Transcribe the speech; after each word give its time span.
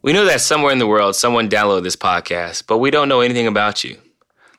We 0.00 0.12
know 0.12 0.24
that 0.26 0.40
somewhere 0.40 0.72
in 0.72 0.78
the 0.78 0.86
world 0.86 1.16
someone 1.16 1.48
downloaded 1.48 1.82
this 1.82 1.96
podcast, 1.96 2.66
but 2.68 2.78
we 2.78 2.90
don't 2.90 3.08
know 3.08 3.20
anything 3.20 3.48
about 3.48 3.82
you. 3.82 3.98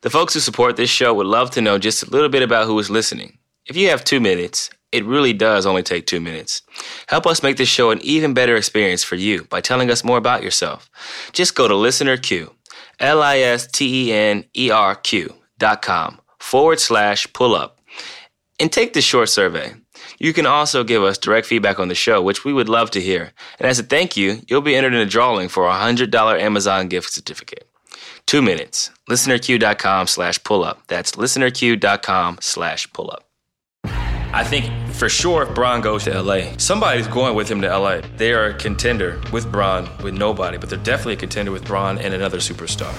The 0.02 0.10
folks 0.10 0.34
who 0.34 0.42
support 0.42 0.76
this 0.76 0.90
show 0.90 1.14
would 1.14 1.28
love 1.28 1.50
to 1.52 1.62
know 1.62 1.78
just 1.78 2.04
a 2.04 2.10
little 2.10 2.28
bit 2.28 2.44
about 2.44 2.68
who 2.68 2.78
is 2.80 2.90
listening. 2.90 3.38
If 3.66 3.78
you 3.78 3.90
have 3.90 4.04
two 4.04 4.20
minutes, 4.20 4.70
it 4.92 5.06
really 5.06 5.32
does 5.32 5.66
only 5.66 5.84
take 5.84 6.08
two 6.08 6.20
minutes. 6.20 6.62
Help 7.08 7.26
us 7.26 7.42
make 7.42 7.56
this 7.56 7.70
show 7.70 7.92
an 7.92 8.00
even 8.02 8.34
better 8.34 8.58
experience 8.58 9.04
for 9.04 9.16
you 9.16 9.46
by 9.46 9.62
telling 9.62 9.90
us 9.90 10.04
more 10.04 10.18
about 10.18 10.44
yourself. 10.44 10.90
Just 11.32 11.56
go 11.56 11.68
to 11.68 11.74
ListenerQ, 11.74 12.52
L 13.00 13.22
I 13.22 13.38
S 13.38 13.66
T 13.68 14.10
E 14.10 14.14
N 14.14 14.44
E 14.58 14.72
R 14.72 14.96
Q 14.96 15.36
dot 15.58 15.82
com 15.82 16.20
forward 16.40 16.80
slash 16.80 17.32
pull 17.32 17.56
up, 17.56 17.80
and 18.60 18.72
take 18.72 18.94
this 18.94 19.06
short 19.06 19.30
survey. 19.30 19.74
You 20.20 20.34
can 20.34 20.46
also 20.46 20.84
give 20.84 21.02
us 21.02 21.18
direct 21.18 21.48
feedback 21.48 21.80
on 21.80 21.88
the 21.88 21.96
show, 21.96 22.22
which 22.22 22.44
we 22.44 22.54
would 22.54 22.70
love 22.70 22.92
to 22.92 23.02
hear. 23.02 23.32
And 23.58 23.68
as 23.68 23.80
a 23.80 23.84
thank 23.84 24.18
you, 24.18 24.42
you'll 24.48 24.62
be 24.62 24.76
entered 24.76 24.94
in 24.94 25.00
a 25.00 25.06
drawing 25.06 25.48
for 25.48 25.66
a 25.66 25.72
$100 25.72 26.40
Amazon 26.40 26.90
gift 26.90 27.12
certificate. 27.12 27.68
Two 28.26 28.42
minutes. 28.42 28.92
ListenerQ.com 29.10 30.08
slash 30.08 30.44
pull 30.44 30.64
up. 30.64 30.84
That's 30.88 31.14
listenerq.com 31.14 32.40
slash 32.42 32.92
pull 32.94 33.10
up. 33.12 33.26
I 34.32 34.44
think 34.44 34.72
for 34.94 35.10
sure 35.10 35.44
if 35.44 35.56
Bron 35.56 35.82
goes 35.82 36.04
to 36.04 36.22
LA, 36.22 36.56
somebody's 36.58 37.08
going 37.08 37.36
with 37.36 37.50
him 37.50 37.62
to 37.62 37.78
LA. 37.78 38.02
They 38.18 38.34
are 38.34 38.48
a 38.48 38.54
contender 38.54 39.20
with 39.34 39.52
Bron, 39.52 39.90
with 40.04 40.14
nobody, 40.14 40.58
but 40.58 40.70
they're 40.70 40.78
definitely 40.78 41.14
a 41.14 41.18
contender 41.18 41.52
with 41.52 41.66
Bron 41.66 41.98
and 41.98 42.14
another 42.14 42.38
superstar. 42.38 42.94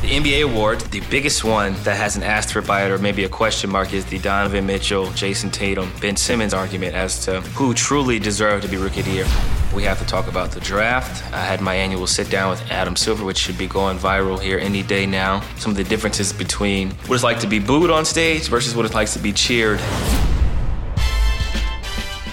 The 0.00 0.08
NBA 0.16 0.50
award, 0.50 0.80
the 0.80 1.00
biggest 1.10 1.44
one 1.44 1.74
that 1.84 1.94
has 1.94 2.16
an 2.16 2.22
asterisk 2.22 2.66
by 2.66 2.86
it 2.86 2.90
or 2.90 2.96
maybe 2.96 3.24
a 3.24 3.28
question 3.28 3.68
mark, 3.68 3.92
is 3.92 4.02
the 4.06 4.18
Donovan 4.18 4.64
Mitchell, 4.64 5.04
Jayson 5.08 5.50
Tatum, 5.50 5.92
Ben 6.00 6.16
Simmons 6.16 6.54
argument 6.54 6.94
as 6.94 7.22
to 7.26 7.42
who 7.42 7.74
truly 7.74 8.18
deserved 8.18 8.62
to 8.62 8.68
be 8.70 8.78
Rookie 8.78 9.00
of 9.00 9.06
the 9.06 9.12
Year. 9.12 9.26
We 9.74 9.82
have 9.82 9.98
to 9.98 10.06
talk 10.06 10.26
about 10.26 10.52
the 10.52 10.60
draft. 10.60 11.22
I 11.34 11.44
had 11.44 11.60
my 11.60 11.74
annual 11.74 12.06
sit 12.06 12.30
down 12.30 12.48
with 12.48 12.62
Adam 12.70 12.96
Silver, 12.96 13.26
which 13.26 13.36
should 13.36 13.58
be 13.58 13.66
going 13.66 13.98
viral 13.98 14.40
here 14.40 14.58
any 14.58 14.82
day 14.82 15.04
now. 15.04 15.42
Some 15.58 15.70
of 15.70 15.76
the 15.76 15.84
differences 15.84 16.32
between 16.32 16.92
what 16.92 17.16
it's 17.16 17.22
like 17.22 17.38
to 17.40 17.46
be 17.46 17.58
booed 17.58 17.90
on 17.90 18.06
stage 18.06 18.48
versus 18.48 18.74
what 18.74 18.86
it's 18.86 18.94
like 18.94 19.10
to 19.10 19.18
be 19.18 19.34
cheered. 19.34 19.80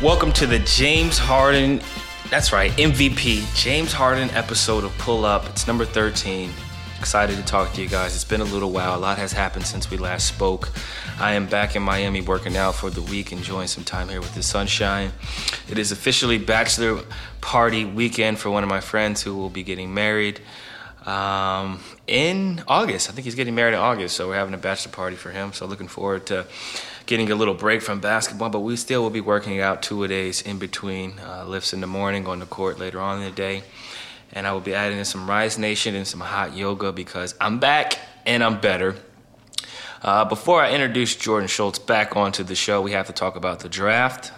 Welcome 0.02 0.32
to 0.34 0.48
the 0.48 0.60
James 0.60 1.18
Harden, 1.18 1.82
that's 2.30 2.54
right, 2.54 2.72
MVP, 2.72 3.44
James 3.62 3.92
Harden 3.92 4.30
episode 4.30 4.86
of 4.86 4.98
Pull 5.00 5.26
Up. 5.26 5.46
It's 5.50 5.68
number 5.68 5.84
13. 5.84 6.50
Excited 7.00 7.38
to 7.38 7.44
talk 7.44 7.74
to 7.74 7.82
you 7.82 7.88
guys. 7.88 8.16
It's 8.16 8.24
been 8.24 8.42
a 8.42 8.46
little 8.46 8.72
while. 8.72 8.98
A 8.98 9.00
lot 9.00 9.20
has 9.20 9.32
happened 9.32 9.68
since 9.68 9.92
we 9.92 9.98
last 9.98 10.28
spoke. 10.28 10.72
I 11.20 11.34
am 11.34 11.46
back 11.46 11.76
in 11.76 11.84
Miami 11.84 12.22
working 12.22 12.58
out 12.58 12.74
for 12.74 12.90
the 12.90 13.04
week, 13.04 13.32
enjoying 13.32 13.68
some 13.68 13.84
time 13.84 14.10
here 14.10 14.20
with 14.20 14.34
the 14.34 14.42
sunshine. 14.42 15.12
It 15.70 15.78
is 15.78 15.92
officially 15.92 16.40
bachelor 16.40 17.04
party 17.40 17.86
weekend 17.86 18.40
for 18.40 18.50
one 18.50 18.64
of 18.64 18.70
my 18.70 18.82
friends 18.82 19.22
who 19.22 19.36
will 19.36 19.52
be 19.52 19.62
getting 19.62 19.94
married 19.94 20.42
um, 21.06 21.82
in 22.08 22.64
August. 22.68 23.10
I 23.10 23.14
think 23.14 23.26
he's 23.26 23.36
getting 23.36 23.54
married 23.54 23.76
in 23.76 23.80
August, 23.80 24.16
so 24.16 24.30
we're 24.30 24.36
having 24.36 24.56
a 24.56 24.58
bachelor 24.58 24.92
party 24.92 25.16
for 25.16 25.30
him. 25.30 25.54
So 25.54 25.68
looking 25.68 25.88
forward 25.88 26.26
to 26.28 26.48
getting 27.06 27.32
a 27.32 27.36
little 27.36 27.54
break 27.54 27.84
from 27.84 28.00
basketball, 28.00 28.50
but 28.50 28.62
we 28.62 28.76
still 28.76 29.04
will 29.04 29.12
be 29.12 29.22
working 29.22 29.62
out 29.62 29.84
two 29.84 30.04
a 30.04 30.08
days 30.08 30.42
in 30.42 30.58
between 30.58 31.20
uh, 31.20 31.46
lifts 31.46 31.74
in 31.74 31.82
the 31.82 31.88
morning, 31.88 32.24
going 32.24 32.40
to 32.40 32.48
court 32.48 32.80
later 32.80 33.00
on 33.00 33.20
in 33.20 33.24
the 33.24 33.32
day 33.32 33.62
and 34.34 34.46
I 34.46 34.54
will 34.54 34.62
be 34.62 34.74
adding 34.74 34.98
in 34.98 35.06
some 35.06 35.30
Rise 35.30 35.58
Nation 35.58 35.96
and 35.96 36.08
some 36.08 36.20
hot 36.20 36.56
yoga 36.56 36.92
because 36.92 37.36
I'm 37.40 37.60
back 37.60 38.00
and 38.26 38.44
I'm 38.44 38.60
better. 38.60 38.96
Uh, 40.02 40.26
before 40.26 40.62
I 40.62 40.72
introduce 40.72 41.16
Jordan 41.16 41.48
Schultz 41.48 41.80
back 41.80 42.16
onto 42.16 42.44
the 42.44 42.56
show, 42.56 42.82
we 42.82 42.92
have 42.92 43.08
to 43.08 43.14
talk 43.14 43.36
about 43.36 43.60
the 43.62 43.70
draft, 43.70 44.32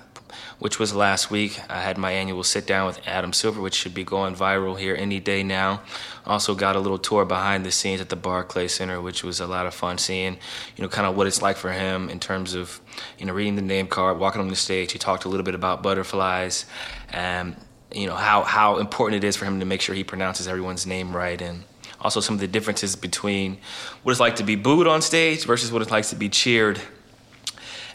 which 0.59 0.79
was 0.79 0.95
last 0.95 1.29
week. 1.29 1.59
I 1.69 1.81
had 1.81 1.97
my 1.97 2.11
annual 2.13 2.43
sit 2.43 2.65
down 2.65 2.87
with 2.87 3.05
Adam 3.05 3.33
Silver, 3.33 3.59
which 3.59 3.75
should 3.75 3.93
be 3.93 4.05
going 4.05 4.35
viral 4.35 4.79
here 4.79 4.95
any 4.95 5.19
day 5.19 5.43
now. 5.43 5.81
Also 6.25 6.55
got 6.55 6.77
a 6.77 6.79
little 6.79 6.97
tour 6.97 7.25
behind 7.25 7.65
the 7.65 7.71
scenes 7.71 7.99
at 7.99 8.07
the 8.07 8.15
Barclay 8.15 8.69
Center, 8.69 9.01
which 9.01 9.21
was 9.21 9.41
a 9.41 9.47
lot 9.47 9.65
of 9.65 9.73
fun 9.73 9.97
seeing, 9.97 10.37
you 10.77 10.81
know, 10.81 10.87
kind 10.87 11.05
of 11.05 11.17
what 11.17 11.27
it's 11.27 11.41
like 11.41 11.57
for 11.57 11.73
him 11.73 12.09
in 12.09 12.19
terms 12.19 12.53
of, 12.53 12.79
you 13.17 13.25
know, 13.25 13.33
reading 13.33 13.55
the 13.55 13.61
name 13.61 13.88
card, 13.88 14.17
walking 14.17 14.39
on 14.39 14.47
the 14.47 14.55
stage. 14.55 14.94
He 14.94 14.99
talked 14.99 15.25
a 15.25 15.29
little 15.29 15.45
bit 15.45 15.55
about 15.55 15.83
butterflies 15.83 16.66
and 17.09 17.57
you 17.91 18.07
know 18.07 18.16
how 18.16 18.44
how 18.44 18.77
important 18.77 19.23
it 19.23 19.27
is 19.27 19.35
for 19.35 19.45
him 19.45 19.59
to 19.59 19.66
make 19.66 19.81
sure 19.81 19.95
he 19.95 20.03
pronounces 20.03 20.47
everyone's 20.47 20.85
name 20.85 21.16
right 21.16 21.41
and 21.41 21.63
also 22.01 22.19
some 22.19 22.35
of 22.35 22.39
the 22.39 22.47
differences 22.47 22.95
between 22.95 23.57
what 24.03 24.11
it's 24.11 24.19
like 24.19 24.38
to 24.38 24.44
be 24.44 24.55
booed 24.55 24.88
on 24.88 25.01
stage 25.01 25.45
versus 25.45 25.72
what 25.72 25.81
it's 25.81 25.91
like 25.91 26.05
to 26.05 26.16
be 26.16 26.29
cheered. 26.29 26.79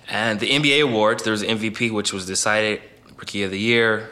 And 0.09 0.39
the 0.39 0.51
NBA 0.51 0.83
awards, 0.83 1.23
there's 1.23 1.43
MVP, 1.43 1.91
which 1.91 2.13
was 2.13 2.27
decided 2.27 2.83
Rookie 3.17 3.43
of 3.45 3.51
the 3.51 3.59
Year, 3.59 4.11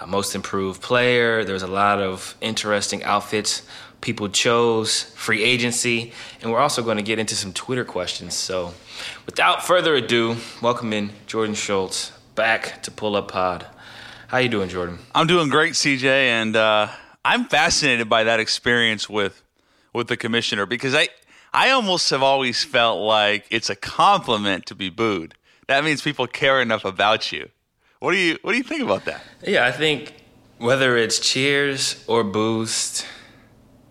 uh, 0.00 0.06
Most 0.06 0.34
Improved 0.34 0.82
Player. 0.82 1.44
There's 1.44 1.62
a 1.62 1.68
lot 1.68 2.00
of 2.00 2.36
interesting 2.40 3.04
outfits 3.04 3.62
people 4.00 4.28
chose, 4.28 5.02
free 5.02 5.42
agency, 5.42 6.12
and 6.40 6.52
we're 6.52 6.60
also 6.60 6.82
going 6.82 6.96
to 6.96 7.02
get 7.02 7.18
into 7.18 7.34
some 7.34 7.52
Twitter 7.52 7.84
questions. 7.84 8.34
So, 8.34 8.74
without 9.26 9.64
further 9.64 9.94
ado, 9.96 10.36
welcome 10.62 10.92
in 10.92 11.10
Jordan 11.26 11.54
Schultz 11.54 12.12
back 12.34 12.82
to 12.84 12.90
Pull 12.90 13.16
Up 13.16 13.30
Pod. 13.30 13.66
How 14.28 14.36
you 14.36 14.50
doing, 14.50 14.68
Jordan? 14.68 14.98
I'm 15.14 15.26
doing 15.26 15.48
great, 15.48 15.72
CJ, 15.72 16.04
and 16.04 16.54
uh, 16.54 16.88
I'm 17.24 17.46
fascinated 17.46 18.10
by 18.10 18.24
that 18.24 18.40
experience 18.40 19.08
with 19.08 19.42
with 19.94 20.08
the 20.08 20.18
commissioner 20.18 20.66
because 20.66 20.94
I 20.94 21.08
I 21.54 21.70
almost 21.70 22.10
have 22.10 22.22
always 22.22 22.62
felt 22.62 23.00
like 23.00 23.46
it's 23.50 23.70
a 23.70 23.74
compliment 23.74 24.66
to 24.66 24.74
be 24.74 24.90
booed. 24.90 25.32
That 25.66 25.82
means 25.82 26.02
people 26.02 26.26
care 26.26 26.60
enough 26.60 26.84
about 26.84 27.32
you. 27.32 27.48
What 28.00 28.12
do 28.12 28.18
you 28.18 28.36
What 28.42 28.52
do 28.52 28.58
you 28.58 28.64
think 28.64 28.82
about 28.82 29.06
that? 29.06 29.22
Yeah, 29.42 29.64
I 29.64 29.72
think 29.72 30.12
whether 30.58 30.98
it's 30.98 31.18
cheers 31.18 32.04
or 32.06 32.22
boost, 32.22 33.06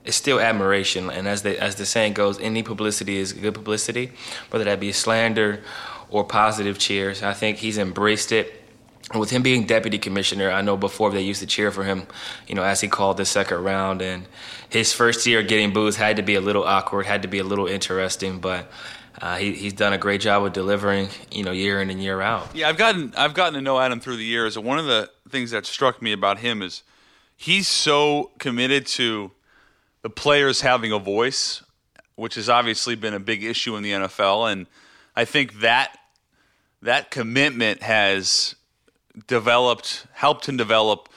it's 0.05 0.17
still 0.17 0.39
admiration. 0.39 1.09
And 1.09 1.27
as 1.27 1.41
the 1.41 1.59
as 1.59 1.77
the 1.77 1.85
saying 1.87 2.13
goes, 2.13 2.39
any 2.39 2.61
publicity 2.61 3.17
is 3.17 3.33
good 3.33 3.55
publicity, 3.55 4.11
whether 4.51 4.65
that 4.65 4.79
be 4.79 4.91
slander 4.91 5.63
or 6.11 6.23
positive 6.23 6.77
cheers. 6.77 7.23
I 7.23 7.33
think 7.33 7.57
he's 7.57 7.79
embraced 7.79 8.31
it 8.31 8.66
with 9.15 9.29
him 9.29 9.41
being 9.41 9.65
deputy 9.65 9.97
commissioner, 9.97 10.51
I 10.51 10.61
know 10.61 10.75
before 10.75 11.11
they 11.11 11.21
used 11.21 11.39
to 11.39 11.47
cheer 11.47 11.71
for 11.71 11.83
him, 11.83 12.07
you 12.47 12.55
know, 12.55 12.63
as 12.63 12.81
he 12.81 12.87
called 12.87 13.17
the 13.17 13.25
second 13.25 13.63
round. 13.63 14.01
And 14.01 14.25
his 14.69 14.93
first 14.93 15.25
year 15.25 15.43
getting 15.43 15.71
boos 15.71 15.95
had 15.95 16.17
to 16.17 16.23
be 16.23 16.35
a 16.35 16.41
little 16.41 16.63
awkward, 16.63 17.05
had 17.05 17.21
to 17.21 17.27
be 17.27 17.39
a 17.39 17.43
little 17.43 17.67
interesting, 17.67 18.39
but 18.39 18.69
uh, 19.21 19.37
he, 19.37 19.53
he's 19.53 19.73
done 19.73 19.93
a 19.93 19.97
great 19.97 20.21
job 20.21 20.43
of 20.43 20.53
delivering, 20.53 21.09
you 21.31 21.43
know, 21.43 21.51
year 21.51 21.81
in 21.81 21.89
and 21.89 22.01
year 22.03 22.21
out. 22.21 22.53
Yeah, 22.53 22.69
I've 22.69 22.77
gotten 22.77 23.13
I've 23.17 23.33
gotten 23.33 23.53
to 23.55 23.61
know 23.61 23.79
Adam 23.79 23.99
through 23.99 24.17
the 24.17 24.25
years, 24.25 24.57
and 24.57 24.65
one 24.65 24.77
of 24.77 24.85
the 24.85 25.09
things 25.29 25.51
that 25.51 25.65
struck 25.65 26.01
me 26.01 26.11
about 26.11 26.39
him 26.39 26.61
is 26.61 26.83
he's 27.35 27.67
so 27.67 28.31
committed 28.37 28.85
to 28.85 29.31
the 30.01 30.09
players 30.09 30.61
having 30.61 30.91
a 30.91 30.99
voice, 30.99 31.63
which 32.15 32.35
has 32.35 32.47
obviously 32.47 32.95
been 32.95 33.13
a 33.13 33.19
big 33.19 33.43
issue 33.43 33.75
in 33.75 33.83
the 33.83 33.91
NFL, 33.91 34.51
and 34.51 34.67
I 35.15 35.25
think 35.25 35.61
that 35.61 35.97
that 36.83 37.09
commitment 37.09 37.81
has 37.81 38.55
developed, 39.25 40.05
helped 40.13 40.47
him 40.47 40.57
develop, 40.57 41.09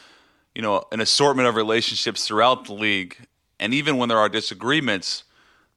you 0.55 0.63
know, 0.63 0.85
an 0.93 1.01
assortment 1.01 1.49
of 1.49 1.55
relationships 1.55 2.27
throughout 2.27 2.65
the 2.65 2.73
league, 2.73 3.17
and 3.59 3.75
even 3.75 3.99
when 3.99 4.09
there 4.09 4.19
are 4.19 4.29
disagreements, 4.29 5.25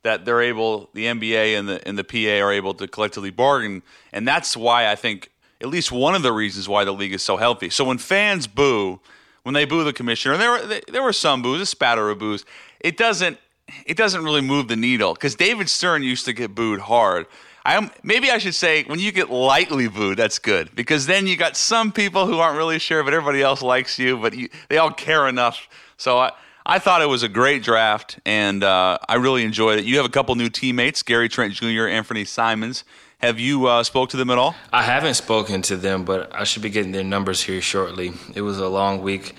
that 0.03 0.25
they're 0.25 0.41
able, 0.41 0.89
the 0.93 1.05
NBA 1.05 1.57
and 1.57 1.67
the 1.67 1.87
and 1.87 1.97
the 1.97 2.03
PA 2.03 2.45
are 2.45 2.51
able 2.51 2.73
to 2.75 2.87
collectively 2.87 3.31
bargain, 3.31 3.83
and 4.11 4.27
that's 4.27 4.55
why 4.55 4.89
I 4.89 4.95
think 4.95 5.31
at 5.61 5.67
least 5.69 5.91
one 5.91 6.13
of 6.13 6.23
the 6.23 6.33
reasons 6.33 6.67
why 6.67 6.83
the 6.83 6.91
league 6.91 7.13
is 7.13 7.23
so 7.23 7.37
healthy. 7.37 7.69
So 7.69 7.85
when 7.85 7.97
fans 7.97 8.47
boo, 8.47 8.99
when 9.43 9.53
they 9.53 9.65
boo 9.65 9.83
the 9.83 9.93
commissioner, 9.93 10.33
and 10.33 10.41
there 10.41 10.51
were 10.51 10.81
there 10.91 11.03
were 11.03 11.13
some 11.13 11.41
boos, 11.41 11.61
a 11.61 11.65
spatter 11.65 12.09
of 12.09 12.19
boos, 12.19 12.45
it 12.81 12.97
doesn't 12.97 13.37
it 13.85 13.97
doesn't 13.97 14.23
really 14.23 14.41
move 14.41 14.67
the 14.67 14.75
needle 14.75 15.13
because 15.13 15.35
David 15.35 15.69
Stern 15.69 16.03
used 16.03 16.25
to 16.25 16.33
get 16.33 16.53
booed 16.53 16.81
hard. 16.81 17.25
I 17.65 17.89
maybe 18.03 18.29
I 18.29 18.37
should 18.39 18.55
say 18.55 18.83
when 18.83 18.99
you 18.99 19.11
get 19.11 19.29
lightly 19.29 19.87
booed, 19.87 20.17
that's 20.17 20.39
good 20.39 20.75
because 20.75 21.05
then 21.05 21.27
you 21.27 21.37
got 21.37 21.55
some 21.55 21.91
people 21.91 22.27
who 22.27 22.39
aren't 22.39 22.57
really 22.57 22.79
sure, 22.79 23.03
but 23.03 23.13
everybody 23.13 23.41
else 23.41 23.61
likes 23.61 23.97
you, 23.97 24.17
but 24.17 24.35
you, 24.35 24.49
they 24.69 24.77
all 24.77 24.91
care 24.91 25.27
enough. 25.27 25.67
So 25.97 26.17
I, 26.17 26.31
I 26.65 26.79
thought 26.79 27.01
it 27.01 27.07
was 27.07 27.23
a 27.23 27.29
great 27.29 27.63
draft, 27.63 28.19
and 28.25 28.63
uh, 28.63 28.97
I 29.07 29.15
really 29.15 29.43
enjoyed 29.43 29.79
it. 29.79 29.85
You 29.85 29.97
have 29.97 30.05
a 30.05 30.09
couple 30.09 30.35
new 30.35 30.49
teammates, 30.49 31.03
Gary 31.03 31.29
Trent 31.29 31.53
Jr., 31.53 31.87
Anfernee 31.89 32.27
Simons. 32.27 32.83
Have 33.19 33.39
you 33.39 33.67
uh, 33.67 33.83
spoke 33.83 34.09
to 34.09 34.17
them 34.17 34.29
at 34.29 34.37
all? 34.37 34.55
I 34.73 34.83
haven't 34.83 35.13
spoken 35.13 35.61
to 35.63 35.77
them, 35.77 36.03
but 36.03 36.33
I 36.35 36.43
should 36.43 36.61
be 36.61 36.69
getting 36.69 36.91
their 36.91 37.05
numbers 37.05 37.41
here 37.41 37.61
shortly. 37.61 38.11
It 38.35 38.41
was 38.41 38.59
a 38.59 38.67
long 38.67 39.01
week 39.01 39.35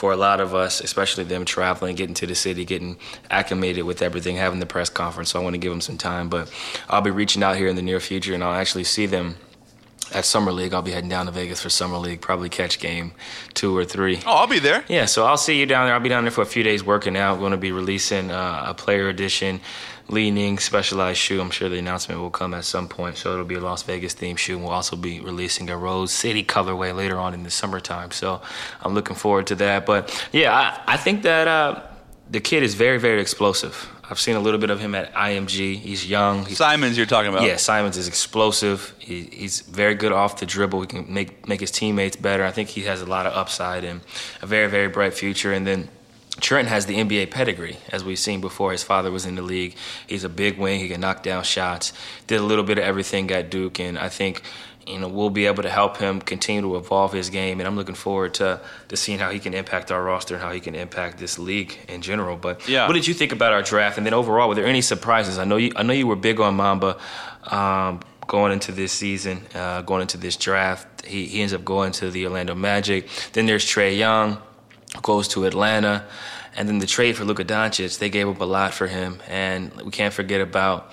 for 0.00 0.12
a 0.12 0.16
lot 0.16 0.40
of 0.40 0.54
us, 0.54 0.80
especially 0.80 1.24
them 1.24 1.44
traveling, 1.44 1.94
getting 1.94 2.14
to 2.14 2.26
the 2.26 2.34
city, 2.34 2.64
getting 2.64 2.96
acclimated 3.28 3.84
with 3.84 4.00
everything, 4.00 4.34
having 4.34 4.58
the 4.58 4.64
press 4.64 4.88
conference. 4.88 5.28
So 5.28 5.38
I 5.38 5.42
want 5.42 5.52
to 5.52 5.58
give 5.58 5.70
them 5.70 5.82
some 5.82 5.98
time, 5.98 6.30
but 6.30 6.50
I'll 6.88 7.02
be 7.02 7.10
reaching 7.10 7.42
out 7.42 7.56
here 7.56 7.68
in 7.68 7.76
the 7.76 7.82
near 7.82 8.00
future, 8.00 8.32
and 8.32 8.42
I'll 8.42 8.54
actually 8.54 8.84
see 8.84 9.04
them 9.04 9.36
at 10.14 10.24
Summer 10.24 10.52
League. 10.52 10.72
I'll 10.72 10.80
be 10.80 10.92
heading 10.92 11.10
down 11.10 11.26
to 11.26 11.32
Vegas 11.32 11.60
for 11.60 11.68
Summer 11.68 11.98
League, 11.98 12.22
probably 12.22 12.48
catch 12.48 12.80
game 12.80 13.12
two 13.52 13.76
or 13.76 13.84
three. 13.84 14.20
Oh, 14.24 14.36
I'll 14.36 14.46
be 14.46 14.58
there. 14.58 14.86
Yeah, 14.88 15.04
so 15.04 15.26
I'll 15.26 15.36
see 15.36 15.60
you 15.60 15.66
down 15.66 15.84
there. 15.84 15.92
I'll 15.92 16.00
be 16.00 16.08
down 16.08 16.24
there 16.24 16.30
for 16.30 16.40
a 16.40 16.46
few 16.46 16.62
days 16.62 16.82
working 16.82 17.14
out. 17.14 17.34
We're 17.34 17.40
going 17.40 17.50
to 17.50 17.58
be 17.58 17.72
releasing 17.72 18.30
uh, 18.30 18.64
a 18.68 18.72
player 18.72 19.10
edition 19.10 19.60
Li 20.10 20.30
Ning 20.30 20.58
specialized 20.58 21.18
shoe. 21.18 21.40
I'm 21.40 21.50
sure 21.50 21.68
the 21.68 21.78
announcement 21.78 22.20
will 22.20 22.30
come 22.30 22.52
at 22.52 22.64
some 22.64 22.88
point. 22.88 23.16
So 23.16 23.32
it'll 23.32 23.44
be 23.44 23.54
a 23.54 23.60
Las 23.60 23.82
Vegas 23.84 24.14
themed 24.14 24.38
shoe. 24.38 24.58
We'll 24.58 24.70
also 24.70 24.96
be 24.96 25.20
releasing 25.20 25.70
a 25.70 25.76
Rose 25.76 26.12
City 26.12 26.42
colorway 26.42 26.94
later 26.94 27.18
on 27.18 27.32
in 27.32 27.44
the 27.44 27.50
summertime. 27.50 28.10
So 28.10 28.42
I'm 28.82 28.92
looking 28.92 29.16
forward 29.16 29.46
to 29.48 29.54
that. 29.56 29.86
But 29.86 30.28
yeah, 30.32 30.52
I, 30.52 30.94
I 30.94 30.96
think 30.96 31.22
that 31.22 31.46
uh, 31.46 31.82
the 32.28 32.40
kid 32.40 32.62
is 32.62 32.74
very, 32.74 32.98
very 32.98 33.20
explosive. 33.20 33.88
I've 34.10 34.18
seen 34.18 34.34
a 34.34 34.40
little 34.40 34.58
bit 34.58 34.70
of 34.70 34.80
him 34.80 34.96
at 34.96 35.14
IMG. 35.14 35.76
He's 35.76 36.04
young. 36.04 36.44
He's, 36.44 36.58
Simons, 36.58 36.96
you're 36.96 37.06
talking 37.06 37.32
about? 37.32 37.44
Yeah, 37.44 37.56
Simons 37.56 37.96
is 37.96 38.08
explosive. 38.08 38.92
He, 38.98 39.22
he's 39.22 39.60
very 39.60 39.94
good 39.94 40.10
off 40.10 40.40
the 40.40 40.46
dribble. 40.46 40.80
He 40.80 40.86
can 40.88 41.14
make 41.14 41.46
make 41.46 41.60
his 41.60 41.70
teammates 41.70 42.16
better. 42.16 42.44
I 42.44 42.50
think 42.50 42.70
he 42.70 42.82
has 42.82 43.00
a 43.00 43.06
lot 43.06 43.26
of 43.26 43.34
upside 43.34 43.84
and 43.84 44.00
a 44.42 44.46
very, 44.46 44.68
very 44.68 44.88
bright 44.88 45.14
future. 45.14 45.52
And 45.52 45.64
then 45.64 45.88
Trent 46.40 46.68
has 46.68 46.86
the 46.86 46.96
NBA 46.96 47.30
pedigree, 47.30 47.78
as 47.90 48.04
we've 48.04 48.18
seen 48.18 48.40
before. 48.40 48.72
His 48.72 48.82
father 48.82 49.10
was 49.10 49.26
in 49.26 49.34
the 49.34 49.42
league. 49.42 49.76
He's 50.06 50.24
a 50.24 50.28
big 50.28 50.58
wing. 50.58 50.80
He 50.80 50.88
can 50.88 51.00
knock 51.00 51.22
down 51.22 51.44
shots. 51.44 51.92
Did 52.26 52.40
a 52.40 52.42
little 52.42 52.64
bit 52.64 52.78
of 52.78 52.84
everything 52.84 53.30
at 53.30 53.50
Duke, 53.50 53.80
and 53.80 53.98
I 53.98 54.08
think 54.08 54.42
you 54.86 54.98
know 54.98 55.08
we'll 55.08 55.30
be 55.30 55.46
able 55.46 55.62
to 55.62 55.70
help 55.70 55.98
him 55.98 56.20
continue 56.20 56.62
to 56.62 56.76
evolve 56.76 57.12
his 57.12 57.30
game. 57.30 57.60
And 57.60 57.66
I'm 57.66 57.76
looking 57.76 57.94
forward 57.94 58.34
to 58.34 58.60
to 58.88 58.96
seeing 58.96 59.18
how 59.18 59.30
he 59.30 59.38
can 59.38 59.54
impact 59.54 59.92
our 59.92 60.02
roster 60.02 60.34
and 60.34 60.42
how 60.42 60.52
he 60.52 60.60
can 60.60 60.74
impact 60.74 61.18
this 61.18 61.38
league 61.38 61.78
in 61.88 62.02
general. 62.02 62.36
But 62.36 62.68
yeah. 62.68 62.86
what 62.86 62.94
did 62.94 63.06
you 63.06 63.14
think 63.14 63.32
about 63.32 63.52
our 63.52 63.62
draft? 63.62 63.98
And 63.98 64.06
then 64.06 64.14
overall, 64.14 64.48
were 64.48 64.54
there 64.54 64.66
any 64.66 64.82
surprises? 64.82 65.38
I 65.38 65.44
know 65.44 65.56
you 65.56 65.72
I 65.76 65.82
know 65.82 65.92
you 65.92 66.06
were 66.06 66.16
big 66.16 66.40
on 66.40 66.56
Bamba. 66.56 66.98
Um, 67.52 68.00
going 68.26 68.52
into 68.52 68.70
this 68.70 68.92
season, 68.92 69.40
uh, 69.56 69.82
going 69.82 70.02
into 70.02 70.16
this 70.16 70.36
draft, 70.36 71.04
he, 71.04 71.26
he 71.26 71.40
ends 71.40 71.52
up 71.52 71.64
going 71.64 71.90
to 71.90 72.10
the 72.10 72.24
Orlando 72.26 72.54
Magic. 72.54 73.08
Then 73.32 73.46
there's 73.46 73.64
Trae 73.64 73.98
Young 73.98 74.40
goes 75.02 75.28
to 75.28 75.44
Atlanta. 75.44 76.04
And 76.56 76.68
then 76.68 76.78
the 76.78 76.86
trade 76.86 77.16
for 77.16 77.24
Luka 77.24 77.44
Doncic, 77.44 77.98
they 77.98 78.10
gave 78.10 78.28
up 78.28 78.40
a 78.40 78.44
lot 78.44 78.74
for 78.74 78.86
him. 78.86 79.22
And 79.28 79.72
we 79.82 79.90
can't 79.90 80.12
forget 80.12 80.40
about 80.40 80.92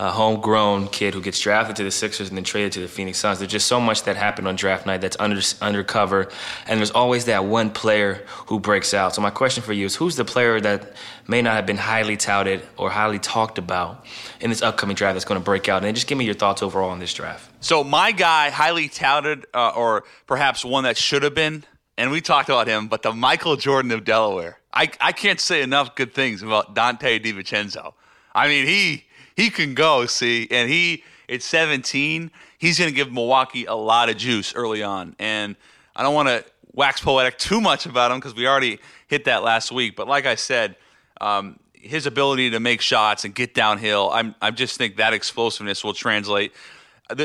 a 0.00 0.12
homegrown 0.12 0.86
kid 0.86 1.12
who 1.12 1.20
gets 1.20 1.40
drafted 1.40 1.74
to 1.74 1.82
the 1.82 1.90
Sixers 1.90 2.28
and 2.28 2.36
then 2.36 2.44
traded 2.44 2.70
to 2.70 2.80
the 2.80 2.86
Phoenix 2.86 3.18
Suns. 3.18 3.40
There's 3.40 3.50
just 3.50 3.66
so 3.66 3.80
much 3.80 4.04
that 4.04 4.14
happened 4.14 4.46
on 4.46 4.54
draft 4.54 4.86
night 4.86 5.00
that's 5.00 5.16
under 5.18 5.40
undercover, 5.60 6.28
and 6.68 6.78
there's 6.78 6.92
always 6.92 7.24
that 7.24 7.46
one 7.46 7.70
player 7.70 8.24
who 8.46 8.60
breaks 8.60 8.94
out. 8.94 9.16
So 9.16 9.22
my 9.22 9.30
question 9.30 9.64
for 9.64 9.72
you 9.72 9.86
is, 9.86 9.96
who's 9.96 10.14
the 10.14 10.24
player 10.24 10.60
that 10.60 10.92
may 11.26 11.42
not 11.42 11.54
have 11.54 11.66
been 11.66 11.78
highly 11.78 12.16
touted 12.16 12.62
or 12.76 12.90
highly 12.90 13.18
talked 13.18 13.58
about 13.58 14.06
in 14.40 14.50
this 14.50 14.62
upcoming 14.62 14.94
draft 14.94 15.16
that's 15.16 15.24
going 15.24 15.40
to 15.40 15.44
break 15.44 15.68
out? 15.68 15.84
And 15.84 15.96
just 15.96 16.06
give 16.06 16.16
me 16.16 16.24
your 16.24 16.34
thoughts 16.34 16.62
overall 16.62 16.90
on 16.90 17.00
this 17.00 17.12
draft. 17.12 17.50
So 17.60 17.82
my 17.82 18.12
guy, 18.12 18.50
highly 18.50 18.88
touted, 18.88 19.46
uh, 19.52 19.72
or 19.74 20.04
perhaps 20.28 20.64
one 20.64 20.84
that 20.84 20.96
should 20.96 21.24
have 21.24 21.34
been 21.34 21.64
and 21.98 22.12
we 22.12 22.20
talked 22.20 22.48
about 22.48 22.68
him, 22.68 22.86
but 22.86 23.02
the 23.02 23.12
Michael 23.12 23.56
Jordan 23.56 23.90
of 23.90 24.04
Delaware. 24.04 24.60
I, 24.72 24.88
I 25.00 25.10
can't 25.10 25.40
say 25.40 25.62
enough 25.62 25.96
good 25.96 26.14
things 26.14 26.42
about 26.42 26.74
Donte 26.74 27.22
DiVincenzo. 27.22 27.92
I 28.32 28.46
mean, 28.46 28.66
he 28.66 29.04
he 29.34 29.50
can 29.50 29.74
go, 29.74 30.06
see, 30.06 30.46
and 30.50 30.70
he 30.70 31.02
at 31.28 31.42
17, 31.42 32.30
he's 32.58 32.78
going 32.78 32.88
to 32.88 32.94
give 32.94 33.12
Milwaukee 33.12 33.64
a 33.66 33.74
lot 33.74 34.08
of 34.08 34.16
juice 34.16 34.54
early 34.54 34.82
on. 34.82 35.16
And 35.18 35.56
I 35.94 36.02
don't 36.02 36.14
want 36.14 36.28
to 36.28 36.44
wax 36.72 37.00
poetic 37.00 37.36
too 37.36 37.60
much 37.60 37.84
about 37.84 38.12
him 38.12 38.18
because 38.18 38.34
we 38.34 38.46
already 38.46 38.78
hit 39.08 39.24
that 39.24 39.42
last 39.42 39.72
week. 39.72 39.96
But 39.96 40.06
like 40.06 40.24
I 40.24 40.36
said, 40.36 40.76
um, 41.20 41.58
his 41.72 42.06
ability 42.06 42.50
to 42.50 42.60
make 42.60 42.80
shots 42.80 43.24
and 43.24 43.34
get 43.34 43.54
downhill, 43.54 44.10
I'm 44.12 44.36
I 44.40 44.52
just 44.52 44.76
think 44.76 44.96
that 44.96 45.14
explosiveness 45.14 45.82
will 45.82 45.94
translate. 45.94 46.52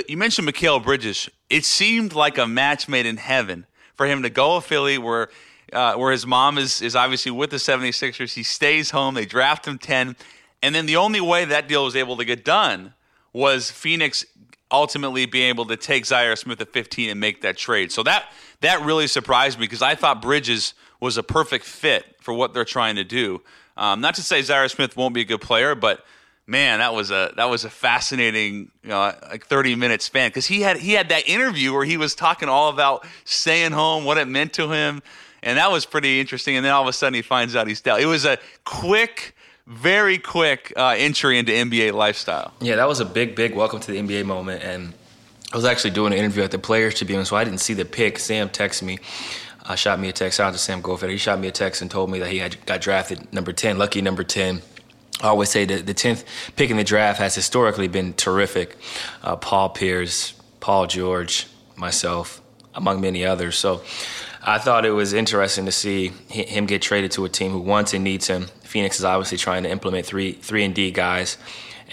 You 0.08 0.18
mentioned 0.18 0.48
Mikal 0.48 0.84
Bridges. 0.84 1.30
It 1.50 1.64
seemed 1.64 2.14
like 2.14 2.40
a 2.40 2.48
match 2.48 2.88
made 2.88 3.06
in 3.06 3.18
heaven 3.18 3.68
for 3.96 4.06
him 4.06 4.24
to 4.24 4.30
go 4.30 4.60
to 4.60 4.66
Philly 4.66 4.98
where 4.98 5.30
uh, 5.72 5.96
where 5.96 6.12
his 6.12 6.26
mom 6.26 6.58
is 6.58 6.82
is 6.82 6.96
obviously 6.96 7.32
with 7.32 7.50
the 7.50 7.58
76ers. 7.58 8.34
He 8.34 8.44
stays 8.44 8.92
home. 8.92 9.16
They 9.16 9.26
draft 9.26 9.68
him 9.68 9.78
10. 9.78 10.16
And 10.62 10.76
then 10.76 10.86
the 10.86 10.96
only 10.96 11.20
way 11.20 11.46
that 11.46 11.68
deal 11.68 11.84
was 11.84 11.96
able 11.96 12.18
to 12.18 12.26
get 12.26 12.46
done 12.46 12.94
was 13.34 13.72
Phoenix 13.72 14.26
ultimately 14.72 15.26
being 15.26 15.50
able 15.50 15.66
to 15.66 15.78
take 15.78 16.04
Zhaire 16.06 16.38
Smith 16.38 16.60
at 16.62 16.72
15 16.72 17.10
and 17.10 17.20
make 17.20 17.42
that 17.42 17.58
trade. 17.58 17.92
So 17.92 18.04
that 18.04 18.32
that 18.62 18.82
really 18.82 19.08
surprised 19.08 19.60
me 19.60 19.66
because 19.66 19.82
I 19.82 19.96
thought 19.96 20.22
Bridges 20.22 20.74
was 21.00 21.18
a 21.18 21.24
perfect 21.24 21.66
fit 21.66 22.16
for 22.22 22.34
what 22.34 22.54
they're 22.54 22.66
trying 22.66 22.96
to 22.96 23.04
do. 23.04 23.42
Um, 23.76 24.02
not 24.02 24.16
to 24.16 24.22
say 24.22 24.40
Zhaire 24.40 24.70
Smith 24.70 24.96
won't 24.96 25.14
be 25.14 25.22
a 25.22 25.26
good 25.26 25.42
player, 25.42 25.76
but 25.76 26.06
man, 26.48 26.80
that 26.80 26.94
was 26.94 27.12
a 27.12 27.32
that 27.38 27.46
was 27.46 27.66
a 27.66 27.70
fascinating 27.70 28.72
you 28.84 28.90
know, 28.90 29.14
like 29.30 29.46
30 29.46 29.76
minute 29.76 30.02
span 30.02 30.30
because 30.30 30.46
he 30.46 30.62
had 30.62 30.78
he 30.78 30.94
had 30.94 31.10
that 31.10 31.28
interview 31.28 31.74
where 31.74 31.86
he 31.86 31.98
was 31.98 32.16
talking 32.16 32.50
all 32.50 32.70
about 32.70 33.06
staying 33.26 33.72
home, 33.72 34.06
what 34.06 34.18
it 34.18 34.28
meant 34.28 34.54
to 34.54 34.72
him, 34.72 35.02
and 35.42 35.58
that 35.58 35.72
was 35.72 35.86
pretty 35.86 36.20
interesting. 36.20 36.56
And 36.56 36.66
then 36.66 36.74
all 36.74 36.82
of 36.82 36.88
a 36.88 36.94
sudden 36.94 37.14
he 37.14 37.22
finds 37.22 37.56
out 37.56 37.68
he's 37.68 37.82
dead. 37.82 38.02
It 38.02 38.08
was 38.08 38.26
a 38.26 38.38
quick. 38.66 39.36
Very 39.66 40.18
quick 40.18 40.74
uh, 40.76 40.94
entry 40.98 41.40
into 41.40 41.54
NBA 41.54 41.94
lifestyle. 41.94 42.52
Yeah, 42.60 42.76
that 42.76 42.86
was 42.90 43.00
a 43.00 43.06
big, 43.06 43.34
big 43.34 43.56
welcome 43.56 43.80
to 43.80 43.92
the 43.94 43.98
NBA 43.98 44.26
moment. 44.26 44.62
And 44.62 44.94
I 45.54 45.56
was 45.56 45.64
actually 45.64 45.92
doing 45.92 46.12
an 46.12 46.20
interview 46.20 46.44
at 46.44 46.52
the 46.52 46.60
Players 46.60 46.96
Tribune, 46.96 47.24
so 47.24 47.38
I 47.38 47.46
didn't 47.46 47.62
see 47.62 47.74
the 47.74 47.86
pick. 47.86 48.20
Sam 48.20 48.50
texted 48.50 48.84
me, 48.84 49.00
uh, 49.64 49.76
shot 49.76 50.02
me 50.02 50.10
a 50.10 50.12
text. 50.12 50.36
Shout 50.36 50.48
out 50.48 50.52
to 50.52 50.60
Sam 50.60 50.82
Goldfeder. 50.82 51.12
He 51.12 51.18
shot 51.18 51.40
me 51.40 51.48
a 51.48 51.52
text 51.54 51.82
and 51.82 51.90
told 51.90 52.12
me 52.12 52.20
that 52.20 52.30
he 52.30 52.40
had 52.40 52.58
got 52.66 52.82
drafted 52.82 53.32
number 53.32 53.54
10, 53.54 53.78
lucky 53.78 54.02
number 54.02 54.26
10 54.26 54.62
I 55.22 55.28
always 55.28 55.50
say 55.50 55.66
that 55.66 55.86
the 55.86 55.94
10th 55.94 56.26
pick 56.56 56.70
in 56.70 56.78
the 56.78 56.84
draft 56.84 57.20
has 57.20 57.36
historically 57.36 57.88
been 57.88 58.14
terrific. 58.14 58.76
Uh, 59.22 59.36
Paul 59.36 59.70
Pierce, 59.70 60.34
Paul 60.60 60.88
George, 60.88 61.48
myself, 61.76 62.42
among 62.74 63.02
many 63.02 63.26
others. 63.26 63.58
So 63.58 63.84
I 64.42 64.58
thought 64.58 64.86
it 64.86 64.92
was 64.92 65.14
interesting 65.14 65.66
to 65.66 65.72
see 65.72 66.10
him 66.28 66.66
get 66.66 66.82
traded 66.82 67.12
to 67.12 67.26
a 67.26 67.30
team 67.30 67.52
who 67.52 67.60
wants 67.60 67.94
and 67.94 68.04
needs 68.04 68.28
him. 68.28 68.48
Phoenix 68.64 69.00
is 69.00 69.06
obviously 69.06 69.38
trying 69.38 69.64
to 69.64 69.70
implement 69.70 70.06
three 70.06 70.34
three 70.34 70.66
and 70.66 70.76
D 70.76 70.92
guys, 70.92 71.38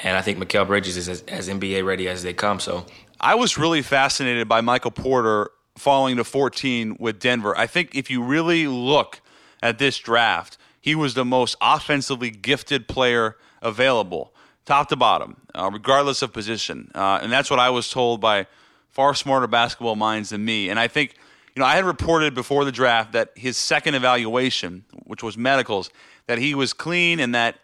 and 0.02 0.16
I 0.16 0.22
think 0.22 0.38
Mikal 0.38 0.66
Bridges 0.66 0.96
is 0.96 1.08
as, 1.08 1.22
as 1.22 1.48
NBA 1.48 1.84
ready 1.84 2.08
as 2.08 2.22
they 2.22 2.32
come. 2.32 2.58
So 2.58 2.86
I 3.20 3.34
was 3.34 3.58
really 3.58 3.82
fascinated 3.82 4.48
by 4.48 4.62
Michael 4.62 4.90
Porter 4.90 5.50
falling 5.76 6.16
to 6.16 6.24
14 6.24 6.96
with 6.98 7.20
Denver. 7.20 7.56
I 7.56 7.66
think 7.66 7.94
if 7.94 8.10
you 8.10 8.22
really 8.22 8.66
look 8.66 9.20
at 9.62 9.78
this 9.78 9.98
draft, 9.98 10.58
he 10.80 10.94
was 10.94 11.14
the 11.14 11.24
most 11.24 11.56
offensively 11.60 12.30
gifted 12.30 12.88
player 12.88 13.36
available, 13.60 14.32
top 14.64 14.88
to 14.88 14.96
bottom, 14.96 15.36
uh, 15.54 15.70
regardless 15.72 16.22
of 16.22 16.32
position. 16.32 16.90
Uh, 16.94 17.20
and 17.22 17.30
that's 17.30 17.50
what 17.50 17.58
I 17.58 17.70
was 17.70 17.90
told 17.90 18.20
by 18.20 18.46
far 18.88 19.14
smarter 19.14 19.46
basketball 19.46 19.96
minds 19.96 20.30
than 20.30 20.44
me. 20.44 20.70
And 20.70 20.78
I 20.78 20.88
think, 20.88 21.14
you 21.54 21.60
know, 21.60 21.66
I 21.66 21.76
had 21.76 21.84
reported 21.84 22.34
before 22.34 22.64
the 22.64 22.72
draft 22.72 23.12
that 23.12 23.30
his 23.36 23.56
second 23.56 23.94
evaluation, 23.94 24.84
which 25.04 25.22
was 25.22 25.36
medicals, 25.36 25.90
that 26.26 26.38
he 26.38 26.54
was 26.54 26.72
clean 26.72 27.20
and 27.20 27.34
that, 27.34 27.56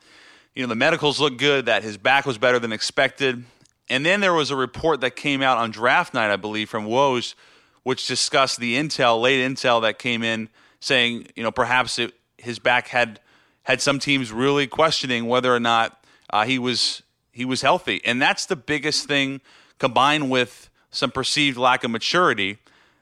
you 0.55 0.63
know, 0.63 0.69
the 0.69 0.75
medicals 0.77 1.21
looked 1.21 1.39
good, 1.39 1.67
that 1.67 1.83
his 1.83 1.97
back 1.97 2.27
was 2.27 2.39
better 2.39 2.59
than 2.59 2.73
expected. 2.73 3.45
And 3.89 4.05
then 4.05 4.21
there 4.21 4.35
was 4.35 4.51
a 4.51 4.57
report 4.57 5.01
that 5.01 5.17
came 5.17 5.43
out 5.43 5.59
on 5.59 5.71
draft 5.71 6.15
night, 6.15 6.31
I 6.31 6.37
believe, 6.37 6.69
from 6.69 6.87
Woj, 6.87 7.35
which 7.83 8.07
discussed 8.07 8.59
the 8.59 8.77
intel, 8.77 9.21
late 9.21 9.41
intel 9.41 9.83
that 9.83 9.99
came 9.99 10.23
in 10.23 10.49
saying, 10.81 11.29
you 11.37 11.43
know, 11.43 11.53
perhaps 11.53 11.99
it, 11.99 12.13
his 12.39 12.59
back 12.59 12.89
had 12.89 13.21
had 13.65 13.81
some 13.81 13.99
teams 13.99 14.31
really 14.31 14.67
questioning 14.67 15.27
whether 15.27 15.55
or 15.55 15.61
not 15.61 16.05
uh, 16.31 16.45
he 16.45 16.59
was 16.59 17.03
he 17.33 17.45
was 17.45 17.63
healthy, 17.63 18.01
and 18.05 18.21
that's 18.21 18.47
the 18.47 18.57
biggest 18.57 19.07
thing 19.07 19.41
combined 19.79 20.31
with 20.31 20.71
some 20.91 21.11
perceived 21.11 21.59
lack 21.59 21.85
of 21.85 21.91
maturity 21.91 22.59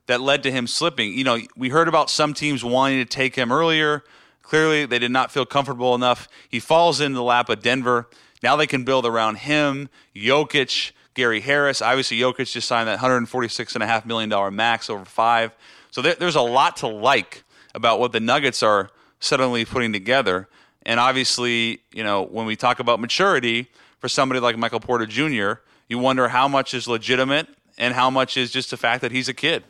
that 0.06 0.20
led 0.20 0.42
to 0.42 0.50
him 0.50 0.66
slipping. 0.66 1.12
You 1.12 1.24
know, 1.24 1.38
we 1.56 1.68
heard 1.68 1.88
about 1.88 2.10
some 2.10 2.34
teams 2.34 2.64
wanting 2.64 2.98
to 2.98 3.04
take 3.04 3.36
him 3.36 3.52
earlier. 3.52 4.02
Clearly, 4.42 4.84
they 4.86 4.98
did 4.98 5.10
not 5.10 5.30
feel 5.30 5.46
comfortable 5.46 5.94
enough. 5.94 6.28
He 6.48 6.60
falls 6.60 7.00
into 7.00 7.16
the 7.16 7.22
lap 7.22 7.48
of 7.48 7.62
Denver. 7.62 8.08
Now 8.42 8.56
they 8.56 8.66
can 8.66 8.84
build 8.84 9.06
around 9.06 9.36
him, 9.36 9.88
Jokic, 10.14 10.92
Gary 11.14 11.40
Harris. 11.40 11.80
Obviously, 11.80 12.18
Jokic 12.18 12.52
just 12.52 12.68
signed 12.68 12.88
that 12.88 12.98
$146.5 12.98 14.04
million 14.04 14.54
max 14.54 14.90
over 14.90 15.04
five. 15.04 15.56
So 15.90 16.02
there, 16.02 16.14
there's 16.14 16.36
a 16.36 16.42
lot 16.42 16.76
to 16.78 16.88
like 16.88 17.44
about 17.74 18.00
what 18.00 18.12
the 18.12 18.20
Nuggets 18.20 18.62
are 18.62 18.90
suddenly 19.24 19.64
putting 19.64 19.92
together. 19.92 20.48
And 20.86 21.00
obviously, 21.00 21.80
you 21.92 22.04
know, 22.04 22.22
when 22.22 22.46
we 22.46 22.56
talk 22.56 22.78
about 22.78 23.00
maturity 23.00 23.68
for 23.98 24.08
somebody 24.08 24.40
like 24.40 24.56
Michael 24.56 24.80
Porter 24.80 25.06
Jr., 25.06 25.60
you 25.88 25.98
wonder 25.98 26.28
how 26.28 26.46
much 26.48 26.74
is 26.74 26.86
legitimate 26.86 27.48
and 27.78 27.94
how 27.94 28.10
much 28.10 28.36
is 28.36 28.50
just 28.50 28.70
the 28.70 28.76
fact 28.76 29.00
that 29.02 29.12
he's 29.12 29.28
a 29.28 29.34
kid. 29.34 29.64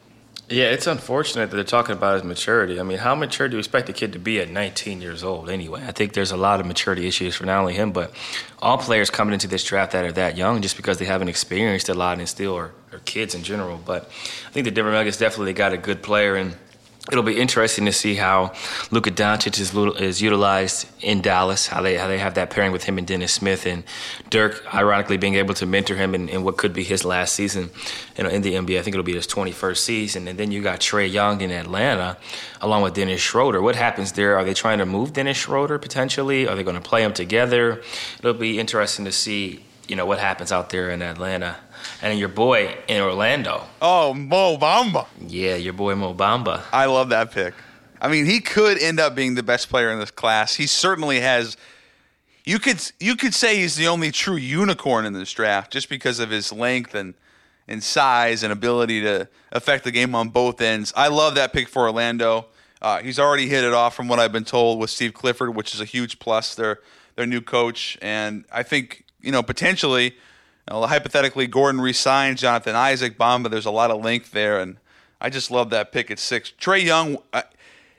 Yeah, 0.48 0.64
it's 0.66 0.86
unfortunate 0.86 1.50
that 1.50 1.56
they're 1.56 1.64
talking 1.64 1.94
about 1.94 2.14
his 2.14 2.24
maturity. 2.24 2.78
I 2.78 2.82
mean, 2.82 2.98
how 2.98 3.14
mature 3.14 3.48
do 3.48 3.54
you 3.54 3.58
expect 3.58 3.88
a 3.88 3.94
kid 3.94 4.12
to 4.12 4.18
be 4.18 4.40
at 4.40 4.50
19 4.50 5.00
years 5.00 5.24
old 5.24 5.48
anyway? 5.48 5.82
I 5.86 5.92
think 5.92 6.12
there's 6.12 6.32
a 6.32 6.36
lot 6.36 6.60
of 6.60 6.66
maturity 6.66 7.06
issues 7.06 7.34
for 7.34 7.46
not 7.46 7.60
only 7.60 7.72
him, 7.72 7.92
but 7.92 8.12
all 8.60 8.76
players 8.76 9.08
coming 9.08 9.32
into 9.32 9.48
this 9.48 9.64
draft 9.64 9.92
that 9.92 10.04
are 10.04 10.12
that 10.12 10.36
young 10.36 10.60
just 10.60 10.76
because 10.76 10.98
they 10.98 11.06
haven't 11.06 11.28
experienced 11.28 11.88
a 11.88 11.94
lot 11.94 12.18
and 12.18 12.28
still 12.28 12.54
are, 12.54 12.72
are 12.92 12.98
kids 13.06 13.34
in 13.34 13.42
general. 13.42 13.80
But 13.82 14.10
I 14.46 14.50
think 14.50 14.64
the 14.64 14.70
Denver 14.70 14.92
Nuggets 14.92 15.16
definitely 15.16 15.54
got 15.54 15.72
a 15.72 15.78
good 15.78 16.02
player. 16.02 16.36
And 16.36 16.56
it'll 17.10 17.22
be 17.22 17.38
interesting 17.38 17.84
to 17.84 17.92
see 17.92 18.14
how 18.14 18.52
Luka 18.90 19.10
Doncic 19.10 19.60
is, 19.60 19.74
is 20.00 20.22
utilized 20.22 20.88
in 21.02 21.20
Dallas, 21.20 21.66
how 21.66 21.82
they 21.82 21.96
how 21.96 22.08
they 22.08 22.18
have 22.18 22.34
that 22.34 22.48
pairing 22.48 22.72
with 22.72 22.84
him 22.84 22.96
and 22.96 23.06
Dennis 23.06 23.32
Smith, 23.32 23.66
and 23.66 23.84
Dirk, 24.30 24.64
ironically, 24.74 25.18
being 25.18 25.34
able 25.34 25.52
to 25.54 25.66
mentor 25.66 25.96
him 25.96 26.14
in, 26.14 26.28
in 26.28 26.44
what 26.44 26.56
could 26.56 26.72
be 26.72 26.82
his 26.82 27.04
last 27.04 27.34
season 27.34 27.70
you 28.16 28.24
know, 28.24 28.30
in 28.30 28.42
the 28.42 28.54
NBA. 28.54 28.78
I 28.78 28.82
think 28.82 28.94
it'll 28.94 29.02
be 29.02 29.14
his 29.14 29.26
21st 29.26 29.76
season. 29.76 30.28
And 30.28 30.38
then 30.38 30.50
you 30.50 30.62
got 30.62 30.80
Trae 30.80 31.10
Young 31.10 31.42
in 31.42 31.50
Atlanta, 31.50 32.16
along 32.60 32.82
with 32.82 32.94
Dennis 32.94 33.20
Schroeder. 33.20 33.60
What 33.60 33.76
happens 33.76 34.12
there? 34.12 34.36
Are 34.36 34.44
they 34.44 34.54
trying 34.54 34.78
to 34.78 34.86
move 34.86 35.12
Dennis 35.12 35.36
Schroeder 35.36 35.78
potentially? 35.78 36.48
Are 36.48 36.56
they 36.56 36.62
going 36.62 36.76
to 36.76 36.82
play 36.82 37.02
them 37.02 37.12
together? 37.12 37.82
It'll 38.18 38.32
be 38.34 38.58
interesting 38.58 39.04
to 39.04 39.12
see 39.12 39.64
you 39.86 39.96
know 39.96 40.06
what 40.06 40.18
happens 40.18 40.50
out 40.50 40.70
there 40.70 40.90
in 40.90 41.02
Atlanta 41.02 41.56
and 42.02 42.18
your 42.18 42.28
boy 42.28 42.76
in 42.88 43.00
Orlando. 43.00 43.64
Oh, 43.80 44.14
Mo 44.14 44.56
Bamba. 44.56 45.06
Yeah, 45.26 45.56
your 45.56 45.72
boy 45.72 45.94
Mo 45.94 46.14
Bamba. 46.14 46.62
I 46.72 46.86
love 46.86 47.08
that 47.10 47.32
pick. 47.32 47.54
I 48.00 48.08
mean, 48.08 48.26
he 48.26 48.40
could 48.40 48.78
end 48.78 49.00
up 49.00 49.14
being 49.14 49.34
the 49.34 49.42
best 49.42 49.70
player 49.70 49.90
in 49.90 49.98
this 49.98 50.10
class. 50.10 50.54
He 50.54 50.66
certainly 50.66 51.20
has. 51.20 51.56
You 52.44 52.58
could 52.58 52.80
you 53.00 53.16
could 53.16 53.32
say 53.32 53.56
he's 53.56 53.76
the 53.76 53.88
only 53.88 54.10
true 54.10 54.36
unicorn 54.36 55.06
in 55.06 55.14
this 55.14 55.32
draft 55.32 55.72
just 55.72 55.88
because 55.88 56.18
of 56.18 56.30
his 56.30 56.52
length 56.52 56.94
and 56.94 57.14
and 57.66 57.82
size 57.82 58.42
and 58.42 58.52
ability 58.52 59.00
to 59.00 59.28
affect 59.52 59.84
the 59.84 59.90
game 59.90 60.14
on 60.14 60.28
both 60.28 60.60
ends. 60.60 60.92
I 60.94 61.08
love 61.08 61.36
that 61.36 61.52
pick 61.52 61.68
for 61.68 61.84
Orlando. 61.84 62.46
Uh, 62.82 63.00
he's 63.00 63.18
already 63.18 63.48
hit 63.48 63.64
it 63.64 63.72
off 63.72 63.94
from 63.94 64.08
what 64.08 64.18
I've 64.18 64.32
been 64.32 64.44
told 64.44 64.78
with 64.78 64.90
Steve 64.90 65.14
Clifford, 65.14 65.56
which 65.56 65.74
is 65.74 65.80
a 65.80 65.86
huge 65.86 66.18
plus. 66.18 66.54
Their 66.54 66.80
their 67.16 67.26
new 67.26 67.40
coach, 67.40 67.96
and 68.02 68.44
I 68.52 68.62
think 68.62 69.04
you 69.22 69.32
know 69.32 69.42
potentially 69.42 70.14
hypothetically, 70.70 71.46
Gordon 71.46 71.80
resigns 71.80 72.40
Jonathan 72.40 72.74
Isaac, 72.74 73.18
Bamba. 73.18 73.50
There's 73.50 73.66
a 73.66 73.70
lot 73.70 73.90
of 73.90 74.02
length 74.02 74.30
there, 74.30 74.60
and 74.60 74.78
I 75.20 75.30
just 75.30 75.50
love 75.50 75.70
that 75.70 75.92
pick 75.92 76.10
at 76.10 76.18
six. 76.18 76.52
Trae 76.58 76.82
Young, 76.82 77.18
uh, 77.32 77.42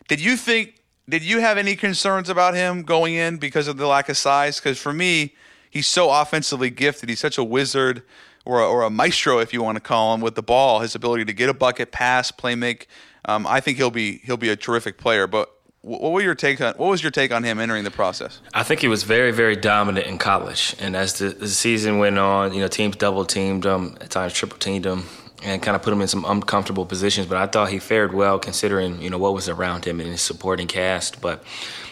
did 0.08 0.20
you 0.20 0.36
think? 0.36 0.82
Did 1.08 1.22
you 1.22 1.40
have 1.40 1.60
any 1.60 1.76
concerns 1.76 2.30
about 2.30 2.56
him 2.56 2.82
going 2.82 3.14
in 3.14 3.38
because 3.38 3.68
of 3.68 3.78
the 3.78 3.86
lack 3.86 4.10
of 4.10 4.18
size? 4.18 4.60
Because 4.60 4.80
for 4.80 4.92
me, 4.92 5.36
he's 5.70 5.86
so 5.86 6.10
offensively 6.10 6.72
gifted. 6.72 7.10
He's 7.10 7.20
such 7.20 7.38
a 7.38 7.44
wizard, 7.44 8.02
or 8.44 8.60
a, 8.60 8.68
or 8.68 8.82
a 8.82 8.90
maestro, 8.90 9.38
if 9.38 9.54
you 9.54 9.62
want 9.62 9.76
to 9.76 9.82
call 9.82 10.16
him, 10.16 10.22
with 10.22 10.34
the 10.34 10.42
ball. 10.42 10.80
His 10.80 10.96
ability 10.96 11.26
to 11.26 11.34
get 11.34 11.50
a 11.50 11.54
bucket, 11.54 11.92
pass, 11.92 12.32
play 12.32 12.56
make. 12.56 12.88
Um, 13.26 13.46
I 13.46 13.60
think 13.60 13.78
he'll 13.78 13.92
be 13.92 14.20
he'll 14.24 14.38
be 14.38 14.50
a 14.50 14.56
terrific 14.56 14.98
player. 14.98 15.28
But 15.28 15.55
what 15.86 16.12
were 16.12 16.22
your 16.22 16.34
take 16.34 16.60
on 16.62 16.74
what 16.78 16.90
was 16.90 17.04
your 17.04 17.12
take 17.12 17.32
on 17.32 17.44
him 17.44 17.60
entering 17.60 17.84
the 17.84 17.92
process? 17.92 18.42
I 18.54 18.64
think 18.64 18.82
he 18.82 18.88
was 18.88 19.04
very 19.04 19.32
very 19.32 19.56
dominant 19.56 20.08
in 20.08 20.18
college, 20.18 20.76
and 20.80 20.96
as 20.96 21.20
the, 21.20 21.30
the 21.30 21.48
season 21.48 22.00
went 22.00 22.18
on, 22.18 22.54
you 22.54 22.62
know 22.62 22.68
teams 22.68 22.96
double 22.96 23.24
teamed 23.24 23.66
him, 23.66 23.96
at 24.02 24.10
times 24.10 24.34
triple 24.34 24.58
teamed 24.58 24.86
him, 24.86 25.04
and 25.44 25.62
kind 25.62 25.76
of 25.76 25.84
put 25.84 25.94
him 25.94 26.02
in 26.02 26.08
some 26.08 26.26
uncomfortable 26.26 26.88
positions. 26.88 27.28
But 27.28 27.38
I 27.38 27.46
thought 27.46 27.70
he 27.70 27.78
fared 27.78 28.14
well 28.16 28.40
considering 28.40 29.00
you 29.00 29.12
know 29.12 29.20
what 29.20 29.36
was 29.36 29.48
around 29.48 29.86
him 29.86 30.00
and 30.00 30.10
his 30.10 30.22
supporting 30.22 30.68
cast. 30.68 31.22
But 31.22 31.44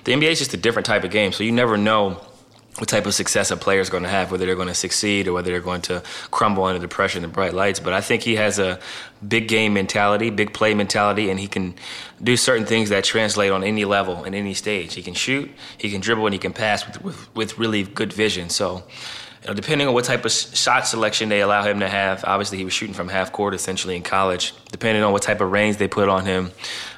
the 0.05 0.13
NBA 0.13 0.31
is 0.31 0.39
just 0.39 0.55
a 0.55 0.57
different 0.57 0.87
type 0.87 1.03
of 1.03 1.11
game, 1.11 1.31
so 1.31 1.43
you 1.43 1.51
never 1.51 1.77
know 1.77 2.19
what 2.77 2.89
type 2.89 3.05
of 3.05 3.13
success 3.13 3.51
a 3.51 3.57
player 3.57 3.79
is 3.79 3.89
going 3.89 4.03
to 4.03 4.09
have, 4.09 4.31
whether 4.31 4.45
they're 4.45 4.55
going 4.55 4.67
to 4.67 4.73
succeed 4.73 5.27
or 5.27 5.33
whether 5.33 5.51
they're 5.51 5.59
going 5.59 5.81
to 5.83 6.01
crumble 6.31 6.63
under 6.63 6.79
the 6.79 6.87
pressure 6.87 7.19
and 7.19 7.23
the 7.23 7.27
bright 7.27 7.53
lights. 7.53 7.79
But 7.79 7.93
I 7.93 8.01
think 8.01 8.23
he 8.23 8.35
has 8.35 8.57
a 8.57 8.79
big 9.25 9.47
game 9.47 9.73
mentality, 9.73 10.31
big 10.31 10.53
play 10.53 10.73
mentality, 10.73 11.29
and 11.29 11.39
he 11.39 11.47
can 11.47 11.75
do 12.21 12.35
certain 12.35 12.65
things 12.65 12.89
that 12.89 13.03
translate 13.03 13.51
on 13.51 13.63
any 13.63 13.85
level 13.85 14.23
and 14.23 14.33
any 14.33 14.55
stage. 14.55 14.95
He 14.95 15.03
can 15.03 15.13
shoot, 15.13 15.51
he 15.77 15.91
can 15.91 16.01
dribble, 16.01 16.25
and 16.25 16.33
he 16.33 16.39
can 16.39 16.53
pass 16.53 16.85
with, 16.87 17.03
with, 17.03 17.35
with 17.35 17.59
really 17.59 17.83
good 17.83 18.11
vision. 18.11 18.49
So 18.49 18.83
you 19.43 19.49
know, 19.49 19.53
depending 19.53 19.87
on 19.89 19.93
what 19.93 20.05
type 20.05 20.23
of 20.23 20.31
shot 20.31 20.87
selection 20.87 21.27
they 21.27 21.41
allow 21.41 21.63
him 21.63 21.81
to 21.81 21.89
have, 21.89 22.23
obviously 22.25 22.57
he 22.57 22.63
was 22.63 22.73
shooting 22.73 22.93
from 22.93 23.09
half 23.09 23.33
court 23.33 23.53
essentially 23.53 23.97
in 23.97 24.01
college. 24.01 24.53
Depending 24.71 25.03
on 25.03 25.11
what 25.11 25.21
type 25.21 25.41
of 25.41 25.51
range 25.51 25.77
they 25.77 25.87
put 25.89 26.07
on 26.07 26.25
him, 26.25 26.51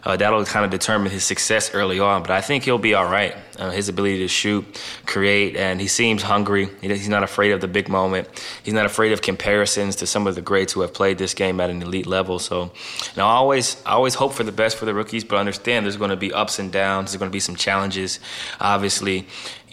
uh, 0.04 0.16
that'll 0.16 0.46
kind 0.46 0.64
of 0.64 0.70
determine 0.70 1.12
his 1.12 1.24
success 1.24 1.74
early 1.74 2.00
on. 2.00 2.22
But 2.22 2.32
I 2.32 2.42
think 2.42 2.64
he'll 2.64 2.78
be 2.78 2.94
all 2.94 3.08
right. 3.08 3.36
Uh, 3.58 3.72
his 3.72 3.90
ability 3.90 4.20
to 4.20 4.28
shoot, 4.28 4.64
create, 5.06 5.56
and 5.56 5.82
he 5.82 5.88
seems 5.88 6.22
hungry. 6.22 6.70
He's 6.82 7.10
not 7.10 7.24
afraid 7.24 7.52
of 7.52 7.62
the 7.62 7.68
big 7.68 7.90
moment. 7.90 8.28
He's 8.64 8.74
not 8.74 8.86
afraid 8.86 9.12
of 9.12 9.22
comparisons 9.22 9.96
to 9.98 10.08
some 10.08 10.28
of 10.28 10.36
the 10.36 10.42
greats 10.42 10.74
who 10.74 10.82
have 10.82 10.94
played 10.94 11.18
this 11.18 11.34
game 11.34 11.60
at 11.60 11.70
an 11.70 11.82
elite 11.82 12.06
level. 12.06 12.38
So, 12.38 12.72
now 13.18 13.28
I 13.28 13.36
always, 13.36 13.82
I 13.86 13.92
always 13.92 14.14
hope 14.14 14.34
for 14.34 14.44
the 14.44 14.52
best 14.52 14.78
for 14.78 14.86
the 14.86 14.94
rookies, 14.94 15.24
but 15.24 15.38
understand 15.38 15.86
there's 15.86 15.98
going 15.98 16.12
to 16.12 16.18
be 16.18 16.34
ups 16.34 16.60
and 16.60 16.72
downs. 16.72 17.12
There's 17.12 17.20
going 17.20 17.32
to 17.32 17.36
be 17.36 17.40
some 17.40 17.56
challenges, 17.56 18.20
obviously 18.60 19.26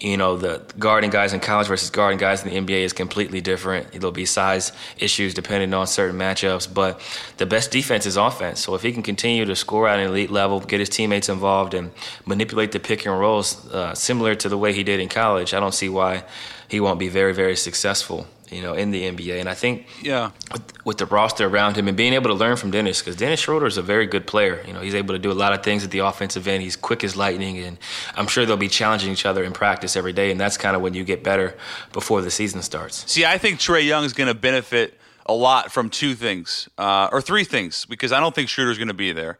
you 0.02 0.16
know, 0.16 0.36
the 0.36 0.60
guarding 0.80 1.10
guys 1.10 1.32
in 1.32 1.38
college 1.38 1.68
versus 1.68 1.88
guarding 1.88 2.18
guys 2.18 2.44
in 2.44 2.66
the 2.66 2.74
NBA 2.74 2.80
is 2.82 2.92
completely 2.92 3.40
different. 3.40 3.92
There'll 3.92 4.10
be 4.10 4.26
size 4.26 4.72
issues 4.98 5.32
depending 5.32 5.72
on 5.72 5.86
certain 5.86 6.18
matchups, 6.18 6.72
but 6.72 7.00
the 7.36 7.46
best 7.46 7.70
defense 7.70 8.04
is 8.04 8.16
offense. 8.16 8.60
So 8.60 8.74
if 8.74 8.82
he 8.82 8.92
can 8.92 9.04
continue 9.04 9.44
to 9.44 9.54
score 9.54 9.86
at 9.86 10.00
an 10.00 10.08
elite 10.08 10.30
level, 10.30 10.58
get 10.58 10.80
his 10.80 10.88
teammates 10.88 11.28
involved, 11.28 11.72
and 11.72 11.92
manipulate 12.26 12.72
the 12.72 12.80
pick 12.80 13.06
and 13.06 13.18
rolls 13.18 13.70
uh, 13.72 13.94
similar 13.94 14.34
to 14.34 14.48
the 14.48 14.58
way 14.58 14.72
he 14.72 14.82
did 14.82 14.98
in 14.98 15.08
college, 15.08 15.54
I 15.54 15.60
don't 15.60 15.74
see 15.74 15.88
why 15.88 16.24
he 16.66 16.80
won't 16.80 16.98
be 16.98 17.08
very, 17.08 17.32
very 17.32 17.54
successful 17.54 18.26
you 18.52 18.62
know, 18.62 18.74
in 18.74 18.90
the 18.90 19.02
NBA. 19.02 19.40
And 19.40 19.48
I 19.48 19.54
think, 19.54 19.86
yeah, 20.02 20.30
with, 20.52 20.86
with 20.86 20.98
the 20.98 21.06
roster 21.06 21.46
around 21.46 21.76
him 21.76 21.88
and 21.88 21.96
being 21.96 22.12
able 22.12 22.28
to 22.28 22.34
learn 22.34 22.56
from 22.56 22.70
Dennis, 22.70 23.00
because 23.00 23.16
Dennis 23.16 23.40
Schroeder 23.40 23.66
is 23.66 23.78
a 23.78 23.82
very 23.82 24.06
good 24.06 24.26
player. 24.26 24.62
You 24.66 24.74
know, 24.74 24.80
he's 24.80 24.94
able 24.94 25.14
to 25.14 25.18
do 25.18 25.32
a 25.32 25.34
lot 25.34 25.52
of 25.52 25.62
things 25.62 25.84
at 25.84 25.90
the 25.90 26.00
offensive 26.00 26.46
end. 26.46 26.62
He's 26.62 26.76
quick 26.76 27.02
as 27.02 27.16
lightning, 27.16 27.58
and 27.58 27.78
I'm 28.14 28.26
sure 28.26 28.44
they'll 28.44 28.56
be 28.56 28.68
challenging 28.68 29.10
each 29.10 29.26
other 29.26 29.42
in 29.42 29.52
practice 29.52 29.96
every 29.96 30.12
day. 30.12 30.30
And 30.30 30.38
that's 30.38 30.56
kind 30.56 30.76
of 30.76 30.82
when 30.82 30.94
you 30.94 31.04
get 31.04 31.24
better 31.24 31.56
before 31.92 32.20
the 32.20 32.30
season 32.30 32.62
starts. 32.62 33.10
See, 33.10 33.24
I 33.24 33.38
think 33.38 33.58
Trae 33.58 33.84
Young 33.84 34.04
is 34.04 34.12
going 34.12 34.28
to 34.28 34.34
benefit 34.34 34.98
a 35.26 35.32
lot 35.32 35.72
from 35.72 35.88
two 35.88 36.14
things, 36.14 36.68
uh, 36.78 37.08
or 37.10 37.22
three 37.22 37.44
things, 37.44 37.86
because 37.86 38.12
I 38.12 38.20
don't 38.20 38.34
think 38.34 38.48
Schroeder's 38.48 38.78
going 38.78 38.88
to 38.88 38.94
be 38.94 39.12
there. 39.12 39.38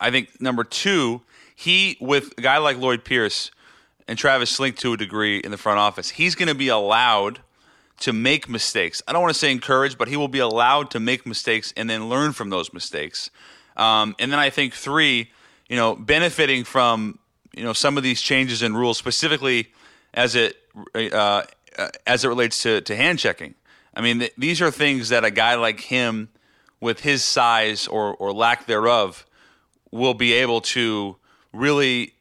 I 0.00 0.10
think 0.10 0.40
number 0.40 0.64
two, 0.64 1.22
he 1.56 1.96
with 2.00 2.34
a 2.38 2.42
guy 2.42 2.58
like 2.58 2.76
Lloyd 2.76 3.04
Pierce 3.04 3.50
and 4.06 4.16
Travis 4.16 4.56
Schlenk 4.56 4.76
to 4.78 4.92
a 4.92 4.96
degree 4.96 5.38
in 5.38 5.50
the 5.50 5.56
front 5.56 5.78
office, 5.78 6.10
he's 6.10 6.34
going 6.34 6.48
to 6.48 6.54
be 6.54 6.68
allowed 6.68 7.40
to 8.00 8.12
make 8.12 8.48
mistakes. 8.48 9.02
I 9.08 9.12
don't 9.12 9.22
want 9.22 9.34
to 9.34 9.38
say 9.38 9.50
encourage, 9.50 9.98
but 9.98 10.08
he 10.08 10.16
will 10.16 10.28
be 10.28 10.38
allowed 10.38 10.90
to 10.92 11.00
make 11.00 11.26
mistakes 11.26 11.72
and 11.76 11.90
then 11.90 12.08
learn 12.08 12.32
from 12.32 12.50
those 12.50 12.72
mistakes. 12.72 13.30
Um, 13.76 14.14
and 14.18 14.30
then 14.32 14.38
I 14.38 14.50
think 14.50 14.74
three, 14.74 15.30
you 15.68 15.76
know, 15.76 15.94
benefiting 15.94 16.64
from 16.64 17.18
you 17.54 17.64
know 17.64 17.72
some 17.72 17.96
of 17.96 18.02
these 18.02 18.20
changes 18.20 18.62
in 18.62 18.76
rules, 18.76 18.98
specifically 18.98 19.72
as 20.14 20.36
it 20.36 20.56
uh, 20.94 21.42
as 22.06 22.24
it 22.24 22.28
relates 22.28 22.62
to 22.62 22.80
to 22.82 22.96
hand 22.96 23.18
checking. 23.18 23.54
I 23.94 24.00
mean, 24.00 24.20
th- 24.20 24.34
these 24.38 24.62
are 24.62 24.70
things 24.70 25.08
that 25.08 25.24
a 25.24 25.30
guy 25.30 25.54
like 25.56 25.80
him, 25.80 26.28
with 26.80 27.00
his 27.00 27.24
size 27.24 27.86
or 27.86 28.14
or 28.14 28.32
lack 28.32 28.66
thereof, 28.66 29.26
will 29.90 30.14
be 30.14 30.32
able 30.34 30.60
to 30.60 31.16
really 31.52 32.14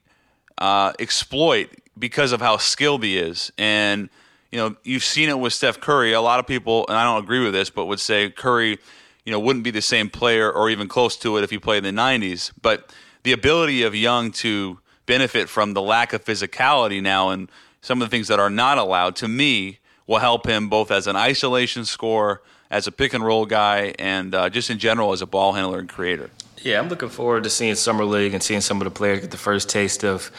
uh, 0.58 0.94
exploit 1.00 1.70
because 1.98 2.32
of 2.32 2.42
how 2.42 2.58
skilled 2.58 3.04
he 3.04 3.18
is 3.18 3.52
and 3.58 4.10
you 4.52 4.58
know, 4.58 4.76
you've 4.84 5.04
seen 5.04 5.30
it 5.30 5.40
with 5.40 5.54
Steph 5.54 5.80
Curry. 5.80 6.14
A 6.14 6.22
lot 6.22 6.40
of 6.40 6.48
people, 6.48 6.86
and 6.88 6.98
I 6.98 7.04
don't 7.04 7.24
agree 7.24 7.44
with 7.44 7.54
this, 7.54 7.70
but 7.70 7.86
would 7.86 8.00
say 8.00 8.30
Curry, 8.30 8.80
you 9.26 9.32
know, 9.32 9.40
wouldn't 9.40 9.64
be 9.64 9.72
the 9.72 9.82
same 9.82 10.10
player 10.10 10.52
or 10.52 10.70
even 10.70 10.88
close 10.88 11.18
to 11.18 11.38
it 11.38 11.44
if 11.44 11.50
he 11.50 11.60
played 11.60 11.86
in 11.86 11.96
the 11.96 12.02
90s. 12.02 12.52
But 12.62 12.94
the 13.24 13.34
ability 13.34 13.84
of 13.84 13.94
Young 13.94 14.32
to 14.34 14.80
benefit 15.06 15.50
from 15.50 15.74
the 15.74 15.82
lack 15.82 16.14
of 16.14 16.24
physicality 16.24 17.02
now 17.02 17.30
and 17.30 17.50
some 17.82 18.02
of 18.02 18.10
the 18.10 18.16
things 18.16 18.28
that 18.28 18.40
are 18.40 18.50
not 18.50 18.78
allowed, 18.78 19.16
to 19.18 19.28
me, 19.28 19.80
will 20.06 20.20
help 20.20 20.48
him 20.48 20.70
both 20.70 20.92
as 20.92 21.08
an 21.08 21.16
isolation 21.16 21.86
scorer, 21.86 22.42
as 22.70 22.88
a 22.88 22.92
pick 22.92 23.14
and 23.14 23.26
roll 23.26 23.46
guy, 23.46 23.94
and 24.00 24.34
uh, 24.34 24.50
just 24.50 24.70
in 24.70 24.80
general 24.80 25.14
as 25.14 25.22
a 25.22 25.26
ball 25.26 25.54
handler 25.54 25.80
and 25.80 25.90
creator. 25.90 26.30
Yeah, 26.62 26.80
I'm 26.80 26.90
looking 26.90 27.10
forward 27.10 27.44
to 27.44 27.50
seeing 27.50 27.76
Summer 27.76 28.04
League 28.04 28.34
and 28.34 28.42
seeing 28.42 28.62
some 28.62 28.82
of 28.82 28.86
the 28.86 28.92
players 28.92 29.20
get 29.22 29.32
the 29.32 29.38
first 29.38 29.70
taste 29.70 30.04
of 30.04 30.32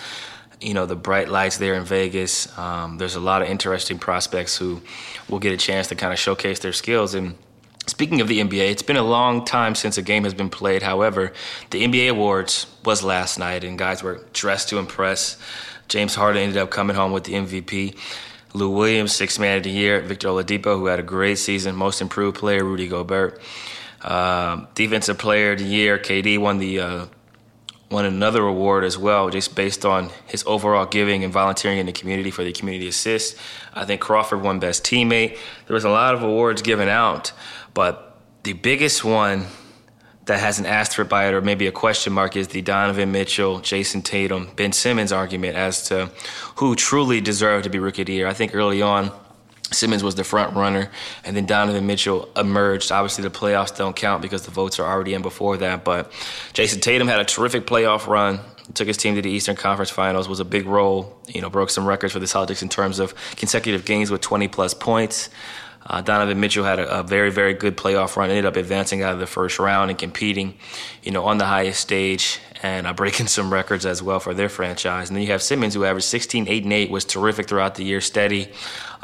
you 0.61 0.75
know 0.75 0.87
the 0.87 0.97
bright 0.97 1.29
lights 1.29 1.59
there 1.59 1.75
in 1.75 1.85
Vegas. 1.85 2.57
Um, 2.59 2.99
there's 2.99 3.15
a 3.15 3.21
lot 3.21 3.43
of 3.43 3.49
interesting 3.49 3.99
prospects 3.99 4.57
who 4.57 4.81
will 5.29 5.39
get 5.39 5.53
a 5.53 5.57
chance 5.57 5.89
to 5.89 5.95
kind 5.95 6.13
of 6.13 6.19
showcase 6.19 6.59
their 6.59 6.73
skills. 6.73 7.15
And 7.15 7.37
speaking 7.87 8.21
of 8.21 8.29
the 8.29 8.41
NBA, 8.41 8.71
it's 8.71 8.83
been 8.83 8.97
a 8.97 9.03
long 9.03 9.45
time 9.45 9.75
since 9.75 9.99
a 9.99 10.03
game 10.03 10.25
has 10.25 10.35
been 10.35 10.51
played. 10.51 10.83
However, 10.83 11.33
the 11.71 11.85
NBA 11.85 12.11
awards 12.11 12.67
was 12.85 13.03
last 13.03 13.39
night, 13.39 13.65
and 13.65 13.79
guys 13.79 14.03
were 14.03 14.21
dressed 14.33 14.69
to 14.71 14.79
impress. 14.79 15.37
James 15.89 16.15
Harden 16.15 16.43
ended 16.43 16.59
up 16.59 16.71
coming 16.71 16.97
home 16.97 17.13
with 17.13 17.25
the 17.25 17.35
MVP. 17.35 17.97
Lou 18.55 18.71
Williams, 18.71 19.15
Sixth 19.15 19.39
Man 19.39 19.59
of 19.59 19.63
the 19.63 19.71
Year. 19.71 20.01
Victor 20.01 20.29
Oladipo, 20.29 20.79
who 20.79 20.87
had 20.87 20.99
a 20.99 21.03
great 21.03 21.39
season. 21.39 21.77
Most 21.77 22.01
Improved 22.01 22.39
Player, 22.39 22.65
Rudy 22.65 22.89
Gobert. 22.89 23.41
Uh, 24.03 24.67
Defensive 24.75 25.19
Player 25.19 25.53
of 25.53 25.59
the 25.59 25.65
Year, 25.65 25.99
KD 25.99 26.39
won 26.39 26.59
the 26.59 26.81
uh, 26.81 27.07
won 27.91 28.05
another 28.05 28.43
award 28.43 28.85
as 28.85 28.99
well, 28.99 29.31
just 29.31 29.55
based 29.55 29.85
on 29.85 30.11
his 30.27 30.45
overall 30.47 30.87
giving 30.87 31.25
and 31.25 31.33
volunteering 31.33 31.79
in 31.79 31.87
the 31.87 31.93
community 31.93 32.31
for 32.31 32.45
the 32.45 32.53
community 32.53 32.89
assist. 32.89 33.37
I 33.75 33.85
think 33.85 34.01
Crawford 34.01 34.43
won 34.43 34.59
Best 34.59 34.85
Teammate. 34.85 35.39
There 35.67 35.75
was 35.75 35.85
a 35.85 35.91
lot 35.91 36.15
of 36.15 36.23
awards 36.23 36.61
given 36.61 36.89
out, 36.89 37.33
but 37.73 38.19
the 38.43 38.53
biggest 38.53 39.05
one 39.05 39.47
that 40.27 40.41
has 40.41 40.59
an 40.59 40.67
asterisk 40.67 41.09
by 41.09 41.27
it 41.27 41.33
or 41.33 41.41
maybe 41.41 41.67
a 41.67 41.73
question 41.73 42.13
mark 42.13 42.37
is 42.37 42.49
the 42.49 42.61
Donovan 42.61 43.11
Mitchell, 43.11 43.61
Jayson 43.61 44.03
Tatum, 44.03 44.51
Ben 44.57 44.73
Simmons 44.73 45.11
argument 45.11 45.57
as 45.57 45.89
to 45.89 46.11
who 46.57 46.77
truly 46.77 47.23
deserved 47.23 47.65
to 47.65 47.71
be 47.71 47.79
Rookie 47.79 48.03
of 48.03 48.07
the 48.07 48.13
Year. 48.13 48.27
I 48.27 48.35
think 48.35 48.55
early 48.55 48.83
on, 48.83 49.11
Simmons 49.71 50.03
was 50.03 50.15
the 50.15 50.25
front 50.25 50.57
runner, 50.57 50.91
and 51.25 51.37
then 51.37 51.47
Donovan 51.47 51.87
Mitchell 51.87 52.29
emerged. 52.37 52.91
Obviously, 52.91 53.23
the 53.23 53.31
playoffs 53.31 53.77
don't 53.77 53.95
count 53.95 54.23
because 54.23 54.43
the 54.45 54.51
votes 54.51 54.79
are 54.79 54.87
already 54.87 55.15
in 55.15 55.23
before 55.23 55.57
that. 55.59 55.85
But 55.85 56.11
Jayson 56.55 56.81
Tatum 56.81 57.09
had 57.09 57.21
a 57.21 57.25
terrific 57.25 57.67
playoff 57.67 58.07
run. 58.07 58.41
Took 58.75 58.87
his 58.87 58.97
team 58.97 59.15
to 59.15 59.23
the 59.23 59.31
Eastern 59.31 59.57
Conference 59.57 59.91
Finals. 59.91 60.29
Was 60.29 60.41
a 60.41 60.45
big 60.45 60.67
role. 60.67 61.21
You 61.27 61.41
know, 61.41 61.51
broke 61.51 61.71
some 61.71 61.87
records 61.87 62.13
for 62.13 62.19
the 62.19 62.27
Celtics 62.27 62.63
in 62.63 62.69
terms 62.69 62.99
of 62.99 63.15
consecutive 63.37 63.85
games 63.85 64.11
with 64.11 64.21
20 64.21 64.49
plus 64.49 64.75
points. 64.75 65.31
Uh, 65.87 66.03
Donovan 66.03 66.39
Mitchell 66.39 66.65
had 66.65 66.79
a, 66.79 67.01
a, 67.01 67.03
very, 67.03 67.31
very 67.31 67.55
good 67.55 67.77
playoff 67.77 68.17
run. 68.17 68.29
Ended 68.29 68.45
up 68.45 68.57
advancing 68.57 69.03
out 69.03 69.15
of 69.15 69.21
the 69.21 69.27
first 69.27 69.59
round 69.59 69.91
and 69.91 69.99
competing, 69.99 70.55
you 71.03 71.11
know, 71.11 71.25
on 71.25 71.39
the 71.39 71.47
highest 71.47 71.81
stage 71.81 72.41
and 72.63 72.87
uh, 72.87 72.93
breaking 72.95 73.27
some 73.27 73.51
records 73.51 73.87
as 73.87 74.03
well 74.03 74.21
for 74.21 74.35
their 74.35 74.51
franchise. 74.51 75.09
And 75.09 75.17
then 75.17 75.23
you 75.23 75.33
have 75.33 75.43
Simmons, 75.43 75.75
who 75.75 75.85
averaged 75.85 76.07
16, 76.07 76.47
8, 76.47 76.65
and 76.65 76.73
8, 76.73 76.91
was 76.91 77.05
terrific 77.07 77.49
throughout 77.49 77.77
the 77.77 77.85
year, 77.85 78.03
steady, 78.03 78.49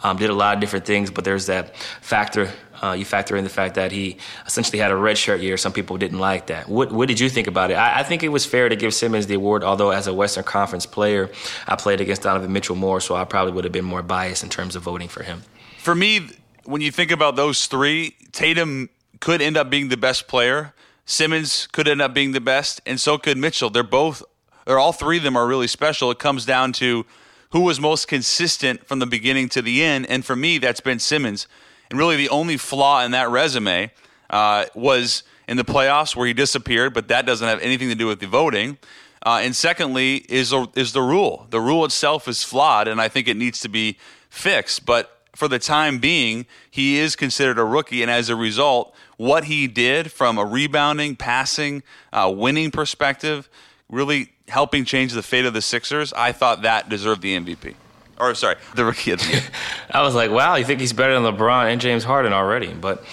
um, 0.05 0.19
did 0.19 0.31
a 0.31 0.35
lot 0.35 0.55
of 0.55 0.61
different 0.61 0.85
things. 0.85 1.11
But 1.11 1.25
there's 1.25 1.47
that 1.47 1.77
factor. 1.77 2.51
Uh, 2.83 2.93
you 2.93 3.05
factor 3.05 3.35
in 3.37 3.45
the 3.45 3.51
fact 3.51 3.77
that 3.77 3.93
he 3.93 4.19
essentially 4.47 4.79
had 4.79 4.91
a 4.91 4.95
redshirt 4.95 5.41
year. 5.41 5.57
Some 5.57 5.73
people 5.73 5.97
didn't 5.97 6.19
like 6.19 6.49
that. 6.49 6.69
What, 6.69 6.93
what 6.93 7.09
did 7.09 7.19
you 7.19 7.31
think 7.31 7.47
about 7.47 7.71
it? 7.71 7.75
I, 7.75 8.01
I, 8.01 8.03
think 8.03 8.23
it 8.23 8.29
was 8.29 8.45
fair 8.45 8.69
to 8.69 8.77
give 8.77 8.93
Simmons 8.93 9.27
the 9.27 9.35
award, 9.35 9.65
although 9.65 9.91
as 9.91 10.07
a 10.07 10.13
Western 10.13 10.45
Conference 10.45 10.85
player, 10.85 11.31
I 11.67 11.77
played 11.77 12.03
against 12.03 12.23
Donovan 12.23 12.53
Mitchell 12.53 12.77
more, 12.77 13.01
so 13.01 13.15
I 13.15 13.25
probably 13.25 13.55
would 13.55 13.65
have 13.65 13.73
been 13.73 13.87
more 13.87 14.03
biased 14.03 14.43
in 14.43 14.51
terms 14.51 14.77
of 14.77 14.83
voting 14.83 15.09
for 15.09 15.23
him. 15.23 15.45
For 15.79 15.95
me, 15.95 16.29
when 16.65 16.83
you 16.83 16.91
think 16.91 17.11
about 17.11 17.37
those 17.37 17.67
three, 17.67 18.17
Tatum 18.33 18.91
could 19.21 19.41
end 19.41 19.57
up 19.57 19.71
being 19.71 19.89
the 19.89 19.97
best 19.97 20.29
player. 20.29 20.75
Simmons 21.07 21.67
could 21.69 21.89
end 21.89 22.03
up 22.03 22.13
being 22.13 22.33
the 22.33 22.41
best, 22.41 22.83
and 22.85 23.01
so 23.01 23.17
could 23.17 23.39
Mitchell. 23.39 23.71
They're 23.71 23.83
both, 23.83 24.23
or 24.67 24.79
all 24.79 24.93
three 24.93 25.19
of 25.19 25.23
them 25.23 25.37
are 25.37 25.47
really 25.47 25.69
special. 25.69 26.11
It 26.11 26.19
comes 26.19 26.45
down 26.45 26.73
to 26.75 27.07
who 27.55 27.61
was 27.61 27.79
most 27.79 28.09
consistent 28.09 28.85
from 28.85 28.99
the 28.99 29.07
beginning 29.07 29.49
to 29.49 29.63
the 29.63 29.81
end, 29.81 30.05
and 30.09 30.25
for 30.25 30.35
me, 30.35 30.59
that's 30.59 30.81
Ben 30.81 30.99
Simmons. 30.99 31.47
And 31.89 31.97
really, 31.97 32.17
the 32.17 32.29
only 32.29 32.57
flaw 32.57 33.05
in 33.05 33.13
that 33.13 33.31
resume 33.31 33.93
uh, 34.29 34.65
was 34.75 35.23
in 35.47 35.57
the 35.57 35.65
playoffs 35.65 36.17
where 36.17 36.27
he 36.27 36.33
disappeared, 36.33 36.93
but 36.93 37.07
that 37.07 37.27
doesn't 37.27 37.47
have 37.47 37.61
anything 37.61 37.89
to 37.91 37.95
do 37.95 38.09
with 38.09 38.19
the 38.19 38.27
voting. 38.27 38.77
Uh, 39.25 39.39
and 39.41 39.55
secondly, 39.55 40.17
is 40.29 40.53
is 40.75 40.93
the 40.95 41.01
rule. 41.01 41.47
The 41.51 41.61
rule 41.61 41.85
itself 41.85 42.27
is 42.27 42.43
flawed, 42.43 42.89
and 42.89 43.01
I 43.01 43.07
think 43.07 43.29
it 43.29 43.37
needs 43.37 43.61
to 43.61 43.69
be 43.69 43.99
fixed. 44.29 44.85
But 44.85 45.17
for 45.37 45.47
the 45.47 45.61
time 45.61 46.01
being, 46.01 46.47
he 46.69 46.99
is 46.99 47.15
considered 47.15 47.57
a 47.57 47.65
rookie, 47.65 48.03
and 48.03 48.11
as 48.11 48.31
a 48.31 48.37
result, 48.37 48.93
what 49.17 49.45
he 49.45 49.69
did 49.69 50.11
from 50.11 50.39
a 50.39 50.45
rebounding, 50.45 51.15
passing, 51.15 51.85
uh, 52.13 52.35
winning 52.35 52.73
perspective, 52.73 53.49
really 53.91 54.31
helping 54.49 54.85
change 54.85 55.13
the 55.13 55.23
fate 55.23 55.45
of 55.45 55.55
the 55.55 55.63
Sixers, 55.63 56.13
I 56.13 56.33
thought 56.33 56.63
that 56.63 56.89
deserved 56.89 57.23
the 57.23 57.39
MVP. 57.39 57.75
Or 58.19 58.35
sorry, 58.35 58.57
the 58.75 58.85
rookie 58.85 59.11
of 59.11 59.21
the 59.21 59.33
year. 59.33 59.43
I 59.91 60.03
was 60.03 60.15
like, 60.15 60.31
wow, 60.31 60.55
you 60.55 60.65
think 60.65 60.81
he's 60.81 60.93
better 60.93 61.19
than 61.19 61.23
LeBron 61.23 61.73
and 61.73 61.81
James 61.81 62.05
Harden 62.05 62.33
already? 62.33 62.73
But 62.73 63.05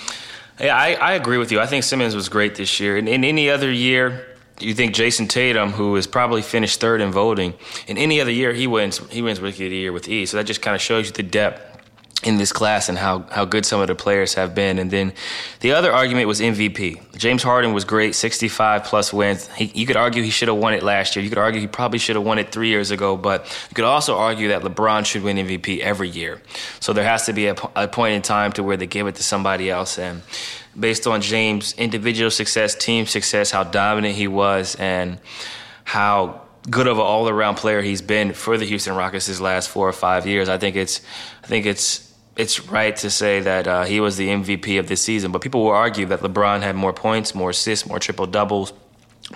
yeah, 0.59 0.75
I, 0.75 0.93
I 0.93 1.13
agree 1.13 1.37
with 1.37 1.51
you. 1.51 1.59
I 1.59 1.65
think 1.65 1.83
Simmons 1.83 2.15
was 2.15 2.29
great 2.29 2.55
this 2.55 2.79
year. 2.79 2.97
In, 2.97 3.07
in 3.07 3.23
any 3.23 3.49
other 3.49 3.71
year, 3.71 4.27
you 4.59 4.75
think 4.75 4.93
Jayson 4.93 5.27
Tatum, 5.27 5.71
who 5.71 5.95
is 5.95 6.05
probably 6.05 6.43
finished 6.43 6.79
third 6.79 7.01
in 7.01 7.11
voting, 7.11 7.55
in 7.87 7.97
any 7.97 8.21
other 8.21 8.31
year 8.31 8.53
he 8.53 8.67
wins 8.67 8.99
he 9.09 9.21
wins 9.21 9.39
Rookie 9.39 9.65
of 9.65 9.71
the 9.71 9.77
Year 9.77 9.91
with 9.91 10.07
ease. 10.07 10.29
So 10.29 10.37
that 10.37 10.45
just 10.45 10.61
kind 10.61 10.75
of 10.75 10.81
shows 10.81 11.07
you 11.07 11.13
the 11.13 11.23
depth 11.23 11.70
in 12.23 12.37
this 12.37 12.53
class 12.53 12.87
and 12.87 12.97
how, 12.97 13.19
how 13.31 13.45
good 13.45 13.65
some 13.65 13.81
of 13.81 13.87
the 13.87 13.95
players 13.95 14.35
have 14.35 14.53
been. 14.53 14.77
And 14.77 14.91
then 14.91 15.13
the 15.61 15.71
other 15.71 15.91
argument 15.91 16.27
was 16.27 16.39
MVP. 16.39 17.17
James 17.17 17.41
Harden 17.41 17.73
was 17.73 17.83
great, 17.83 18.13
65 18.13 18.83
plus 18.83 19.11
wins. 19.11 19.47
He, 19.55 19.65
you 19.73 19.87
could 19.87 19.95
argue 19.95 20.21
he 20.21 20.29
should 20.29 20.47
have 20.47 20.57
won 20.57 20.73
it 20.73 20.83
last 20.83 21.15
year. 21.15 21.23
You 21.23 21.29
could 21.29 21.39
argue 21.39 21.59
he 21.59 21.67
probably 21.67 21.97
should 21.97 22.15
have 22.15 22.23
won 22.23 22.37
it 22.37 22.51
three 22.51 22.69
years 22.69 22.91
ago, 22.91 23.17
but 23.17 23.45
you 23.69 23.73
could 23.73 23.85
also 23.85 24.17
argue 24.17 24.49
that 24.49 24.61
LeBron 24.61 25.05
should 25.05 25.23
win 25.23 25.37
MVP 25.37 25.79
every 25.79 26.09
year. 26.09 26.41
So 26.79 26.93
there 26.93 27.03
has 27.03 27.25
to 27.25 27.33
be 27.33 27.47
a, 27.47 27.55
a 27.75 27.87
point 27.87 28.13
in 28.13 28.21
time 28.21 28.51
to 28.53 28.63
where 28.63 28.77
they 28.77 28.87
give 28.87 29.07
it 29.07 29.15
to 29.15 29.23
somebody 29.23 29.71
else. 29.71 29.97
And 29.97 30.21
based 30.79 31.07
on 31.07 31.21
James' 31.21 31.73
individual 31.73 32.29
success, 32.29 32.75
team 32.75 33.07
success, 33.07 33.49
how 33.49 33.63
dominant 33.63 34.15
he 34.15 34.27
was, 34.27 34.75
and 34.75 35.19
how 35.85 36.41
good 36.69 36.85
of 36.85 36.97
an 36.97 37.03
all-around 37.03 37.55
player 37.55 37.81
he's 37.81 38.03
been 38.03 38.33
for 38.33 38.57
the 38.57 38.65
Houston 38.65 38.95
Rockets 38.95 39.25
his 39.25 39.41
last 39.41 39.69
four 39.69 39.89
or 39.89 39.93
five 39.93 40.27
years. 40.27 40.47
I 40.47 40.59
think 40.59 40.75
it's, 40.75 41.01
I 41.43 41.47
think 41.47 41.65
it's 41.65 42.10
it's 42.35 42.67
right 42.67 42.95
to 42.97 43.09
say 43.09 43.41
that 43.41 43.67
uh, 43.67 43.83
he 43.83 43.99
was 43.99 44.17
the 44.17 44.29
MVP 44.29 44.79
of 44.79 44.87
this 44.87 45.01
season, 45.01 45.31
but 45.31 45.41
people 45.41 45.63
will 45.63 45.71
argue 45.71 46.05
that 46.07 46.21
LeBron 46.21 46.61
had 46.61 46.75
more 46.75 46.93
points, 46.93 47.35
more 47.35 47.49
assists, 47.49 47.85
more 47.85 47.99
triple 47.99 48.25
doubles, 48.25 48.73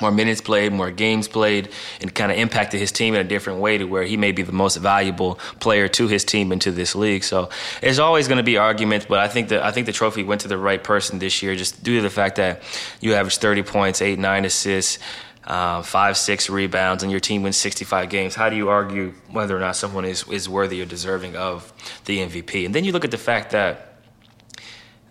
more 0.02 0.12
minutes 0.12 0.42
played, 0.42 0.74
more 0.74 0.92
games 0.92 1.28
played, 1.28 1.70
and 2.02 2.14
kind 2.14 2.32
of 2.32 2.38
impacted 2.38 2.80
his 2.80 2.92
team 2.92 3.14
in 3.14 3.22
a 3.22 3.30
different 3.30 3.60
way 3.60 3.78
to 3.78 3.86
where 3.86 4.04
he 4.04 4.18
may 4.18 4.32
be 4.32 4.42
the 4.42 4.52
most 4.52 4.78
valuable 4.78 5.36
player 5.60 5.88
to 5.88 6.08
his 6.08 6.24
team 6.24 6.52
and 6.52 6.62
to 6.62 6.72
this 6.72 6.96
league. 6.96 7.24
So 7.24 7.50
there's 7.82 8.00
always 8.00 8.28
going 8.28 8.38
to 8.38 8.44
be 8.44 8.58
arguments, 8.58 9.06
but 9.08 9.20
I 9.20 9.28
think 9.28 9.50
that 9.50 9.64
I 9.64 9.72
think 9.72 9.86
the 9.86 9.94
trophy 9.94 10.24
went 10.24 10.42
to 10.42 10.48
the 10.48 10.58
right 10.58 10.84
person 10.84 11.20
this 11.20 11.42
year, 11.42 11.56
just 11.56 11.84
due 11.84 11.98
to 11.98 12.02
the 12.02 12.10
fact 12.10 12.38
that 12.38 12.62
you 13.00 13.14
averaged 13.14 13.40
30 13.40 13.64
points, 13.64 14.02
eight, 14.02 14.20
nine 14.20 14.46
assists 14.46 15.00
uh, 15.46 15.82
five, 15.82 16.18
six 16.18 16.50
rebounds, 16.50 17.04
and 17.04 17.12
your 17.12 17.20
team 17.20 17.44
wins 17.44 17.58
65 17.58 18.10
games, 18.10 18.36
how 18.36 18.50
do 18.50 18.56
you 18.56 18.70
argue 18.70 19.14
whether 19.32 19.56
or 19.56 19.60
not 19.60 19.76
someone 19.76 20.06
is, 20.06 20.28
is 20.28 20.50
worthy 20.50 20.82
or 20.82 20.86
deserving 20.86 21.36
of 21.36 21.72
the 22.06 22.20
MVP? 22.20 22.66
And 22.66 22.74
then 22.74 22.84
you 22.84 22.92
look 22.92 23.06
at 23.06 23.12
the 23.12 23.18
fact 23.18 23.52
that 23.52 24.00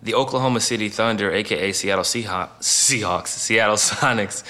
the 0.03 0.13
Oklahoma 0.13 0.59
City 0.59 0.89
Thunder, 0.89 1.31
aka 1.31 1.71
Seattle 1.71 2.03
Seahawks, 2.03 2.59
Seahawks 2.59 3.27
Seattle 3.27 3.77
Sonics, 3.77 4.43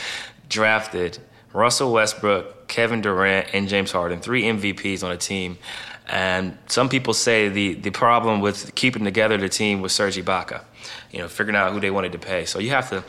drafted 0.49 1.19
Russell 1.53 1.93
Westbrook, 1.93 2.67
Kevin 2.67 3.01
Durant, 3.01 3.47
and 3.53 3.69
James 3.69 3.91
Harden, 3.91 4.19
three 4.19 4.43
MVPs 4.43 5.03
on 5.03 5.11
a 5.11 5.17
team. 5.17 5.57
And 6.07 6.57
some 6.67 6.89
people 6.89 7.13
say 7.13 7.49
the, 7.49 7.73
the 7.75 7.89
problem 7.89 8.41
with 8.41 8.75
keeping 8.75 9.03
together 9.03 9.37
the 9.37 9.49
team 9.49 9.81
was 9.81 9.93
Serge 9.93 10.17
Ibaka, 10.17 10.63
you 11.11 11.19
know, 11.19 11.27
figuring 11.27 11.55
out 11.55 11.71
who 11.71 11.79
they 11.79 11.89
wanted 11.89 12.11
to 12.11 12.19
pay. 12.19 12.45
So 12.45 12.59
you 12.59 12.71
have 12.71 12.89
to 12.89 13.03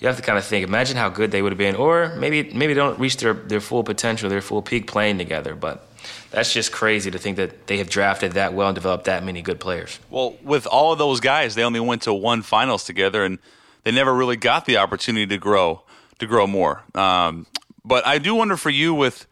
you 0.00 0.06
have 0.08 0.16
to 0.16 0.22
kind 0.22 0.38
of 0.38 0.44
think, 0.44 0.66
imagine 0.66 0.96
how 0.96 1.08
good 1.08 1.30
they 1.30 1.42
would 1.42 1.52
have 1.52 1.58
been, 1.58 1.76
or 1.76 2.14
maybe 2.16 2.52
maybe 2.52 2.74
they 2.74 2.80
don't 2.80 2.98
reach 2.98 3.16
their, 3.16 3.34
their 3.34 3.60
full 3.60 3.82
potential, 3.82 4.28
their 4.28 4.42
full 4.42 4.62
peak 4.62 4.86
playing 4.86 5.18
together. 5.18 5.54
But 5.54 5.86
that's 6.30 6.52
just 6.52 6.72
crazy 6.72 7.10
to 7.10 7.18
think 7.18 7.36
that 7.36 7.66
they 7.66 7.78
have 7.78 7.88
drafted 7.88 8.32
that 8.32 8.52
well 8.52 8.68
and 8.68 8.74
developed 8.74 9.04
that 9.04 9.24
many 9.24 9.42
good 9.42 9.58
players. 9.58 9.98
Well, 10.10 10.36
with 10.42 10.66
all 10.66 10.92
of 10.92 10.98
those 10.98 11.20
guys, 11.20 11.54
they 11.54 11.62
only 11.62 11.80
went 11.80 12.02
to 12.02 12.12
one 12.12 12.42
finals 12.42 12.84
together, 12.84 13.24
and 13.24 13.38
they 13.84 13.92
never 13.92 14.14
really 14.14 14.36
got 14.36 14.66
the 14.66 14.76
opportunity 14.76 15.26
to 15.26 15.38
grow 15.38 15.82
to 16.18 16.26
grow 16.26 16.46
more. 16.46 16.82
Um, 16.94 17.46
but 17.84 18.06
I 18.06 18.18
do 18.18 18.34
wonder 18.34 18.56
for 18.56 18.70
you 18.70 18.94
with 18.94 19.26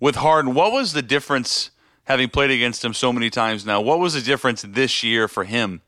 with 0.00 0.16
Harden, 0.16 0.54
what 0.54 0.72
was 0.72 0.92
the 0.92 1.02
difference? 1.02 1.70
Having 2.04 2.30
played 2.30 2.50
against 2.50 2.84
him 2.84 2.92
so 2.92 3.12
many 3.12 3.30
times 3.30 3.64
now, 3.64 3.80
what 3.80 4.00
was 4.00 4.14
the 4.14 4.20
difference 4.20 4.62
this 4.66 5.04
year 5.04 5.28
for 5.28 5.44
him? 5.44 5.80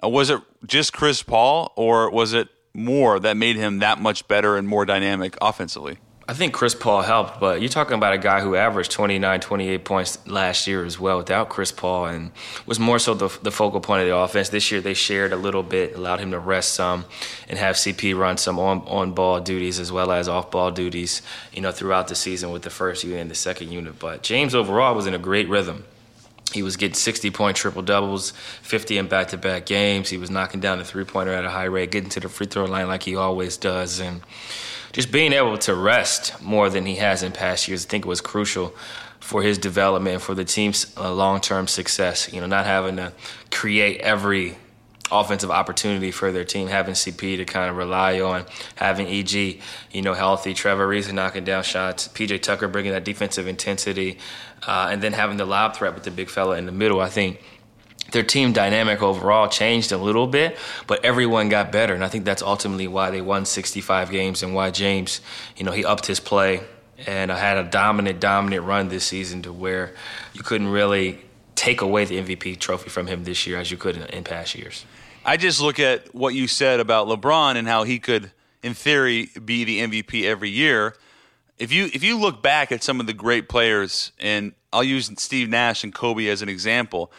Uh, 0.00 0.08
was 0.08 0.30
it 0.30 0.40
just 0.64 0.92
Chris 0.92 1.20
Paul, 1.20 1.72
or 1.74 2.10
was 2.10 2.32
it 2.32 2.48
more 2.74 3.20
that 3.20 3.36
made 3.36 3.56
him 3.56 3.78
that 3.78 4.00
much 4.00 4.26
better 4.28 4.56
and 4.56 4.66
more 4.66 4.84
dynamic 4.84 5.36
offensively? 5.40 5.98
I 6.26 6.32
think 6.32 6.54
Chris 6.54 6.74
Paul 6.74 7.02
helped, 7.02 7.38
but 7.38 7.60
you're 7.60 7.68
talking 7.68 7.96
about 7.96 8.14
a 8.14 8.18
guy 8.18 8.40
who 8.40 8.56
averaged 8.56 8.90
29, 8.92 9.40
28 9.40 9.84
points 9.84 10.26
last 10.26 10.66
year 10.66 10.82
as 10.82 10.98
well 10.98 11.18
without 11.18 11.50
Chris 11.50 11.70
Paul 11.70 12.06
and 12.06 12.32
was 12.64 12.80
more 12.80 12.98
so 12.98 13.12
the, 13.12 13.28
the 13.42 13.50
focal 13.50 13.80
point 13.82 14.00
of 14.00 14.08
the 14.08 14.16
offense. 14.16 14.48
This 14.48 14.72
year 14.72 14.80
they 14.80 14.94
shared 14.94 15.34
a 15.34 15.36
little 15.36 15.62
bit, 15.62 15.94
allowed 15.94 16.20
him 16.20 16.30
to 16.30 16.38
rest 16.38 16.72
some 16.72 17.04
and 17.46 17.58
have 17.58 17.76
CP 17.76 18.16
run 18.16 18.38
some 18.38 18.58
on, 18.58 18.80
on 18.86 19.12
ball 19.12 19.40
duties 19.40 19.78
as 19.78 19.92
well 19.92 20.10
as 20.10 20.26
off 20.26 20.50
ball 20.50 20.70
duties, 20.70 21.20
you 21.52 21.60
know, 21.60 21.72
throughout 21.72 22.08
the 22.08 22.14
season 22.14 22.50
with 22.52 22.62
the 22.62 22.70
first 22.70 23.04
unit 23.04 23.20
and 23.20 23.30
the 23.30 23.34
second 23.34 23.70
unit. 23.70 23.98
But 23.98 24.22
James 24.22 24.54
overall 24.54 24.94
was 24.94 25.06
in 25.06 25.12
a 25.12 25.18
great 25.18 25.50
rhythm. 25.50 25.84
He 26.52 26.62
was 26.62 26.76
getting 26.76 26.94
60 26.94 27.30
point 27.30 27.56
triple 27.56 27.82
doubles, 27.82 28.32
50 28.62 28.98
in 28.98 29.08
back 29.08 29.28
to 29.28 29.36
back 29.36 29.66
games. 29.66 30.08
He 30.08 30.18
was 30.18 30.30
knocking 30.30 30.60
down 30.60 30.78
the 30.78 30.84
three 30.84 31.04
pointer 31.04 31.32
at 31.32 31.44
a 31.44 31.50
high 31.50 31.64
rate, 31.64 31.90
getting 31.90 32.10
to 32.10 32.20
the 32.20 32.28
free 32.28 32.46
throw 32.46 32.64
line 32.64 32.86
like 32.86 33.02
he 33.02 33.16
always 33.16 33.56
does. 33.56 33.98
And 33.98 34.20
just 34.92 35.10
being 35.10 35.32
able 35.32 35.58
to 35.58 35.74
rest 35.74 36.40
more 36.40 36.70
than 36.70 36.86
he 36.86 36.96
has 36.96 37.22
in 37.22 37.32
past 37.32 37.66
years, 37.66 37.84
I 37.84 37.88
think 37.88 38.04
was 38.04 38.20
crucial 38.20 38.74
for 39.18 39.42
his 39.42 39.58
development, 39.58 40.20
for 40.20 40.34
the 40.34 40.44
team's 40.44 40.94
uh, 40.96 41.12
long 41.12 41.40
term 41.40 41.66
success. 41.66 42.32
You 42.32 42.40
know, 42.40 42.46
not 42.46 42.66
having 42.66 42.96
to 42.96 43.12
create 43.50 44.00
every 44.00 44.56
offensive 45.10 45.50
opportunity 45.50 46.10
for 46.10 46.32
their 46.32 46.44
team, 46.44 46.68
having 46.68 46.94
CP 46.94 47.36
to 47.36 47.44
kind 47.44 47.70
of 47.70 47.76
rely 47.76 48.20
on, 48.20 48.44
having 48.76 49.06
EG, 49.06 49.60
you 49.92 50.02
know, 50.02 50.14
healthy, 50.14 50.54
Trevor 50.54 50.88
Ariza 50.88 51.12
knocking 51.12 51.44
down 51.44 51.62
shots, 51.62 52.08
PJ 52.08 52.42
Tucker 52.42 52.68
bringing 52.68 52.92
that 52.92 53.04
defensive 53.04 53.46
intensity, 53.46 54.18
uh, 54.66 54.88
and 54.90 55.02
then 55.02 55.12
having 55.12 55.36
the 55.36 55.44
lob 55.44 55.76
threat 55.76 55.94
with 55.94 56.04
the 56.04 56.10
big 56.10 56.30
fella 56.30 56.56
in 56.56 56.66
the 56.66 56.72
middle. 56.72 57.00
I 57.00 57.08
think 57.08 57.42
their 58.12 58.22
team 58.22 58.52
dynamic 58.52 59.02
overall 59.02 59.48
changed 59.48 59.92
a 59.92 59.96
little 59.96 60.26
bit, 60.26 60.58
but 60.86 61.04
everyone 61.04 61.48
got 61.48 61.72
better, 61.72 61.94
and 61.94 62.04
I 62.04 62.08
think 62.08 62.24
that's 62.24 62.42
ultimately 62.42 62.86
why 62.86 63.10
they 63.10 63.20
won 63.20 63.44
65 63.44 64.10
games 64.10 64.42
and 64.42 64.54
why 64.54 64.70
James, 64.70 65.20
you 65.56 65.64
know, 65.64 65.72
he 65.72 65.84
upped 65.84 66.06
his 66.06 66.20
play 66.20 66.62
and 67.06 67.32
I 67.32 67.38
had 67.38 67.58
a 67.58 67.64
dominant, 67.64 68.20
dominant 68.20 68.64
run 68.64 68.88
this 68.88 69.04
season 69.04 69.42
to 69.42 69.52
where 69.52 69.94
you 70.32 70.42
couldn't 70.42 70.68
really 70.68 71.20
take 71.54 71.80
away 71.80 72.04
the 72.04 72.18
MVP 72.18 72.58
trophy 72.58 72.90
from 72.90 73.06
him 73.06 73.24
this 73.24 73.46
year 73.46 73.58
as 73.58 73.70
you 73.70 73.76
could 73.76 73.96
in, 73.96 74.02
in 74.04 74.24
past 74.24 74.54
years. 74.54 74.84
I 75.24 75.36
just 75.36 75.60
look 75.60 75.80
at 75.80 76.14
what 76.14 76.34
you 76.34 76.46
said 76.46 76.80
about 76.80 77.08
LeBron 77.08 77.56
and 77.56 77.66
how 77.66 77.84
he 77.84 77.98
could, 77.98 78.30
in 78.62 78.74
theory, 78.74 79.30
be 79.44 79.64
the 79.64 79.80
MVP 79.80 80.24
every 80.24 80.50
year. 80.50 80.94
If 81.58 81.72
you 81.72 81.84
if 81.92 82.02
you 82.02 82.18
look 82.18 82.42
back 82.42 82.72
at 82.72 82.82
some 82.82 83.00
of 83.00 83.06
the 83.06 83.12
great 83.12 83.48
players, 83.48 84.12
and 84.18 84.52
I'll 84.72 84.84
use 84.84 85.10
Steve 85.18 85.48
Nash 85.48 85.84
and 85.84 85.94
Kobe 85.94 86.26
as 86.26 86.42
an 86.42 86.48
example, 86.48 87.12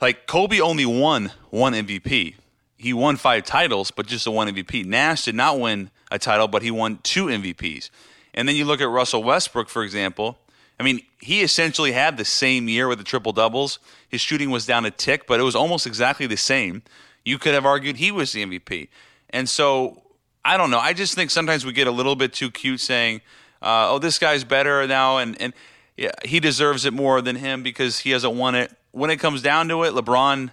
like 0.00 0.26
Kobe 0.26 0.60
only 0.60 0.86
won 0.86 1.32
one 1.50 1.72
MVP. 1.72 2.34
He 2.76 2.92
won 2.92 3.16
five 3.16 3.44
titles, 3.44 3.90
but 3.90 4.06
just 4.06 4.26
a 4.26 4.30
one 4.30 4.48
MVP. 4.48 4.84
Nash 4.84 5.24
did 5.24 5.34
not 5.34 5.58
win 5.58 5.90
a 6.10 6.18
title, 6.18 6.48
but 6.48 6.62
he 6.62 6.70
won 6.70 6.98
two 7.02 7.26
MVPs. 7.26 7.90
And 8.34 8.48
then 8.48 8.56
you 8.56 8.64
look 8.64 8.80
at 8.80 8.88
Russell 8.88 9.22
Westbrook, 9.22 9.68
for 9.68 9.82
example. 9.82 10.38
I 10.78 10.82
mean, 10.82 11.02
he 11.20 11.42
essentially 11.42 11.92
had 11.92 12.16
the 12.16 12.24
same 12.24 12.68
year 12.68 12.88
with 12.88 12.98
the 12.98 13.04
triple 13.04 13.32
doubles. 13.32 13.78
His 14.08 14.20
shooting 14.20 14.50
was 14.50 14.66
down 14.66 14.84
a 14.84 14.90
tick, 14.90 15.26
but 15.26 15.38
it 15.38 15.44
was 15.44 15.54
almost 15.54 15.86
exactly 15.86 16.26
the 16.26 16.36
same. 16.36 16.82
You 17.24 17.38
could 17.38 17.54
have 17.54 17.64
argued 17.64 17.96
he 17.96 18.10
was 18.10 18.32
the 18.32 18.44
MVP. 18.44 18.88
And 19.30 19.48
so 19.48 20.02
I 20.44 20.56
don't 20.56 20.70
know. 20.70 20.78
I 20.78 20.92
just 20.92 21.14
think 21.14 21.30
sometimes 21.30 21.64
we 21.64 21.72
get 21.72 21.86
a 21.86 21.92
little 21.92 22.16
bit 22.16 22.32
too 22.32 22.50
cute 22.50 22.80
saying, 22.80 23.22
uh, 23.64 23.88
"Oh, 23.90 23.98
this 23.98 24.18
guy's 24.18 24.44
better 24.44 24.86
now," 24.86 25.18
and 25.18 25.40
and 25.40 25.52
yeah, 25.96 26.12
he 26.24 26.40
deserves 26.40 26.84
it 26.84 26.92
more 26.92 27.20
than 27.20 27.36
him 27.36 27.62
because 27.62 28.00
he 28.00 28.10
hasn't 28.10 28.34
won 28.34 28.54
it. 28.54 28.72
When 28.92 29.10
it 29.10 29.16
comes 29.16 29.42
down 29.42 29.68
to 29.68 29.82
it, 29.84 29.94
LeBron 29.94 30.50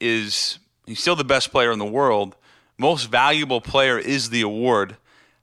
is 0.00 0.58
he's 0.86 1.00
still 1.00 1.16
the 1.16 1.24
best 1.24 1.50
player 1.50 1.70
in 1.72 1.78
the 1.78 1.84
world. 1.84 2.36
Most 2.78 3.04
valuable 3.04 3.60
player 3.60 3.98
is 3.98 4.30
the 4.30 4.40
award. 4.42 4.96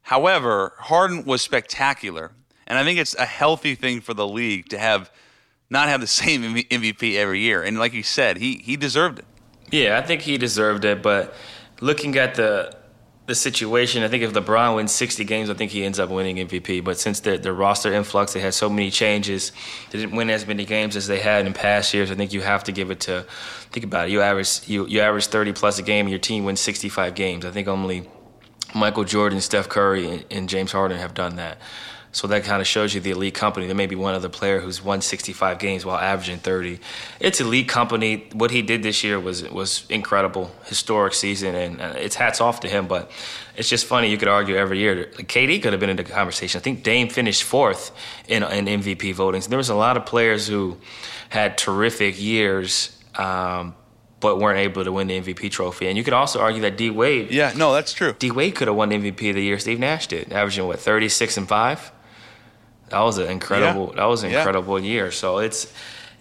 However, 0.04 0.74
Harden 0.78 1.24
was 1.24 1.42
spectacular, 1.42 2.32
and 2.68 2.78
I 2.78 2.84
think 2.84 3.00
it's 3.00 3.16
a 3.16 3.26
healthy 3.26 3.76
thing 3.76 4.02
for 4.02 4.14
the 4.14 4.28
league 4.28 4.70
to 4.70 4.78
have 4.78 5.12
not 5.70 5.88
have 5.88 6.02
the 6.02 6.08
same 6.24 6.44
MVP 6.56 7.16
every 7.16 7.40
year. 7.40 7.62
And 7.62 7.78
like 7.80 7.94
you 7.94 8.04
said, 8.04 8.38
he 8.38 8.56
he 8.58 8.76
deserved 8.76 9.20
it. 9.20 9.26
Yeah, 9.72 9.98
I 9.98 10.02
think 10.02 10.22
he 10.22 10.38
deserved 10.38 10.84
it. 10.86 11.02
But 11.02 11.34
looking 11.80 12.18
at 12.18 12.36
the 12.36 12.76
the 13.28 13.36
situation, 13.36 14.04
I 14.04 14.08
think 14.08 14.24
if 14.24 14.34
LeBron 14.34 14.76
wins 14.76 14.92
60 14.92 15.24
games, 15.26 15.50
I 15.50 15.54
think 15.54 15.72
he 15.72 15.84
ends 15.84 16.00
up 16.00 16.10
winning 16.10 16.38
MVP. 16.38 16.84
But 16.84 17.00
since 17.00 17.20
the, 17.20 17.38
the 17.38 17.54
roster 17.54 17.94
influx, 17.94 18.34
they 18.34 18.40
had 18.40 18.54
so 18.54 18.70
many 18.70 18.90
changes, 18.90 19.52
they 19.92 20.00
didn't 20.00 20.16
win 20.16 20.30
as 20.30 20.46
many 20.48 20.66
games 20.66 20.96
as 20.96 21.08
they 21.08 21.20
had 21.20 21.46
in 21.46 21.54
past 21.54 21.94
years. 21.94 22.12
I 22.12 22.16
think 22.16 22.34
you 22.34 22.42
have 22.42 22.64
to 22.66 22.72
give 22.72 22.90
it 22.90 23.00
to, 23.02 23.26
think 23.72 23.86
about 23.86 24.08
it, 24.08 24.12
you 24.12 24.22
average, 24.22 24.68
you, 24.68 24.88
you 24.88 25.02
average 25.02 25.28
30 25.28 25.54
plus 25.54 25.78
a 25.78 25.84
game, 25.84 26.08
and 26.08 26.10
your 26.10 26.20
team 26.20 26.46
wins 26.46 26.60
65 26.62 27.14
games. 27.14 27.46
I 27.46 27.52
think 27.52 27.68
only 27.68 28.10
Michael 28.74 29.04
Jordan, 29.04 29.40
Steph 29.40 29.70
Curry, 29.70 30.10
and, 30.10 30.26
and 30.32 30.50
James 30.50 30.72
Harden 30.72 30.98
have 30.98 31.14
done 31.14 31.36
that. 31.36 31.60
So 32.14 32.28
that 32.28 32.44
kind 32.44 32.62
of 32.62 32.68
shows 32.68 32.94
you 32.94 33.00
the 33.00 33.12
elite 33.12 33.34
company. 33.34 33.68
There 33.68 33.76
may 33.76 33.86
be 33.86 33.96
one 33.96 34.16
other 34.16 34.28
player 34.28 34.60
who's 34.60 34.84
won 34.84 35.00
65 35.00 35.60
games 35.60 35.86
while 35.86 35.98
averaging 35.98 36.40
30. 36.40 36.80
It's 37.22 37.40
elite 37.40 37.70
company. 37.70 38.28
What 38.34 38.52
he 38.52 38.62
did 38.62 38.84
this 38.84 39.02
year 39.04 39.18
was 39.18 39.50
was 39.50 39.86
incredible, 39.90 40.52
historic 40.66 41.14
season, 41.14 41.56
and 41.56 41.82
uh, 41.82 41.94
it's 41.96 42.16
hats 42.16 42.42
off 42.42 42.60
to 42.62 42.68
him. 42.68 42.88
But 42.88 43.12
it's 43.56 43.70
just 43.70 43.86
funny. 43.86 44.10
You 44.10 44.18
could 44.18 44.28
argue 44.28 44.58
every 44.58 44.80
year. 44.80 45.06
KD 45.06 45.64
could 45.64 45.72
have 45.72 45.80
been 45.80 45.90
in 45.90 45.96
the 45.96 46.04
conversation. 46.04 46.60
I 46.60 46.62
think 46.62 46.84
Dame 46.84 47.08
finished 47.08 47.44
fourth 47.44 47.92
in, 48.28 48.44
in 48.44 48.66
MVP 48.66 49.16
votings. 49.16 49.48
There 49.48 49.58
was 49.58 49.70
a 49.70 49.76
lot 49.76 49.96
of 49.96 50.06
players 50.06 50.48
who 50.48 50.78
had 51.30 51.58
terrific 51.58 52.22
years. 52.22 52.98
Um, 53.16 53.76
but 54.22 54.38
weren't 54.38 54.60
able 54.60 54.84
to 54.84 54.92
win 54.92 55.08
the 55.08 55.20
MVP 55.20 55.50
trophy. 55.50 55.88
And 55.88 55.98
you 55.98 56.04
could 56.04 56.14
also 56.14 56.40
argue 56.40 56.62
that 56.62 56.78
D 56.78 56.92
Wade. 56.92 57.32
Yeah, 57.32 57.54
no, 57.56 57.74
that's 57.74 57.92
true. 57.92 58.14
D 58.20 58.30
Wade 58.30 58.54
could 58.54 58.68
have 58.68 58.78
won 58.78 58.92
MVP 58.92 59.30
of 59.30 59.36
the 59.36 59.42
year. 59.42 59.58
Steve 59.58 59.80
Nash 59.80 60.06
did, 60.06 60.32
averaging 60.32 60.68
what 60.68 60.80
36 60.80 61.38
and 61.38 61.48
five 61.48 61.92
that 62.92 63.00
was 63.00 63.18
an 63.18 63.30
incredible 63.30 63.90
yeah. 63.90 64.02
that 64.02 64.06
was 64.06 64.24
an 64.24 64.32
incredible 64.32 64.80
yeah. 64.80 64.92
year. 64.92 65.12
So 65.12 65.40
it's 65.40 65.74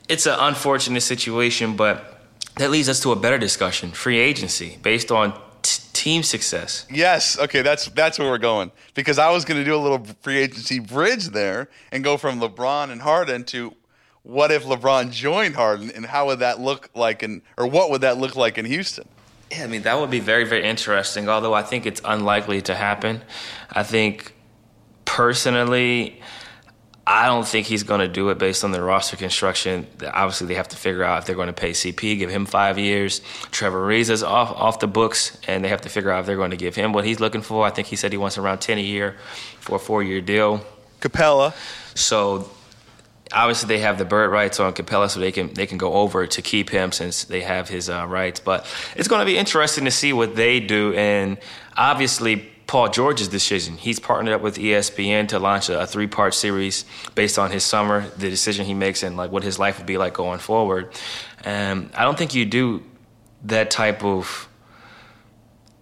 it's 0.09 0.27
an 0.27 0.37
unfortunate 0.39 1.03
situation, 1.03 1.77
but 1.77 2.23
that 2.57 2.71
leads 2.71 2.89
us 2.89 3.01
to 3.01 3.13
a 3.13 3.17
better 3.17 3.39
discussion: 3.39 3.91
free 3.91 4.19
agency 4.19 4.79
based 4.83 5.11
on 5.11 5.33
t- 5.63 5.83
team 5.93 6.23
success. 6.23 6.87
Yes, 6.91 7.39
okay, 7.39 7.63
that's 7.63 7.87
that's 7.87 8.19
where 8.19 8.29
we're 8.29 8.39
going 8.39 8.71
because 8.95 9.19
I 9.19 9.31
was 9.31 9.45
going 9.45 9.59
to 9.59 9.65
do 9.65 9.75
a 9.75 9.83
little 9.83 10.05
free 10.23 10.39
agency 10.39 10.79
bridge 10.79 11.27
there 11.27 11.69
and 11.93 12.05
go 12.05 12.17
from 12.17 12.41
LeBron 12.41 12.91
and 12.91 13.03
Harden 13.03 13.45
to 13.45 13.75
what 14.23 14.51
if 14.51 14.65
LeBron 14.65 15.11
joined 15.11 15.57
Harden 15.57 15.91
and 15.91 16.07
how 16.07 16.27
would 16.27 16.39
that 16.39 16.61
look 16.61 16.91
like 16.95 17.23
in 17.23 17.43
or 17.57 17.67
what 17.67 17.91
would 17.91 18.03
that 18.03 18.19
look 18.19 18.37
like 18.37 18.59
in 18.59 18.65
Houston? 18.65 19.09
Yeah, 19.51 19.65
I 19.65 19.67
mean 19.67 19.83
that 19.83 19.99
would 19.99 20.11
be 20.11 20.21
very 20.21 20.45
very 20.45 20.65
interesting. 20.65 21.29
Although 21.29 21.55
I 21.55 21.63
think 21.63 21.85
it's 21.85 22.01
unlikely 22.05 22.63
to 22.63 22.75
happen. 22.75 23.23
I 23.73 23.83
think 23.83 24.35
personally 25.05 26.21
I 27.07 27.27
don't 27.27 27.47
think 27.47 27.67
he's 27.67 27.83
going 27.83 28.01
to 28.01 28.09
do 28.09 28.29
it 28.29 28.39
based 28.39 28.63
on 28.63 28.73
the 28.73 28.83
roster 28.83 29.17
construction. 29.17 29.87
Obviously, 30.13 30.47
they 30.47 30.55
have 30.55 30.69
to 30.69 30.77
figure 30.77 31.03
out 31.03 31.19
if 31.19 31.27
they're 31.27 31.35
going 31.35 31.49
to 31.49 31.53
pay 31.53 31.71
CP, 31.71 32.19
give 32.19 32.31
him 32.31 32.47
five 32.47 32.79
years. 32.79 33.21
Trevor 33.51 33.89
Ariza's 33.89 34.23
off 34.23 34.51
off 34.53 34.81
the 34.81 34.87
books, 34.87 35.39
and 35.49 35.65
they 35.65 35.69
have 35.69 35.81
to 35.81 35.89
figure 35.89 36.11
out 36.11 36.21
if 36.21 36.27
they're 36.27 36.37
going 36.37 36.53
to 36.53 36.57
give 36.57 36.77
him 36.77 36.93
what 36.93 37.05
he's 37.05 37.19
looking 37.19 37.43
for. 37.43 37.67
I 37.67 37.71
think 37.71 37.89
he 37.89 37.97
said 37.97 38.13
he 38.13 38.19
wants 38.19 38.39
around 38.39 38.61
ten 38.61 38.79
a 38.79 38.83
year 38.83 39.17
for 39.59 39.77
a 39.77 39.79
four 39.79 40.03
year 40.03 40.21
deal. 40.21 40.65
Capela. 41.01 41.55
So 41.97 42.51
obviously 43.33 43.69
they 43.69 43.81
have 43.81 43.99
the 43.99 44.05
bird 44.05 44.31
rights 44.31 44.61
on 44.61 44.73
Capela, 44.73 45.11
so 45.11 45.21
they 45.21 45.33
can 45.33 45.53
they 45.55 45.67
can 45.67 45.79
go 45.79 45.95
over 45.95 46.27
to 46.27 46.43
keep 46.43 46.71
him 46.71 46.93
since 46.93 47.25
they 47.25 47.43
have 47.43 47.69
his 47.69 47.89
uh, 47.89 48.07
rights. 48.07 48.41
But 48.41 48.67
it's 48.97 49.09
going 49.09 49.21
to 49.21 49.27
be 49.27 49.39
interesting 49.39 49.85
to 49.85 49.91
see 49.91 50.13
what 50.13 50.37
they 50.37 50.61
do, 50.61 50.95
and 50.95 51.39
obviously 51.77 52.50
Paul 52.71 52.89
George's 52.89 53.27
decision. 53.27 53.77
He's 53.77 53.99
partnered 53.99 54.33
up 54.33 54.43
with 54.43 54.57
ESPN 54.57 55.27
to 55.31 55.41
launch 55.41 55.69
a, 55.69 55.81
a 55.81 55.87
three 55.89 56.07
part 56.07 56.35
series 56.35 56.85
based 57.17 57.37
on 57.37 57.51
his 57.51 57.65
summer, 57.65 58.09
the 58.11 58.31
decision 58.31 58.65
he 58.65 58.75
makes, 58.75 59.03
and 59.03 59.17
like 59.17 59.33
what 59.33 59.43
his 59.43 59.59
life 59.59 59.79
would 59.79 59.89
be 59.89 59.99
like 59.99 60.15
going 60.15 60.39
forward. 60.39 60.95
And 61.43 61.91
I 61.97 62.05
don't 62.05 62.17
think 62.17 62.33
you 62.33 62.45
do 62.45 62.85
that 63.43 63.73
type 63.73 64.05
of 64.05 64.49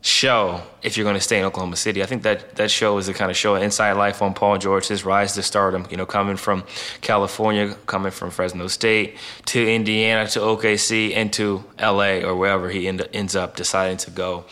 show 0.00 0.62
if 0.80 0.96
you're 0.96 1.04
going 1.04 1.14
to 1.14 1.20
stay 1.20 1.38
in 1.38 1.44
Oklahoma 1.44 1.76
City. 1.76 2.02
I 2.02 2.06
think 2.06 2.22
that 2.22 2.56
that 2.56 2.70
show 2.70 2.96
is 2.96 3.06
the 3.06 3.12
kind 3.12 3.30
of 3.30 3.36
show 3.36 3.56
inside 3.56 3.92
life 3.92 4.22
on 4.22 4.32
Paul 4.32 4.56
George, 4.56 4.88
his 4.88 5.04
rise 5.04 5.34
to 5.34 5.42
stardom. 5.42 5.86
You 5.90 5.98
know, 5.98 6.06
coming 6.06 6.38
from 6.38 6.64
California, 7.02 7.74
coming 7.84 8.12
from 8.12 8.30
Fresno 8.30 8.66
State 8.66 9.18
to 9.44 9.70
Indiana 9.70 10.26
to 10.30 10.38
OKC 10.38 11.14
and 11.14 11.30
to 11.34 11.64
LA 11.78 12.20
or 12.20 12.34
wherever 12.34 12.70
he 12.70 12.88
end, 12.88 13.06
ends 13.12 13.36
up 13.36 13.56
deciding 13.56 13.98
to 13.98 14.10
go. 14.10 14.46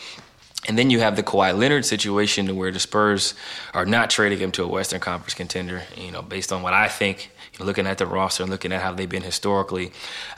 And 0.67 0.77
then 0.77 0.89
you 0.89 0.99
have 0.99 1.15
the 1.15 1.23
Kawhi 1.23 1.57
Leonard 1.57 1.85
situation 1.85 2.53
where 2.57 2.71
the 2.71 2.79
Spurs 2.79 3.33
are 3.73 3.85
not 3.85 4.09
trading 4.09 4.39
him 4.39 4.51
to 4.53 4.63
a 4.63 4.67
Western 4.67 4.99
Conference 4.99 5.33
contender. 5.33 5.83
You 5.95 6.11
know, 6.11 6.21
based 6.21 6.51
on 6.51 6.61
what 6.61 6.73
I 6.73 6.89
think, 6.89 7.31
you 7.53 7.59
know, 7.59 7.65
looking 7.65 7.87
at 7.87 7.97
the 7.97 8.05
roster 8.05 8.43
and 8.43 8.51
looking 8.51 8.73
at 8.73 8.81
how 8.81 8.93
they've 8.93 9.07
been 9.07 9.23
historically, 9.23 9.93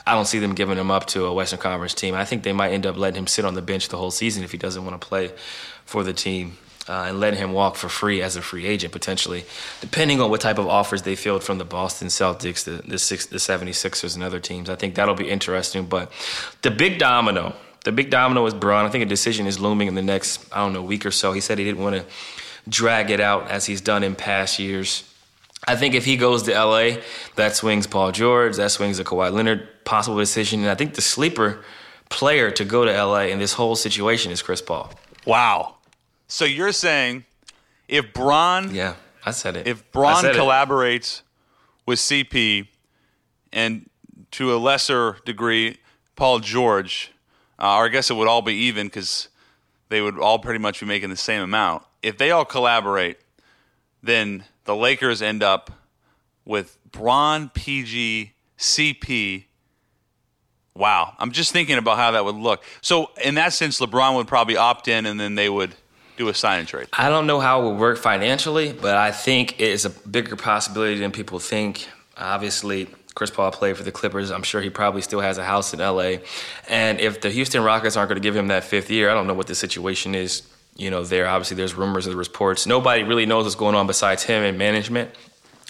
I 0.06 0.14
don't 0.14 0.26
see 0.26 0.38
them 0.38 0.54
giving 0.54 0.78
him 0.78 0.90
up 0.90 1.06
to 1.08 1.24
a 1.24 1.34
Western 1.34 1.58
Conference 1.58 1.94
team. 1.94 2.14
I 2.14 2.24
think 2.24 2.44
they 2.44 2.52
might 2.52 2.70
end 2.70 2.86
up 2.86 2.96
letting 2.96 3.18
him 3.18 3.26
sit 3.26 3.44
on 3.44 3.54
the 3.54 3.62
bench 3.62 3.88
the 3.88 3.96
whole 3.96 4.12
season 4.12 4.44
if 4.44 4.52
he 4.52 4.58
doesn't 4.58 4.84
want 4.84 5.00
to 5.00 5.06
play 5.06 5.32
for 5.84 6.04
the 6.04 6.12
team. 6.12 6.56
Uh, 6.88 7.04
and 7.08 7.20
letting 7.20 7.38
him 7.38 7.52
walk 7.52 7.76
for 7.76 7.88
free 7.88 8.20
as 8.20 8.34
a 8.34 8.42
free 8.42 8.66
agent 8.66 8.92
potentially, 8.92 9.44
depending 9.80 10.20
on 10.20 10.28
what 10.28 10.40
type 10.40 10.58
of 10.58 10.66
offers 10.66 11.02
they 11.02 11.14
field 11.14 11.44
from 11.44 11.58
the 11.58 11.64
Boston 11.64 12.08
Celtics, 12.08 12.64
the 12.64 12.82
the, 12.88 12.98
six, 12.98 13.26
the 13.26 13.36
76ers, 13.36 14.14
and 14.16 14.24
other 14.24 14.40
teams. 14.40 14.68
I 14.68 14.74
think 14.74 14.96
that'll 14.96 15.14
be 15.14 15.28
interesting. 15.28 15.84
But 15.84 16.10
the 16.62 16.70
big 16.70 16.98
domino 16.98 17.54
the 17.84 17.92
big 17.92 18.10
domino 18.10 18.44
is 18.46 18.54
Bron. 18.54 18.84
I 18.84 18.88
think 18.88 19.02
a 19.02 19.08
decision 19.08 19.46
is 19.46 19.58
looming 19.58 19.88
in 19.88 19.94
the 19.94 20.02
next, 20.02 20.44
I 20.52 20.58
don't 20.58 20.72
know, 20.72 20.82
week 20.82 21.06
or 21.06 21.10
so. 21.10 21.32
He 21.32 21.40
said 21.40 21.58
he 21.58 21.64
didn't 21.64 21.82
want 21.82 21.96
to 21.96 22.04
drag 22.68 23.10
it 23.10 23.20
out 23.20 23.50
as 23.50 23.66
he's 23.66 23.80
done 23.80 24.02
in 24.02 24.14
past 24.14 24.58
years. 24.58 25.04
I 25.66 25.76
think 25.76 25.94
if 25.94 26.04
he 26.04 26.16
goes 26.16 26.42
to 26.44 26.52
LA, 26.52 27.00
that 27.36 27.54
swings 27.54 27.86
Paul 27.86 28.12
George, 28.12 28.56
that 28.56 28.70
swings 28.70 28.98
a 28.98 29.04
Kawhi 29.04 29.32
Leonard 29.32 29.84
possible 29.84 30.16
decision. 30.16 30.60
And 30.60 30.70
I 30.70 30.74
think 30.74 30.94
the 30.94 31.02
sleeper 31.02 31.62
player 32.08 32.50
to 32.50 32.64
go 32.64 32.84
to 32.84 33.04
LA 33.04 33.24
in 33.24 33.38
this 33.38 33.54
whole 33.54 33.76
situation 33.76 34.32
is 34.32 34.42
Chris 34.42 34.62
Paul. 34.62 34.92
Wow. 35.26 35.76
So 36.28 36.44
you're 36.44 36.72
saying 36.72 37.24
if 37.88 38.12
Bron 38.12 38.74
Yeah, 38.74 38.94
I 39.24 39.32
said 39.32 39.56
it. 39.56 39.66
If 39.66 39.90
Bron 39.92 40.24
collaborates 40.24 41.18
it. 41.18 41.22
with 41.86 41.98
CP 41.98 42.68
and 43.52 43.88
to 44.32 44.54
a 44.54 44.58
lesser 44.58 45.18
degree 45.24 45.78
Paul 46.16 46.38
George, 46.40 47.12
uh, 47.60 47.76
or 47.76 47.86
I 47.86 47.88
guess 47.88 48.10
it 48.10 48.14
would 48.14 48.28
all 48.28 48.42
be 48.42 48.54
even 48.54 48.86
because 48.86 49.28
they 49.88 50.00
would 50.00 50.18
all 50.18 50.38
pretty 50.38 50.58
much 50.58 50.80
be 50.80 50.86
making 50.86 51.10
the 51.10 51.16
same 51.16 51.42
amount. 51.42 51.82
If 52.02 52.16
they 52.16 52.30
all 52.30 52.44
collaborate, 52.44 53.18
then 54.02 54.44
the 54.64 54.74
Lakers 54.74 55.20
end 55.20 55.42
up 55.42 55.70
with 56.44 56.78
Bron, 56.90 57.50
PG, 57.50 58.32
CP. 58.58 59.44
Wow. 60.74 61.14
I'm 61.18 61.32
just 61.32 61.52
thinking 61.52 61.76
about 61.76 61.98
how 61.98 62.12
that 62.12 62.24
would 62.24 62.36
look. 62.36 62.64
So, 62.80 63.10
in 63.22 63.34
that 63.34 63.52
sense, 63.52 63.80
LeBron 63.80 64.16
would 64.16 64.28
probably 64.28 64.56
opt 64.56 64.88
in 64.88 65.04
and 65.04 65.20
then 65.20 65.34
they 65.34 65.48
would 65.48 65.74
do 66.16 66.28
a 66.28 66.34
sign 66.34 66.60
and 66.60 66.68
trade. 66.68 66.86
I 66.92 67.08
don't 67.08 67.26
know 67.26 67.40
how 67.40 67.62
it 67.62 67.70
would 67.70 67.78
work 67.78 67.98
financially, 67.98 68.72
but 68.72 68.96
I 68.96 69.10
think 69.10 69.60
it's 69.60 69.84
a 69.84 69.90
bigger 69.90 70.36
possibility 70.36 70.98
than 70.98 71.12
people 71.12 71.38
think. 71.38 71.88
Obviously, 72.16 72.88
Chris 73.14 73.30
Paul 73.30 73.50
played 73.50 73.76
for 73.76 73.82
the 73.82 73.92
Clippers. 73.92 74.30
I'm 74.30 74.42
sure 74.42 74.60
he 74.60 74.70
probably 74.70 75.02
still 75.02 75.20
has 75.20 75.38
a 75.38 75.44
house 75.44 75.74
in 75.74 75.80
LA. 75.80 76.18
And 76.68 77.00
if 77.00 77.20
the 77.20 77.30
Houston 77.30 77.62
Rockets 77.62 77.96
aren't 77.96 78.08
going 78.08 78.20
to 78.20 78.26
give 78.26 78.36
him 78.36 78.48
that 78.48 78.64
fifth 78.64 78.90
year, 78.90 79.10
I 79.10 79.14
don't 79.14 79.26
know 79.26 79.34
what 79.34 79.46
the 79.46 79.54
situation 79.54 80.14
is. 80.14 80.42
You 80.76 80.90
know, 80.90 81.04
there 81.04 81.28
obviously 81.28 81.56
there's 81.56 81.74
rumors, 81.74 82.04
there's 82.04 82.14
reports. 82.14 82.66
Nobody 82.66 83.02
really 83.02 83.26
knows 83.26 83.44
what's 83.44 83.56
going 83.56 83.74
on 83.74 83.86
besides 83.86 84.22
him 84.22 84.42
and 84.42 84.56
management. 84.56 85.10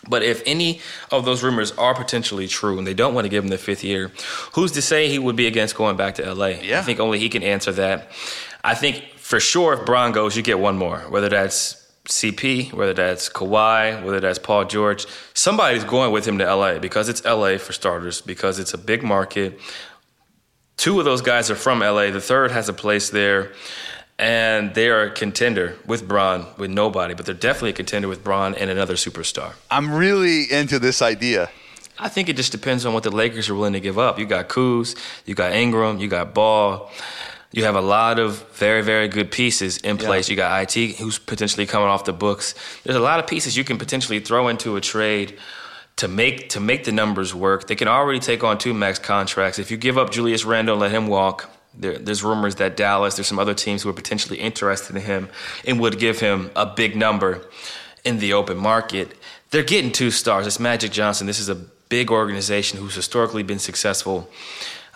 But 0.09 0.23
if 0.23 0.43
any 0.47 0.81
of 1.11 1.25
those 1.25 1.43
rumors 1.43 1.73
are 1.73 1.95
potentially 1.95 2.49
true 2.49 2.79
and 2.79 2.87
they 2.87 2.95
don't 2.95 3.15
want 3.15 3.27
to 3.27 3.29
give 3.29 3.45
him 3.45 3.51
the 3.51 3.59
fifth 3.59 3.85
year, 3.85 4.11
who's 4.55 4.73
to 4.73 4.83
say 4.83 5.09
he 5.09 5.19
would 5.19 5.37
be 5.37 5.47
against 5.47 5.75
going 5.77 5.97
back 5.97 6.15
to 6.17 6.35
LA? 6.35 6.47
Yeah. 6.47 6.79
I 6.79 6.83
think 6.83 7.01
only 7.01 7.19
he 7.19 7.29
can 7.29 7.43
answer 7.43 7.73
that. 7.73 8.11
I 8.65 8.75
think 8.75 9.05
for 9.17 9.41
sure 9.41 9.75
if 9.75 9.87
Bron 9.87 10.13
goes, 10.13 10.37
you 10.37 10.43
get 10.43 10.59
one 10.59 10.77
more, 10.79 11.01
whether 11.11 11.29
that's 11.29 11.80
CP, 12.11 12.73
whether 12.73 12.93
that's 12.93 13.29
Kawhi, 13.29 14.05
whether 14.05 14.21
that's 14.21 14.39
Paul 14.39 14.65
George, 14.65 15.07
somebody's 15.35 15.85
going 15.85 16.13
with 16.13 16.27
him 16.27 16.39
to 16.39 16.55
LA 16.55 16.79
because 16.79 17.09
it's 17.09 17.25
LA 17.25 17.57
for 17.57 17.73
starters, 17.73 18.21
because 18.21 18.59
it's 18.59 18.75
a 18.75 18.79
big 18.79 19.03
market. 19.03 19.59
Two 20.77 20.99
of 20.99 21.05
those 21.05 21.23
guys 21.23 21.51
are 21.51 21.55
from 21.55 21.81
LA. 21.81 22.11
The 22.11 22.21
third 22.21 22.51
has 22.51 22.69
a 22.69 22.73
place 22.73 23.11
there. 23.11 23.53
And 24.19 24.75
they 24.75 24.91
are 24.91 25.05
a 25.05 25.11
contender 25.11 25.79
with 25.87 26.07
Bron, 26.07 26.47
with 26.59 26.71
nobody, 26.71 27.15
but 27.15 27.25
they're 27.25 27.35
definitely 27.35 27.71
a 27.71 27.75
contender 27.75 28.07
with 28.07 28.23
Bron 28.23 28.55
and 28.55 28.69
another 28.69 28.93
superstar. 28.93 29.55
I'm 29.71 29.95
really 29.95 30.45
into 30.53 30.79
this 30.79 31.01
idea. 31.01 31.49
I 31.99 32.11
think 32.11 32.29
it 32.29 32.37
just 32.37 32.53
depends 32.53 32.85
on 32.85 32.93
what 32.93 33.03
the 33.03 33.11
Lakers 33.11 33.49
are 33.49 33.55
willing 33.55 33.73
to 33.73 33.81
give 33.81 33.99
up. 33.99 34.19
You 34.19 34.27
got 34.27 34.51
Kuz, 34.51 34.95
you 35.25 35.35
got 35.35 35.53
Ingram, 35.53 35.99
you 35.99 36.09
got 36.09 36.35
Ball. 36.35 36.91
You 37.53 37.65
have 37.65 37.75
a 37.75 37.81
lot 37.81 38.19
of 38.21 38.49
very, 38.53 38.83
very 38.83 39.09
good 39.09 39.33
pieces 39.33 39.79
in 39.79 39.97
place. 39.97 40.29
Yeah. 40.29 40.33
You 40.33 40.37
got 40.37 40.77
IT, 40.77 40.97
who's 40.99 41.19
potentially 41.19 41.67
coming 41.67 41.89
off 41.89 42.05
the 42.05 42.13
books. 42.13 42.55
There's 42.85 42.97
a 42.97 43.01
lot 43.01 43.19
of 43.19 43.27
pieces 43.27 43.57
you 43.57 43.65
can 43.65 43.77
potentially 43.77 44.21
throw 44.21 44.49
into 44.49 44.77
a 44.77 44.81
trade 44.81 45.37
to 45.97 46.07
make 46.07 46.49
to 46.51 46.61
make 46.61 46.85
the 46.85 46.93
numbers 46.93 47.35
work. 47.35 47.67
They 47.67 47.75
can 47.75 47.89
already 47.89 48.21
take 48.21 48.45
on 48.45 48.57
two 48.59 48.73
max 48.73 48.99
contracts. 48.99 49.59
If 49.59 49.71
you 49.71 49.77
give 49.77 49.99
up 49.99 50.11
Julius 50.11 50.45
Randle 50.45 50.75
and 50.75 50.81
let 50.81 50.93
him 50.93 51.09
walk, 51.09 51.51
there, 51.75 51.99
there's 51.99 52.23
rumors 52.23 52.55
that 52.57 52.77
Dallas, 52.77 53.17
there's 53.17 53.27
some 53.27 53.39
other 53.39 53.55
teams 53.55 53.83
who 53.83 53.91
are 53.91 53.95
potentially 53.95 54.39
interested 54.39 54.95
in 54.95 55.03
him 55.03 55.29
and 55.67 55.81
would 55.81 55.99
give 55.99 56.21
him 56.21 56.51
a 56.55 56.67
big 56.67 56.97
number 56.97 57.47
in 58.05 58.19
the 58.19 58.33
open 58.33 58.57
market. 58.57 59.17
They're 59.51 59.65
getting 59.65 59.91
two 59.91 60.11
stars. 60.11 60.47
It's 60.47 60.61
Magic 60.61 60.93
Johnson. 60.93 61.27
This 61.27 61.41
is 61.41 61.49
a 61.49 61.57
big 61.57 62.11
organization 62.11 62.79
who's 62.79 62.95
historically 62.95 63.43
been 63.43 63.59
successful. 63.59 64.31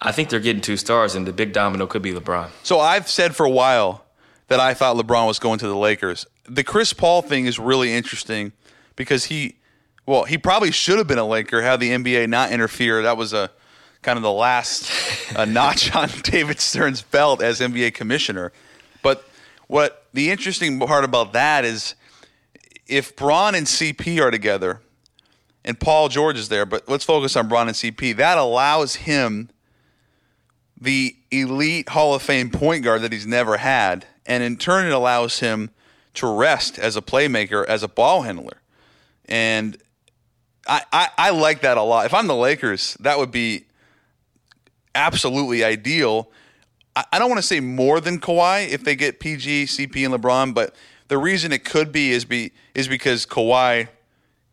I 0.00 0.12
think 0.12 0.28
they're 0.28 0.40
getting 0.40 0.62
two 0.62 0.76
stars, 0.76 1.14
and 1.14 1.26
the 1.26 1.32
big 1.32 1.52
domino 1.52 1.86
could 1.86 2.02
be 2.02 2.12
LeBron. 2.12 2.50
So 2.62 2.80
I've 2.80 3.08
said 3.08 3.34
for 3.34 3.46
a 3.46 3.50
while 3.50 4.04
that 4.48 4.60
I 4.60 4.74
thought 4.74 4.96
LeBron 4.96 5.26
was 5.26 5.38
going 5.38 5.58
to 5.60 5.68
the 5.68 5.76
Lakers. 5.76 6.26
The 6.48 6.64
Chris 6.64 6.92
Paul 6.92 7.22
thing 7.22 7.46
is 7.46 7.58
really 7.58 7.92
interesting 7.92 8.52
because 8.96 9.26
he 9.26 9.56
well, 10.06 10.24
he 10.24 10.36
probably 10.36 10.70
should 10.70 10.98
have 10.98 11.06
been 11.06 11.18
a 11.18 11.26
Laker 11.26 11.62
had 11.62 11.80
the 11.80 11.90
NBA 11.90 12.28
not 12.28 12.52
interfere. 12.52 13.02
That 13.02 13.16
was 13.16 13.32
a 13.32 13.50
kind 14.02 14.18
of 14.18 14.22
the 14.22 14.30
last 14.30 14.90
uh, 15.34 15.44
notch 15.46 15.94
on 15.94 16.10
David 16.22 16.60
Stern's 16.60 17.02
belt 17.02 17.42
as 17.42 17.60
NBA 17.60 17.94
commissioner. 17.94 18.52
But 19.02 19.26
what 19.66 20.06
the 20.12 20.30
interesting 20.30 20.78
part 20.78 21.04
about 21.04 21.32
that 21.32 21.64
is 21.64 21.94
if 22.86 23.16
Bron 23.16 23.54
and 23.54 23.66
CP 23.66 24.20
are 24.20 24.30
together 24.30 24.82
and 25.64 25.80
Paul 25.80 26.10
George 26.10 26.38
is 26.38 26.50
there, 26.50 26.66
but 26.66 26.86
let's 26.86 27.04
focus 27.04 27.34
on 27.34 27.48
Bron 27.48 27.68
and 27.68 27.76
CP, 27.76 28.14
that 28.16 28.36
allows 28.36 28.96
him 28.96 29.48
the 30.84 31.16
elite 31.30 31.88
Hall 31.88 32.14
of 32.14 32.22
Fame 32.22 32.50
point 32.50 32.84
guard 32.84 33.02
that 33.02 33.12
he's 33.12 33.26
never 33.26 33.56
had. 33.56 34.06
And 34.26 34.42
in 34.42 34.56
turn, 34.56 34.86
it 34.86 34.92
allows 34.92 35.40
him 35.40 35.70
to 36.14 36.26
rest 36.26 36.78
as 36.78 36.96
a 36.96 37.02
playmaker, 37.02 37.66
as 37.66 37.82
a 37.82 37.88
ball 37.88 38.22
handler. 38.22 38.58
And 39.26 39.76
I, 40.66 40.82
I, 40.92 41.08
I 41.18 41.30
like 41.30 41.62
that 41.62 41.76
a 41.76 41.82
lot. 41.82 42.06
If 42.06 42.14
I'm 42.14 42.26
the 42.26 42.36
Lakers, 42.36 42.96
that 43.00 43.18
would 43.18 43.30
be 43.30 43.64
absolutely 44.94 45.64
ideal. 45.64 46.30
I, 46.94 47.04
I 47.12 47.18
don't 47.18 47.28
want 47.28 47.38
to 47.38 47.46
say 47.46 47.60
more 47.60 48.00
than 48.00 48.20
Kawhi 48.20 48.68
if 48.68 48.84
they 48.84 48.94
get 48.94 49.20
PG, 49.20 49.64
CP, 49.64 50.04
and 50.04 50.14
LeBron, 50.14 50.54
but 50.54 50.74
the 51.08 51.18
reason 51.18 51.52
it 51.52 51.64
could 51.64 51.92
be 51.92 52.12
is 52.12 52.24
be 52.24 52.52
is 52.74 52.88
because 52.88 53.26
Kawhi 53.26 53.88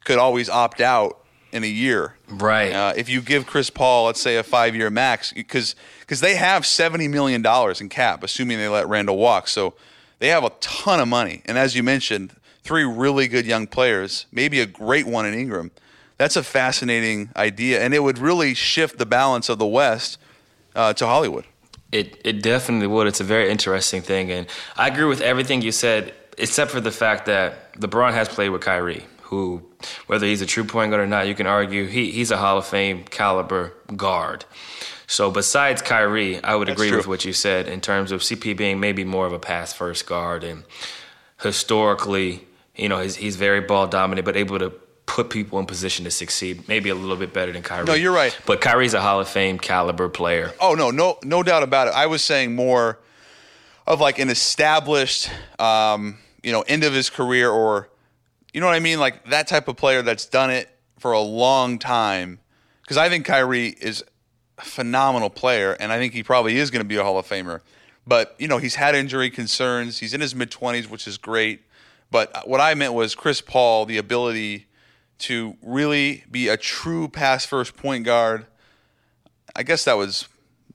could 0.04 0.18
always 0.18 0.50
opt 0.50 0.82
out 0.82 1.26
in 1.52 1.64
a 1.64 1.68
year. 1.68 2.16
Right. 2.32 2.72
Uh, 2.72 2.94
if 2.96 3.10
you 3.10 3.22
give 3.22 3.46
Chris 3.46 3.70
Paul, 3.70 4.06
let's 4.06 4.22
say, 4.22 4.38
a 4.38 4.44
five 4.44 4.76
year 4.76 4.90
max, 4.90 5.34
because 5.34 5.76
because 6.00 6.22
they 6.22 6.36
have 6.36 6.66
seventy 6.66 7.08
million 7.08 7.42
dollars 7.42 7.82
in 7.82 7.90
cap, 7.90 8.24
assuming 8.24 8.58
they 8.58 8.70
let 8.70 8.88
Randle 8.88 9.18
walk, 9.18 9.48
so 9.48 9.74
they 10.20 10.30
have 10.30 10.44
a 10.44 10.52
ton 10.62 11.00
of 11.00 11.08
money. 11.08 11.42
And 11.46 11.58
as 11.58 11.76
you 11.76 11.84
mentioned, 11.84 12.36
three 12.64 12.84
really 12.84 13.28
good 13.28 13.46
young 13.46 13.68
players, 13.68 14.26
maybe 14.32 14.60
a 14.60 14.66
great 14.66 15.06
one 15.06 15.26
in 15.26 15.34
Ingram 15.34 15.72
that's 16.22 16.36
a 16.36 16.44
fascinating 16.44 17.30
idea, 17.36 17.82
and 17.82 17.96
it 17.96 18.04
would 18.04 18.20
really 18.20 18.54
shift 18.54 19.00
the 19.00 19.08
balance 19.08 19.50
of 19.50 19.58
the 19.58 19.66
West 19.66 20.20
uh, 20.76 20.94
to 20.94 21.08
Hollywood. 21.08 21.46
It 21.92 22.22
it 22.24 22.44
definitely 22.44 22.86
would. 22.86 23.08
It's 23.08 23.20
a 23.20 23.24
very 23.24 23.50
interesting 23.50 24.04
thing, 24.04 24.32
and 24.32 24.46
I 24.78 24.88
agree 24.90 25.06
with 25.06 25.22
everything 25.22 25.64
you 25.64 25.72
said, 25.72 26.14
except 26.38 26.70
for 26.70 26.80
the 26.80 26.92
fact 26.92 27.26
that 27.26 27.74
LeBron 27.74 28.14
has 28.14 28.30
played 28.30 28.50
with 28.50 28.62
Kyrie, 28.62 29.04
who, 29.24 29.64
whether 30.08 30.26
he's 30.26 30.42
a 30.42 30.46
true 30.46 30.64
point 30.64 30.92
guard 30.92 31.02
or 31.02 31.08
not, 31.08 31.28
you 31.28 31.36
can 31.36 31.48
argue 31.48 31.88
he 31.88 32.12
he's 32.12 32.32
a 32.32 32.38
Hall 32.38 32.58
of 32.58 32.66
Fame 32.66 33.04
caliber 33.04 33.74
guard. 33.96 34.46
So 35.08 35.30
besides 35.30 35.82
Kyrie, 35.82 36.42
I 36.42 36.56
would 36.56 36.70
That's 36.70 36.80
agree 36.80 36.88
true. 36.90 36.98
with 36.98 37.08
what 37.08 37.26
you 37.26 37.34
said 37.34 37.68
in 37.68 37.82
terms 37.82 38.14
of 38.14 38.22
CP 38.22 38.56
being 38.56 38.80
maybe 38.80 39.04
more 39.04 39.26
of 39.26 39.34
a 39.34 39.40
pass 39.40 39.74
first 39.74 40.06
guard 40.06 40.46
and 40.46 40.64
historically, 41.42 42.48
you 42.76 42.88
know, 42.88 43.02
he's, 43.02 43.18
he's 43.18 43.36
very 43.36 43.60
ball 43.62 43.88
dominant, 43.88 44.24
but 44.24 44.38
able 44.38 44.58
to 44.60 44.70
put 45.06 45.30
people 45.30 45.60
in 45.60 45.66
position 45.66 46.06
to 46.06 46.12
succeed. 46.12 46.66
Maybe 46.70 46.90
a 46.90 46.96
little 46.96 47.18
bit 47.18 47.34
better 47.34 47.52
than 47.52 47.62
Kyrie. 47.62 47.86
No, 47.86 47.94
you're 47.94 48.14
right. 48.14 48.38
But 48.46 48.62
Kyrie's 48.62 48.94
a 48.94 49.02
Hall 49.02 49.20
of 49.20 49.28
Fame 49.28 49.60
caliber 49.60 50.08
player. 50.08 50.54
Oh 50.62 50.76
no, 50.76 50.92
no, 50.92 51.18
no 51.24 51.44
doubt 51.44 51.64
about 51.64 51.90
it. 51.90 51.94
I 51.94 52.06
was 52.06 52.24
saying 52.24 52.56
more 52.56 52.98
of 53.86 54.00
like 54.00 54.20
an 54.20 54.30
established, 54.30 55.30
um, 55.60 56.20
you 56.42 56.54
know, 56.54 56.62
end 56.62 56.86
of 56.86 56.94
his 56.94 57.10
career, 57.10 57.50
or 57.50 57.90
you 58.54 58.62
know 58.62 58.68
what 58.68 58.76
I 58.76 58.80
mean, 58.80 59.00
like 59.00 59.30
that 59.30 59.48
type 59.48 59.68
of 59.68 59.78
player 59.78 60.02
that's 60.02 60.26
done 60.26 60.50
it 60.50 60.70
for 61.00 61.12
a 61.12 61.22
long 61.22 61.80
time. 61.80 62.40
Because 62.82 62.98
I 62.98 63.10
think 63.10 63.26
Kyrie 63.26 63.70
is 63.70 64.04
a 64.58 64.64
phenomenal 64.64 65.30
player, 65.30 65.74
and 65.80 65.92
I 65.92 65.98
think 65.98 66.14
he 66.14 66.24
probably 66.24 66.58
is 66.58 66.72
going 66.72 66.82
to 66.82 66.88
be 66.88 66.98
a 66.98 67.04
Hall 67.04 67.18
of 67.18 67.28
Famer. 67.28 67.62
But 68.06 68.36
you 68.40 68.48
know, 68.48 68.58
he's 68.58 68.76
had 68.76 68.96
injury 68.96 69.30
concerns. 69.30 70.00
He's 70.00 70.14
in 70.14 70.22
his 70.22 70.36
mid 70.36 70.52
twenties, 70.52 70.90
which 70.90 71.08
is 71.08 71.18
great. 71.18 71.62
But 72.10 72.36
uh, 72.36 72.42
what 72.46 72.60
I 72.60 72.74
meant 72.74 72.94
was 72.94 73.16
Chris 73.16 73.42
Paul, 73.42 73.86
the 73.86 73.98
ability 73.98 74.68
to 75.20 75.56
really 75.62 76.26
be 76.30 76.48
a 76.50 76.58
true 76.58 77.08
pass 77.08 77.46
first 77.46 77.78
point 77.78 78.04
guard. 78.04 78.46
I 79.56 79.64
guess 79.64 79.86
that 79.86 79.98
was 79.98 80.28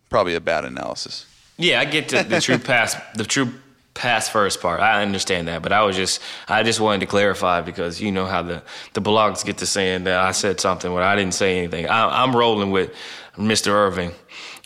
probably 0.09 0.35
a 0.35 0.41
bad 0.41 0.65
analysis. 0.65 1.27
Yeah, 1.59 1.81
I 1.81 1.85
get 1.85 2.09
to 2.11 2.23
the 2.23 2.41
true 2.41 2.59
pass 2.59 2.97
the 3.15 3.25
true 3.25 3.53
pass 3.97 4.29
first 4.29 4.61
part. 4.61 4.81
I 4.81 5.03
understand 5.03 5.49
that, 5.49 5.63
but 5.63 5.73
I 5.73 5.83
was 5.83 5.97
just 5.97 6.21
I 6.49 6.63
just 6.63 6.79
wanted 6.79 7.01
to 7.01 7.07
clarify 7.07 7.63
because 7.63 8.01
you 8.01 8.13
know 8.13 8.27
how 8.27 8.43
the 8.43 8.63
the 8.93 9.01
blogs 9.01 9.45
get 9.45 9.59
to 9.59 9.67
saying 9.67 10.05
that 10.05 10.21
I 10.21 10.33
said 10.33 10.61
something 10.61 10.93
when 10.93 11.03
I 11.03 11.17
didn't 11.17 11.35
say 11.35 11.59
anything. 11.59 11.89
I, 11.89 12.23
am 12.23 12.37
rolling 12.37 12.71
with 12.71 12.95
Mr. 13.37 13.69
Irving 13.69 14.13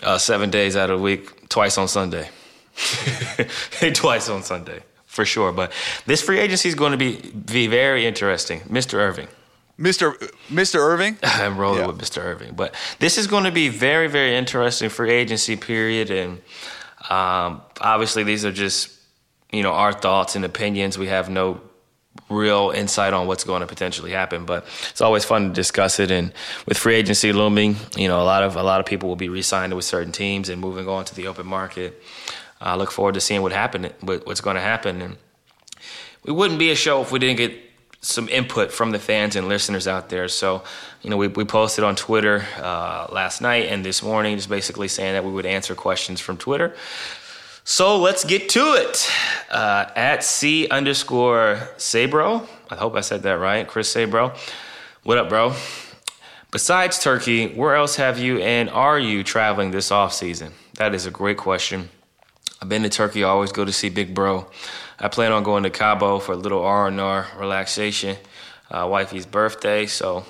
uh, 0.03 0.19
seven 0.19 0.51
days 0.51 0.77
out 0.77 0.91
of 0.91 0.99
the 0.99 1.03
week, 1.03 1.49
twice 1.49 1.79
on 1.79 1.89
Sunday, 1.89 2.29
twice 3.95 4.29
on 4.29 4.43
Sunday 4.43 4.83
for 5.07 5.25
sure. 5.25 5.53
But 5.53 5.73
this 6.07 6.23
free 6.23 6.39
agency 6.39 6.69
is 6.69 6.75
going 6.75 6.93
to 6.93 6.99
be 6.99 7.17
be 7.31 7.67
very 7.67 8.07
interesting, 8.07 8.61
Mr. 8.61 8.95
Irving. 8.95 9.29
Mr. 9.79 10.13
Mr. 10.51 10.77
Irving. 10.77 11.17
I'm 11.23 11.57
rolling 11.57 11.81
yeah. 11.81 11.87
with 11.87 11.99
Mr. 11.99 12.23
Irving, 12.23 12.55
but 12.55 12.75
this 12.99 13.17
is 13.17 13.27
going 13.27 13.45
to 13.45 13.51
be 13.51 13.69
very, 13.69 14.09
very 14.09 14.37
interesting 14.37 14.91
free 14.91 15.13
agency 15.13 15.57
period, 15.57 16.11
and 16.11 16.33
um, 17.09 17.63
obviously 17.81 18.25
these 18.25 18.45
are 18.45 18.53
just 18.53 19.00
you 19.53 19.63
know 19.63 19.73
our 19.73 19.93
thoughts 19.93 20.37
and 20.37 20.45
opinions. 20.45 20.99
We 20.99 21.09
have 21.09 21.29
no 21.31 21.61
real 22.29 22.73
insight 22.75 23.13
on 23.13 23.27
what's 23.27 23.45
going 23.45 23.61
to 23.61 23.67
potentially 23.67 24.13
happen, 24.13 24.45
but 24.45 24.65
it's 24.91 25.01
always 25.01 25.25
fun 25.25 25.49
to 25.49 25.55
discuss 25.55 26.01
it. 26.01 26.11
And 26.11 26.33
with 26.67 26.79
free 26.79 26.95
agency 26.95 27.33
looming, 27.33 27.77
you 27.97 28.09
know 28.09 28.21
a 28.21 28.25
lot 28.25 28.43
of 28.43 28.57
a 28.57 28.63
lot 28.63 28.81
of 28.81 28.87
people 28.87 29.09
will 29.09 29.17
be 29.17 29.29
re-signed 29.29 29.75
with 29.75 29.85
certain 29.85 30.13
teams 30.13 30.49
and 30.49 30.61
moving 30.61 30.89
on 30.89 31.05
to 31.07 31.15
the 31.15 31.27
open 31.27 31.47
market. 31.47 32.01
I 32.61 32.77
look 32.77 32.91
forward 32.91 33.15
to 33.15 33.21
seeing 33.21 33.41
what 33.41 33.53
happen, 33.53 33.91
what's 34.03 34.43
going 34.43 34.57
to 34.57 34.63
happen, 34.63 35.01
and 35.01 35.17
we 36.25 36.33
wouldn't 36.33 36.59
be 36.59 36.71
a 36.71 36.75
show 36.75 37.01
if 37.01 37.11
we 37.11 37.19
didn't 37.19 37.39
get 37.39 37.55
some 38.03 38.29
input 38.29 38.73
from 38.73 38.93
the 38.93 38.99
fans 38.99 39.37
and 39.37 39.49
listeners 39.49 39.87
out 39.87 40.09
there. 40.09 40.27
So, 40.29 40.63
you 41.03 41.11
know, 41.11 41.17
we, 41.17 41.29
we 41.29 41.45
posted 41.45 41.85
on 41.85 41.97
Twitter 41.97 42.47
uh, 42.57 43.09
last 43.13 43.43
night 43.43 43.67
and 43.67 43.85
this 43.85 44.03
morning, 44.03 44.37
just 44.37 44.49
basically 44.49 44.89
saying 44.89 45.13
that 45.13 45.25
we 45.25 45.31
would 45.31 45.47
answer 45.47 45.75
questions 45.75 46.21
from 46.21 46.39
Twitter. 46.39 46.75
So 47.71 47.99
let's 47.99 48.25
get 48.25 48.49
to 48.49 48.75
it. 48.75 49.09
Uh, 49.49 49.89
at 49.95 50.25
C 50.25 50.67
underscore 50.67 51.69
Sabro, 51.77 52.45
I 52.69 52.75
hope 52.75 52.97
I 52.97 53.01
said 53.01 53.23
that 53.23 53.39
right, 53.39 53.65
Chris 53.65 53.95
Sabro. 53.95 54.37
What 55.05 55.19
up, 55.19 55.29
bro? 55.29 55.55
Besides 56.51 56.99
Turkey, 56.99 57.47
where 57.47 57.77
else 57.77 57.95
have 57.95 58.19
you 58.19 58.41
and 58.41 58.69
are 58.71 58.99
you 58.99 59.23
traveling 59.23 59.71
this 59.71 59.93
off 59.93 60.13
season? 60.13 60.53
That 60.79 60.97
is 60.97 61.07
a 61.07 61.13
great 61.13 61.37
question. 61.37 61.91
I've 62.61 62.69
been 62.69 62.83
to 62.83 62.89
Turkey. 62.89 63.23
I 63.23 63.29
always 63.29 63.53
go 63.53 63.65
to 63.65 63.73
see 63.73 63.89
Big 63.89 64.17
Bro. 64.17 64.51
I 64.99 65.07
plan 65.07 65.31
on 65.31 65.45
going 65.45 65.63
to 65.63 65.71
Cabo 65.71 66.19
for 66.19 66.33
a 66.33 66.37
little 66.37 66.65
R&R 66.65 67.29
relaxation, 67.39 68.17
uh, 68.69 68.89
wifey's 68.91 69.27
birthday. 69.27 69.87
So 69.87 70.25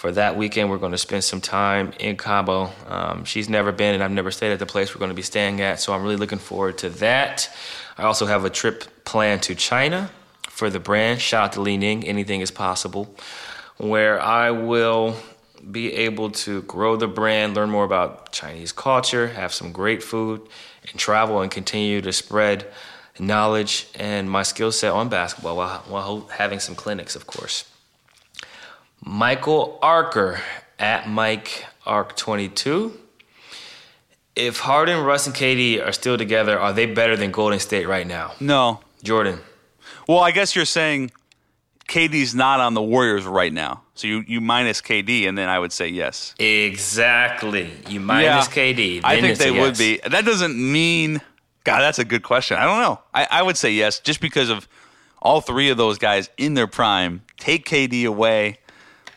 for 0.00 0.12
that 0.12 0.34
weekend, 0.34 0.70
we're 0.70 0.78
going 0.78 0.92
to 0.92 0.98
spend 0.98 1.22
some 1.22 1.42
time 1.42 1.92
in 2.00 2.16
Cabo. 2.16 2.70
Um, 2.88 3.26
she's 3.26 3.50
never 3.50 3.70
been, 3.70 3.92
and 3.92 4.02
I've 4.02 4.10
never 4.10 4.30
stayed 4.30 4.50
at 4.50 4.58
the 4.58 4.64
place 4.64 4.94
we're 4.94 4.98
going 4.98 5.10
to 5.10 5.14
be 5.14 5.20
staying 5.20 5.60
at. 5.60 5.78
So 5.78 5.92
I'm 5.92 6.02
really 6.02 6.16
looking 6.16 6.38
forward 6.38 6.78
to 6.78 6.88
that. 6.88 7.54
I 7.98 8.04
also 8.04 8.24
have 8.24 8.46
a 8.46 8.48
trip 8.48 9.04
planned 9.04 9.42
to 9.42 9.54
China 9.54 10.10
for 10.48 10.70
the 10.70 10.80
brand. 10.80 11.20
Shout 11.20 11.44
out 11.44 11.52
to 11.52 11.60
Li 11.60 11.76
Ning. 11.76 12.04
Anything 12.04 12.40
is 12.40 12.50
possible. 12.50 13.14
Where 13.76 14.18
I 14.18 14.52
will 14.52 15.16
be 15.70 15.92
able 15.92 16.30
to 16.30 16.62
grow 16.62 16.96
the 16.96 17.06
brand, 17.06 17.54
learn 17.54 17.68
more 17.68 17.84
about 17.84 18.32
Chinese 18.32 18.72
culture, 18.72 19.28
have 19.28 19.52
some 19.52 19.70
great 19.70 20.02
food, 20.02 20.40
and 20.90 20.98
travel 20.98 21.42
and 21.42 21.50
continue 21.50 22.00
to 22.00 22.12
spread 22.14 22.66
knowledge 23.18 23.86
and 23.96 24.30
my 24.30 24.44
skill 24.44 24.72
set 24.72 24.92
on 24.92 25.10
basketball 25.10 25.58
while, 25.58 25.84
while 25.88 26.20
having 26.28 26.58
some 26.58 26.74
clinics, 26.74 27.14
of 27.14 27.26
course. 27.26 27.69
Michael 29.02 29.78
Arker 29.82 30.40
at 30.78 31.08
Mike 31.08 31.66
Ark 31.86 32.16
22. 32.16 32.92
If 34.36 34.60
Harden, 34.60 35.04
Russ, 35.04 35.26
and 35.26 35.34
KD 35.34 35.84
are 35.84 35.92
still 35.92 36.16
together, 36.16 36.58
are 36.58 36.72
they 36.72 36.86
better 36.86 37.16
than 37.16 37.30
Golden 37.30 37.58
State 37.58 37.86
right 37.86 38.06
now? 38.06 38.32
No. 38.40 38.80
Jordan. 39.02 39.40
Well, 40.06 40.20
I 40.20 40.30
guess 40.30 40.54
you're 40.54 40.64
saying 40.64 41.10
KD's 41.88 42.34
not 42.34 42.60
on 42.60 42.74
the 42.74 42.82
Warriors 42.82 43.24
right 43.24 43.52
now. 43.52 43.82
So 43.94 44.06
you, 44.06 44.24
you 44.26 44.40
minus 44.40 44.80
KD, 44.80 45.28
and 45.28 45.36
then 45.36 45.48
I 45.48 45.58
would 45.58 45.72
say 45.72 45.88
yes. 45.88 46.34
Exactly. 46.38 47.70
You 47.88 48.00
minus 48.00 48.48
KD. 48.48 49.00
I 49.04 49.20
think 49.20 49.38
they 49.38 49.50
would 49.50 49.78
yes. 49.78 49.78
be. 49.78 50.00
That 50.08 50.24
doesn't 50.24 50.56
mean. 50.56 51.20
God, 51.64 51.80
that's 51.80 51.98
a 51.98 52.04
good 52.04 52.22
question. 52.22 52.56
I 52.56 52.64
don't 52.64 52.80
know. 52.80 53.00
I, 53.12 53.26
I 53.30 53.42
would 53.42 53.56
say 53.58 53.72
yes, 53.72 54.00
just 54.00 54.20
because 54.20 54.48
of 54.48 54.66
all 55.20 55.40
three 55.40 55.68
of 55.68 55.76
those 55.76 55.98
guys 55.98 56.30
in 56.38 56.54
their 56.54 56.66
prime. 56.66 57.22
Take 57.38 57.66
KD 57.68 58.06
away. 58.06 58.58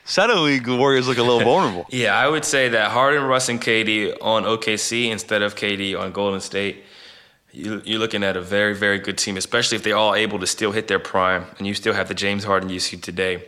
Suddenly, 0.06 0.60
the 0.60 0.76
Warriors 0.76 1.08
look 1.08 1.18
a 1.18 1.24
little 1.24 1.40
vulnerable. 1.40 1.86
Yeah, 1.90 2.18
I 2.18 2.28
would 2.28 2.44
say 2.44 2.70
that 2.70 2.92
Harden, 2.92 3.24
Russ, 3.24 3.50
and 3.50 3.62
KD 3.62 4.18
on 4.22 4.44
OKC 4.44 5.10
instead 5.10 5.42
of 5.42 5.56
KD 5.56 5.98
on 5.98 6.12
Golden 6.12 6.42
State. 6.42 6.84
You, 7.52 7.82
you're 7.86 8.00
looking 8.00 8.24
at 8.24 8.36
a 8.36 8.42
very, 8.42 8.76
very 8.76 9.00
good 9.00 9.18
team, 9.18 9.38
especially 9.38 9.76
if 9.76 9.84
they're 9.84 9.96
all 9.96 10.16
able 10.16 10.40
to 10.40 10.48
still 10.48 10.72
hit 10.72 10.88
their 10.88 11.00
prime, 11.00 11.46
and 11.58 11.68
you 11.68 11.74
still 11.74 11.94
have 11.94 12.08
the 12.08 12.16
James 12.16 12.44
Harden 12.44 12.70
you 12.70 12.80
see 12.80 12.98
today, 12.98 13.48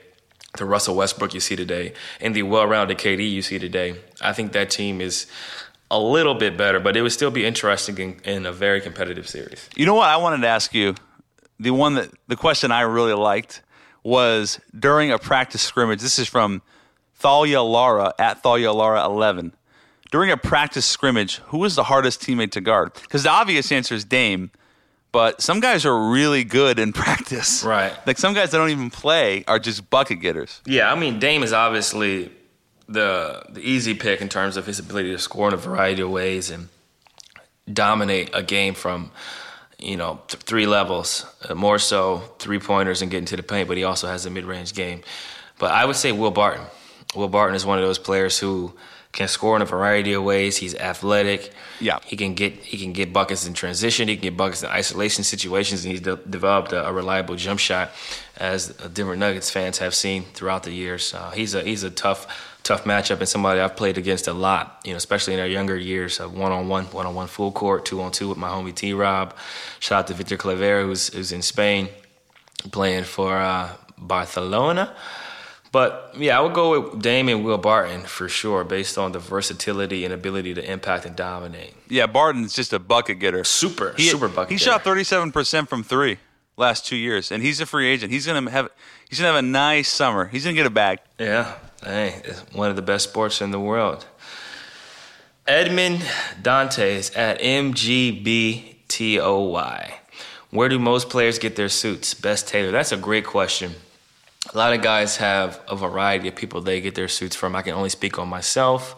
the 0.58 0.66
Russell 0.66 0.96
Westbrook 0.96 1.34
you 1.34 1.40
see 1.40 1.56
today, 1.56 1.94
and 2.22 2.36
the 2.36 2.44
well-rounded 2.44 3.00
KD 3.00 3.30
you 3.30 3.42
see 3.42 3.58
today. 3.58 3.96
I 4.22 4.32
think 4.32 4.52
that 4.52 4.70
team 4.70 5.02
is 5.02 5.26
a 5.90 6.00
little 6.00 6.36
bit 6.36 6.56
better, 6.56 6.80
but 6.80 6.96
it 6.96 7.02
would 7.02 7.12
still 7.12 7.32
be 7.32 7.46
interesting 7.46 7.98
in, 7.98 8.20
in 8.24 8.46
a 8.46 8.52
very 8.52 8.80
competitive 8.80 9.28
series. 9.28 9.68
You 9.76 9.86
know 9.86 9.96
what? 9.96 10.08
I 10.08 10.18
wanted 10.18 10.42
to 10.42 10.48
ask 10.48 10.74
you. 10.74 10.96
The 11.58 11.72
one 11.72 11.94
that 11.96 12.10
the 12.28 12.36
question 12.36 12.72
I 12.74 12.82
really 12.82 13.14
liked 13.14 13.62
was 14.06 14.60
during 14.78 15.12
a 15.12 15.18
practice 15.18 15.64
scrimmage. 15.64 16.00
This 16.00 16.20
is 16.20 16.28
from 16.28 16.62
Thalia 17.16 17.64
Lara 17.64 18.14
at 18.20 18.44
Thalia 18.44 18.72
Lara 18.72 19.04
11. 19.04 19.52
During 20.12 20.30
a 20.30 20.38
practice 20.38 20.86
scrimmage, 20.86 21.38
who 21.48 21.58
was 21.58 21.76
the 21.76 21.84
hardest 21.84 22.22
teammate 22.22 22.52
to 22.52 22.62
guard? 22.62 22.94
Because 23.02 23.24
the 23.24 23.32
obvious 23.32 23.72
answer 23.72 23.96
is 23.96 24.06
Dame, 24.06 24.52
but 25.12 25.42
some 25.42 25.60
guys 25.60 25.86
are 25.86 26.12
really 26.12 26.44
good 26.44 26.78
in 26.78 26.94
practice. 27.04 27.64
Right. 27.64 27.94
Like 28.06 28.20
some 28.20 28.36
guys 28.36 28.52
that 28.52 28.60
don't 28.60 28.70
even 28.70 28.92
play 28.92 29.44
are 29.48 29.58
just 29.58 29.90
bucket 29.90 30.22
getters. 30.22 30.62
Yeah, 30.66 30.92
I 30.92 30.96
mean 30.96 31.18
Dame 31.18 31.42
is 31.42 31.52
obviously 31.52 32.32
the 32.88 33.44
the 33.50 33.62
easy 33.62 33.96
pick 33.96 34.22
in 34.22 34.30
terms 34.30 34.56
of 34.56 34.68
his 34.68 34.78
ability 34.78 35.12
to 35.12 35.18
score 35.18 35.48
in 35.48 35.56
a 35.56 35.58
variety 35.58 36.04
of 36.04 36.12
ways 36.12 36.52
and 36.52 36.70
dominate 37.74 38.30
a 38.34 38.44
game 38.44 38.76
from 38.76 39.10
you 39.86 39.98
know 39.98 40.20
th- 40.28 40.44
three 40.44 40.66
levels, 40.66 41.26
uh, 41.48 41.56
more 41.56 41.80
so 41.80 42.20
three 42.40 42.60
pointers 42.60 43.02
and 43.02 43.12
getting 43.12 43.26
to 43.28 43.38
the 43.38 43.44
paint. 43.44 43.68
But 43.68 43.78
he 43.78 43.84
also 43.84 44.08
has 44.08 44.26
a 44.26 44.30
mid 44.30 44.46
range 44.46 44.74
game. 44.74 45.02
But 45.60 45.72
I 45.72 45.86
would 45.86 45.96
say 45.96 46.12
Will 46.12 46.32
Barton. 46.32 46.66
Will 47.16 47.30
Barton 47.30 47.56
is 47.56 47.66
one 47.66 47.78
of 47.80 47.86
those 47.86 48.00
players 48.00 48.40
who 48.40 48.74
can 49.14 49.30
score 49.30 49.56
in 49.56 49.62
a 49.62 49.66
variety 49.66 50.12
of 50.12 50.24
ways. 50.24 50.58
He's 50.58 50.76
athletic. 50.76 51.54
Yeah. 51.80 52.00
he 52.06 52.18
can 52.18 52.34
get 52.34 52.54
he 52.54 52.78
can 52.78 52.92
get 52.92 53.14
buckets 53.14 53.48
in 53.48 53.54
transition. 53.54 54.08
He 54.10 54.16
can 54.16 54.24
get 54.24 54.38
buckets 54.38 54.64
in 54.64 54.70
isolation 54.70 55.24
situations, 55.24 55.86
and 55.86 55.92
he's 55.92 56.02
de- 56.02 56.18
developed 56.18 56.74
a, 56.74 56.88
a 56.88 56.92
reliable 56.92 57.36
jump 57.36 57.60
shot, 57.60 57.92
as 58.38 58.70
Denver 58.94 59.16
Nuggets 59.16 59.50
fans 59.50 59.78
have 59.78 59.96
seen 59.96 60.24
throughout 60.34 60.64
the 60.64 60.72
years. 60.72 61.14
Uh, 61.14 61.32
he's 61.32 61.54
a 61.56 61.62
he's 61.64 61.84
a 61.84 61.90
tough 61.90 62.28
tough 62.66 62.84
matchup 62.84 63.20
and 63.20 63.30
somebody 63.30 63.62
I've 63.62 63.78
played 63.78 63.98
against 63.98 64.28
a 64.28 64.34
lot. 64.34 64.82
You 64.84 64.92
know, 64.92 64.98
especially 64.98 65.36
in 65.36 65.40
our 65.40 65.48
younger 65.48 65.78
years, 65.78 66.20
one 66.20 66.52
on 66.52 66.68
one, 66.68 66.86
one 66.86 67.06
on 67.06 67.16
one 67.16 67.28
full 67.28 67.54
court, 67.54 67.86
two 67.86 68.02
on 68.02 68.12
two 68.12 68.28
with 68.28 68.38
my 68.38 68.50
homie 68.50 68.76
T 68.76 68.92
Rob. 68.92 69.34
Shout 69.80 70.00
out 70.00 70.08
to 70.08 70.14
Victor 70.14 70.36
Claver, 70.36 70.84
who's 70.84 71.14
who's 71.14 71.32
in 71.32 71.42
Spain, 71.42 71.88
playing 72.72 73.06
for 73.06 73.38
uh, 73.38 73.70
Barcelona. 73.98 74.94
But 75.72 76.16
yeah, 76.18 76.38
I 76.38 76.42
would 76.42 76.54
go 76.54 76.80
with 76.80 77.02
Dame 77.02 77.28
and 77.28 77.44
Will 77.44 77.58
Barton 77.58 78.02
for 78.04 78.30
sure, 78.30 78.64
based 78.64 78.98
on 78.98 79.12
the 79.12 79.20
versatility 79.20 80.06
and 80.06 80.14
ability 80.14 80.54
to 80.54 80.72
impact 80.72 81.06
and 81.06 81.18
dominate. 81.18 81.74
Yeah, 81.90 82.08
Barton's 82.08 82.54
just 82.54 82.72
a 82.72 82.80
bucket 82.80 83.20
getter. 83.20 83.44
Super, 83.44 83.94
He, 83.98 84.04
super 84.04 84.30
bucket. 84.30 84.52
He 84.52 84.56
getter. 84.58 84.72
shot 84.80 84.84
37% 84.86 85.68
from 85.68 85.84
three 85.84 86.18
last 86.56 86.86
two 86.86 86.96
years, 86.96 87.30
and 87.30 87.44
he's 87.44 87.60
a 87.60 87.66
free 87.66 87.88
agent. 87.90 88.12
He's 88.14 88.26
gonna 88.26 88.50
have 88.50 88.70
he's 89.10 89.20
gonna 89.20 89.34
have 89.34 89.44
a 89.44 89.48
nice 89.48 89.90
summer. 89.90 90.26
He's 90.28 90.46
gonna 90.46 90.56
get 90.56 90.66
a 90.66 90.70
bag. 90.70 91.00
Yeah, 91.20 91.54
hey, 91.86 92.22
it's 92.24 92.42
one 92.54 92.70
of 92.70 92.76
the 92.76 92.82
best 92.82 93.10
sports 93.10 93.40
in 93.42 93.52
the 93.52 93.60
world. 93.60 94.06
Edmund 95.48 96.04
Dantes 96.42 97.16
at 97.16 97.40
MGBTOY. 97.40 98.74
Where 100.50 100.70
do 100.70 100.80
most 100.80 101.10
players 101.10 101.38
get 101.38 101.56
their 101.56 101.70
suits? 101.70 102.14
Best 102.16 102.48
tailor? 102.48 102.72
That's 102.72 102.92
a 102.92 102.98
great 102.98 103.26
question. 103.26 103.76
A 104.54 104.58
lot 104.58 104.74
of 104.74 104.82
guys 104.82 105.18
have 105.18 105.60
a 105.68 105.76
variety 105.76 106.28
of 106.28 106.36
people 106.36 106.62
they 106.62 106.82
get 106.82 106.96
their 106.96 107.08
suits 107.08 107.36
from. 107.36 107.56
I 107.56 107.62
can 107.62 107.74
only 107.74 107.90
speak 107.90 108.18
on 108.18 108.28
myself. 108.28 108.96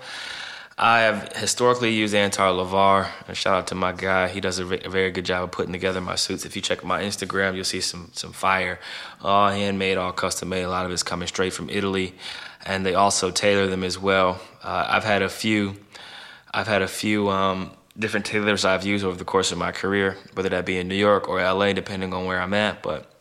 I 0.77 0.99
have 1.01 1.35
historically 1.35 1.91
used 1.91 2.13
Antar 2.13 2.51
Lavar. 2.53 3.07
Shout 3.33 3.55
out 3.55 3.67
to 3.67 3.75
my 3.75 3.91
guy. 3.93 4.27
He 4.27 4.39
does 4.39 4.59
a, 4.59 4.63
a 4.85 4.89
very 4.89 5.09
good 5.09 5.25
job 5.25 5.43
of 5.43 5.51
putting 5.51 5.73
together 5.73 5.99
my 5.99 6.15
suits. 6.15 6.45
If 6.45 6.55
you 6.55 6.61
check 6.61 6.83
my 6.83 7.01
Instagram, 7.01 7.55
you'll 7.55 7.63
see 7.63 7.81
some 7.81 8.11
some 8.13 8.31
fire. 8.31 8.79
All 9.23 9.49
handmade, 9.49 9.97
all 9.97 10.11
custom 10.11 10.49
made. 10.49 10.63
A 10.63 10.69
lot 10.69 10.85
of 10.85 10.91
it's 10.91 11.01
coming 11.01 11.27
straight 11.27 11.53
from 11.53 11.69
Italy, 11.71 12.13
and 12.65 12.85
they 12.85 12.95
also 12.95 13.31
tailor 13.31 13.67
them 13.67 13.83
as 13.83 13.97
well. 13.97 14.41
Uh, 14.63 14.85
I've 14.89 15.03
had 15.03 15.21
a 15.21 15.29
few. 15.29 15.75
I've 16.53 16.67
had 16.67 16.81
a 16.81 16.87
few 16.87 17.29
um, 17.29 17.71
different 17.97 18.25
tailors 18.25 18.65
I've 18.65 18.85
used 18.85 19.05
over 19.05 19.17
the 19.17 19.25
course 19.25 19.51
of 19.51 19.57
my 19.57 19.71
career, 19.71 20.17
whether 20.33 20.49
that 20.49 20.65
be 20.65 20.77
in 20.77 20.87
New 20.87 20.95
York 20.95 21.27
or 21.27 21.41
LA, 21.41 21.73
depending 21.73 22.13
on 22.13 22.25
where 22.25 22.41
I'm 22.41 22.53
at. 22.53 22.81
But 22.81 23.11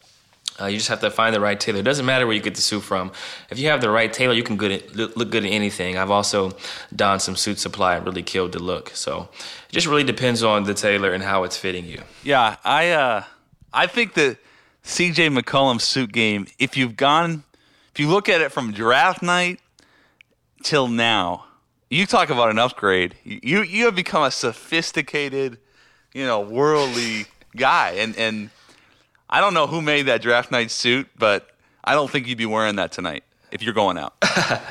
uh, 0.60 0.66
you 0.66 0.78
just 0.78 0.88
have 0.88 1.00
to 1.00 1.10
find 1.10 1.34
the 1.34 1.40
right 1.40 1.58
tailor. 1.58 1.80
It 1.80 1.84
doesn't 1.84 2.06
matter 2.06 2.26
where 2.26 2.34
you 2.34 2.40
get 2.40 2.54
the 2.54 2.62
suit 2.62 2.82
from. 2.82 3.12
If 3.50 3.58
you 3.58 3.68
have 3.68 3.80
the 3.80 3.90
right 3.90 4.10
tailor, 4.12 4.32
you 4.32 4.42
can 4.42 4.56
good 4.56 4.72
at, 4.72 4.96
look, 4.96 5.30
good 5.30 5.44
in 5.44 5.52
anything. 5.52 5.98
I've 5.98 6.10
also 6.10 6.56
donned 6.94 7.22
some 7.22 7.34
Suitsupply 7.34 7.98
and 7.98 8.06
really 8.06 8.22
killed 8.22 8.52
the 8.52 8.62
look. 8.62 8.90
So 8.94 9.28
it 9.68 9.72
just 9.72 9.86
really 9.86 10.04
depends 10.04 10.42
on 10.42 10.64
the 10.64 10.74
tailor 10.74 11.12
and 11.12 11.22
how 11.22 11.44
it's 11.44 11.56
fitting 11.56 11.84
you. 11.84 12.00
Yeah, 12.22 12.56
I 12.64 12.90
uh, 12.90 13.24
I 13.72 13.86
think 13.86 14.14
that 14.14 14.38
C.J. 14.82 15.28
McCollum's 15.30 15.84
suit 15.84 16.12
game. 16.12 16.46
If 16.58 16.76
you've 16.76 16.96
gone, 16.96 17.42
if 17.96 18.00
you 18.00 18.08
look 18.10 18.28
at 18.28 18.42
it 18.42 18.52
from 18.52 18.72
draft 18.72 19.22
night 19.22 19.58
till 20.62 20.86
now, 20.86 21.46
you 21.88 22.04
talk 22.04 22.28
about 22.28 22.50
an 22.50 22.58
upgrade. 22.58 23.14
You 23.24 23.62
you 23.62 23.86
have 23.86 23.94
become 23.94 24.22
a 24.22 24.30
sophisticated, 24.30 25.56
you 26.12 26.26
know, 26.26 26.40
worldly 26.40 27.24
guy, 27.56 27.92
and 27.92 28.14
and 28.18 28.50
I 29.30 29.40
don't 29.40 29.54
know 29.54 29.66
who 29.66 29.80
made 29.80 30.02
that 30.08 30.20
draft 30.20 30.50
night 30.50 30.70
suit, 30.70 31.08
but 31.18 31.48
I 31.82 31.94
don't 31.94 32.10
think 32.10 32.26
you'd 32.26 32.36
be 32.36 32.44
wearing 32.44 32.76
that 32.76 32.92
tonight 32.92 33.24
if 33.50 33.62
you're 33.62 33.72
going 33.72 33.96
out. 33.96 34.14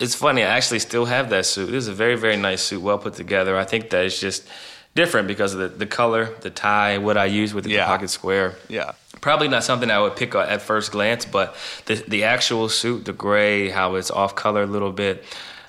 It's 0.00 0.14
funny, 0.14 0.44
I 0.44 0.50
actually 0.56 0.78
still 0.78 1.06
have 1.06 1.28
that 1.30 1.44
suit. 1.44 1.70
It 1.70 1.74
is 1.74 1.88
a 1.88 1.92
very, 1.92 2.14
very 2.14 2.36
nice 2.36 2.62
suit, 2.62 2.80
well 2.80 2.98
put 2.98 3.14
together. 3.14 3.56
I 3.58 3.64
think 3.64 3.90
that 3.90 4.04
it's 4.04 4.20
just 4.20 4.46
different 4.94 5.26
because 5.26 5.54
of 5.54 5.58
the, 5.58 5.66
the 5.66 5.86
color, 5.86 6.36
the 6.42 6.50
tie, 6.50 6.98
what 6.98 7.16
I 7.16 7.24
use 7.24 7.52
with 7.52 7.64
the 7.64 7.70
Yeah. 7.70 7.84
pocket 7.86 8.08
square. 8.10 8.54
Yeah. 8.68 8.92
Probably 9.20 9.48
not 9.48 9.64
something 9.64 9.90
I 9.90 10.00
would 10.00 10.16
pick 10.16 10.34
at 10.34 10.62
first 10.62 10.92
glance, 10.92 11.24
but 11.24 11.56
the 11.86 11.96
the 12.06 12.24
actual 12.24 12.68
suit, 12.68 13.04
the 13.04 13.12
gray, 13.12 13.70
how 13.70 13.96
it's 13.96 14.10
off 14.10 14.34
color 14.34 14.62
a 14.62 14.66
little 14.66 14.92
bit, 14.92 15.24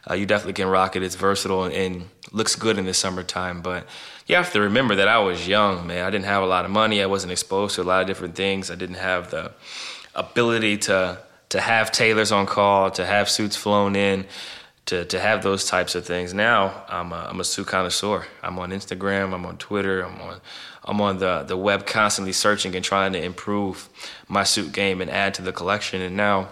uh, 0.10 0.14
you 0.14 0.26
definitely 0.26 0.54
can 0.54 0.68
rock 0.68 0.96
it. 0.96 1.04
It's 1.04 1.16
versatile 1.16 1.64
and, 1.64 1.74
and 1.74 2.10
looks 2.32 2.56
good 2.56 2.78
in 2.78 2.86
the 2.86 2.94
summertime. 2.94 3.62
But 3.62 3.88
you 4.28 4.36
have 4.36 4.52
to 4.54 4.62
remember 4.62 4.96
that 4.96 5.08
I 5.08 5.20
was 5.20 5.48
young, 5.48 5.88
man. 5.88 6.06
I 6.06 6.10
didn't 6.10 6.26
have 6.26 6.44
a 6.44 6.48
lot 6.48 6.66
of 6.66 6.72
money. 6.72 7.02
I 7.02 7.08
wasn't 7.08 7.32
exposed 7.32 7.76
to 7.76 7.82
a 7.82 7.84
lot 7.84 8.02
of 8.02 8.08
different 8.08 8.36
things. 8.36 8.70
I 8.70 8.76
didn't 8.76 8.96
have 8.98 9.32
the 9.32 9.52
ability 10.16 10.78
to 10.78 11.20
to 11.50 11.60
have 11.60 11.92
tailors 11.92 12.32
on 12.32 12.46
call, 12.46 12.92
to 12.92 13.06
have 13.06 13.28
suits 13.28 13.56
flown 13.56 13.96
in, 13.96 14.26
to 14.86 15.06
to 15.06 15.20
have 15.20 15.42
those 15.42 15.66
types 15.66 15.96
of 15.96 16.06
things. 16.06 16.34
Now 16.34 16.84
I'm 16.88 17.12
a, 17.12 17.28
I'm 17.30 17.40
a 17.40 17.44
suit 17.44 17.68
connoisseur. 17.68 18.26
I'm 18.44 18.60
on 18.60 18.72
Instagram. 18.72 19.34
I'm 19.34 19.46
on 19.46 19.58
Twitter. 19.58 20.02
I'm 20.02 20.22
on 20.22 20.42
I'm 20.90 21.00
on 21.02 21.20
the 21.20 21.44
the 21.44 21.56
web 21.56 21.86
constantly 21.86 22.34
searching 22.34 22.76
and 22.76 22.84
trying 22.84 23.14
to 23.14 23.24
improve 23.24 23.90
my 24.28 24.44
suit 24.44 24.74
game 24.74 25.02
and 25.02 25.10
add 25.10 25.36
to 25.36 25.42
the 25.42 25.54
collection. 25.54 26.02
And 26.02 26.18
now. 26.18 26.50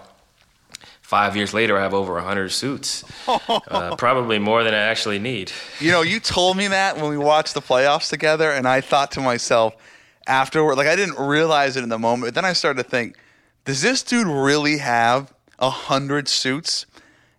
Five 1.01 1.37
years 1.37 1.53
later, 1.53 1.77
I 1.77 1.83
have 1.83 1.93
over 1.93 2.15
100 2.15 2.49
suits, 2.49 3.05
uh, 3.29 3.95
probably 3.95 4.39
more 4.39 4.65
than 4.65 4.73
I 4.73 4.79
actually 4.79 5.19
need. 5.19 5.53
You 5.79 5.91
know, 5.91 6.01
you 6.01 6.19
told 6.19 6.57
me 6.57 6.67
that 6.67 6.97
when 6.97 7.09
we 7.09 7.17
watched 7.17 7.53
the 7.53 7.61
playoffs 7.61 8.09
together, 8.09 8.51
and 8.51 8.67
I 8.67 8.81
thought 8.81 9.11
to 9.11 9.21
myself 9.21 9.73
afterward, 10.27 10.75
like 10.75 10.87
I 10.87 10.97
didn't 10.97 11.17
realize 11.17 11.77
it 11.77 11.83
in 11.83 11.87
the 11.87 11.97
moment. 11.97 12.27
But 12.27 12.35
then 12.35 12.43
I 12.43 12.51
started 12.51 12.83
to 12.83 12.89
think, 12.89 13.15
does 13.63 13.81
this 13.81 14.03
dude 14.03 14.27
really 14.27 14.79
have 14.79 15.33
a 15.59 15.69
hundred 15.69 16.27
suits? 16.27 16.85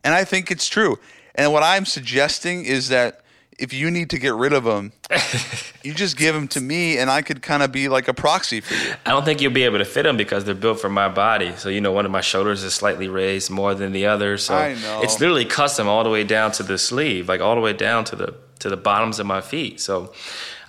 And 0.02 0.14
I 0.14 0.24
think 0.24 0.50
it's 0.50 0.66
true. 0.66 0.98
And 1.34 1.52
what 1.52 1.62
I'm 1.62 1.84
suggesting 1.84 2.64
is 2.64 2.88
that 2.88 3.20
if 3.58 3.72
you 3.72 3.90
need 3.90 4.10
to 4.10 4.18
get 4.18 4.34
rid 4.34 4.52
of 4.52 4.64
them, 4.64 4.92
you 5.82 5.92
just 5.92 6.16
give 6.16 6.34
them 6.34 6.46
to 6.48 6.60
me, 6.60 6.98
and 6.98 7.10
I 7.10 7.22
could 7.22 7.42
kind 7.42 7.62
of 7.62 7.72
be 7.72 7.88
like 7.88 8.08
a 8.08 8.14
proxy 8.14 8.60
for 8.60 8.74
you. 8.74 8.94
I 9.04 9.10
don't 9.10 9.24
think 9.24 9.40
you'll 9.40 9.52
be 9.52 9.64
able 9.64 9.78
to 9.78 9.84
fit 9.84 10.04
them 10.04 10.16
because 10.16 10.44
they're 10.44 10.54
built 10.54 10.80
for 10.80 10.88
my 10.88 11.08
body. 11.08 11.52
So 11.56 11.68
you 11.68 11.80
know, 11.80 11.92
one 11.92 12.04
of 12.04 12.10
my 12.10 12.20
shoulders 12.20 12.62
is 12.62 12.74
slightly 12.74 13.08
raised 13.08 13.50
more 13.50 13.74
than 13.74 13.92
the 13.92 14.06
other. 14.06 14.38
So 14.38 14.54
I 14.54 14.74
know. 14.74 15.02
it's 15.02 15.20
literally 15.20 15.44
custom 15.44 15.88
all 15.88 16.04
the 16.04 16.10
way 16.10 16.24
down 16.24 16.52
to 16.52 16.62
the 16.62 16.78
sleeve, 16.78 17.28
like 17.28 17.40
all 17.40 17.54
the 17.54 17.60
way 17.60 17.72
down 17.72 18.04
to 18.04 18.16
the 18.16 18.34
to 18.60 18.68
the 18.68 18.76
bottoms 18.76 19.18
of 19.18 19.26
my 19.26 19.40
feet. 19.40 19.80
So 19.80 20.12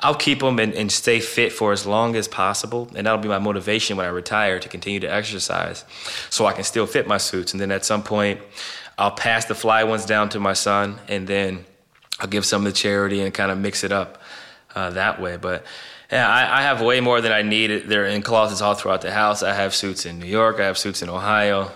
I'll 0.02 0.15
keep 0.15 0.39
them 0.39 0.60
and, 0.60 0.73
and 0.73 0.91
stay 0.91 1.19
fit 1.19 1.52
for 1.52 1.71
as 1.71 1.86
long 1.86 2.15
as 2.15 2.28
possible, 2.28 2.89
and 2.95 3.06
that'll 3.06 3.19
be 3.19 3.30
my 3.30 3.39
motivation 3.39 3.97
when 3.97 4.06
I 4.06 4.10
retire 4.10 4.59
to 4.59 4.70
continue 4.70 4.99
to 5.01 5.11
exercise, 5.11 5.86
so 6.30 6.45
I 6.45 6.53
can 6.53 6.64
still 6.64 6.86
fit 6.86 7.07
my 7.07 7.18
suits. 7.18 7.51
And 7.51 7.59
then 7.59 7.72
at 7.72 7.86
some 7.86 8.03
point, 8.03 8.39
I'll 8.97 9.11
pass 9.11 9.45
the 9.45 9.55
fly 9.55 9.84
ones 9.84 10.05
down 10.05 10.30
to 10.30 10.39
my 10.39 10.53
son, 10.53 10.99
and 11.07 11.28
then 11.28 11.66
I'll 12.20 12.28
give 12.28 12.45
some 12.45 12.65
to 12.65 12.72
charity 12.72 13.22
and 13.22 13.34
kind 13.34 13.51
of 13.51 13.57
mix 13.57 13.84
it 13.84 13.91
up 13.91 14.22
uh, 14.76 14.89
that 14.91 15.22
way. 15.22 15.38
But 15.38 15.65
yeah, 16.11 16.28
I, 16.28 16.59
I, 16.59 16.61
have 16.63 16.82
way 16.82 16.99
more 17.01 17.22
than 17.22 17.32
I 17.32 17.41
need. 17.43 17.88
They're 17.88 18.05
in 18.05 18.22
closets 18.22 18.61
all 18.61 18.74
throughout 18.74 19.01
the 19.01 19.11
house. 19.11 19.43
I 19.43 19.53
have 19.53 19.76
suits 19.76 20.05
in 20.05 20.20
New 20.20 20.26
York. 20.26 20.59
I 20.59 20.65
have 20.65 20.78
suits 20.78 21.01
in 21.01 21.09
Ohio. 21.09 21.72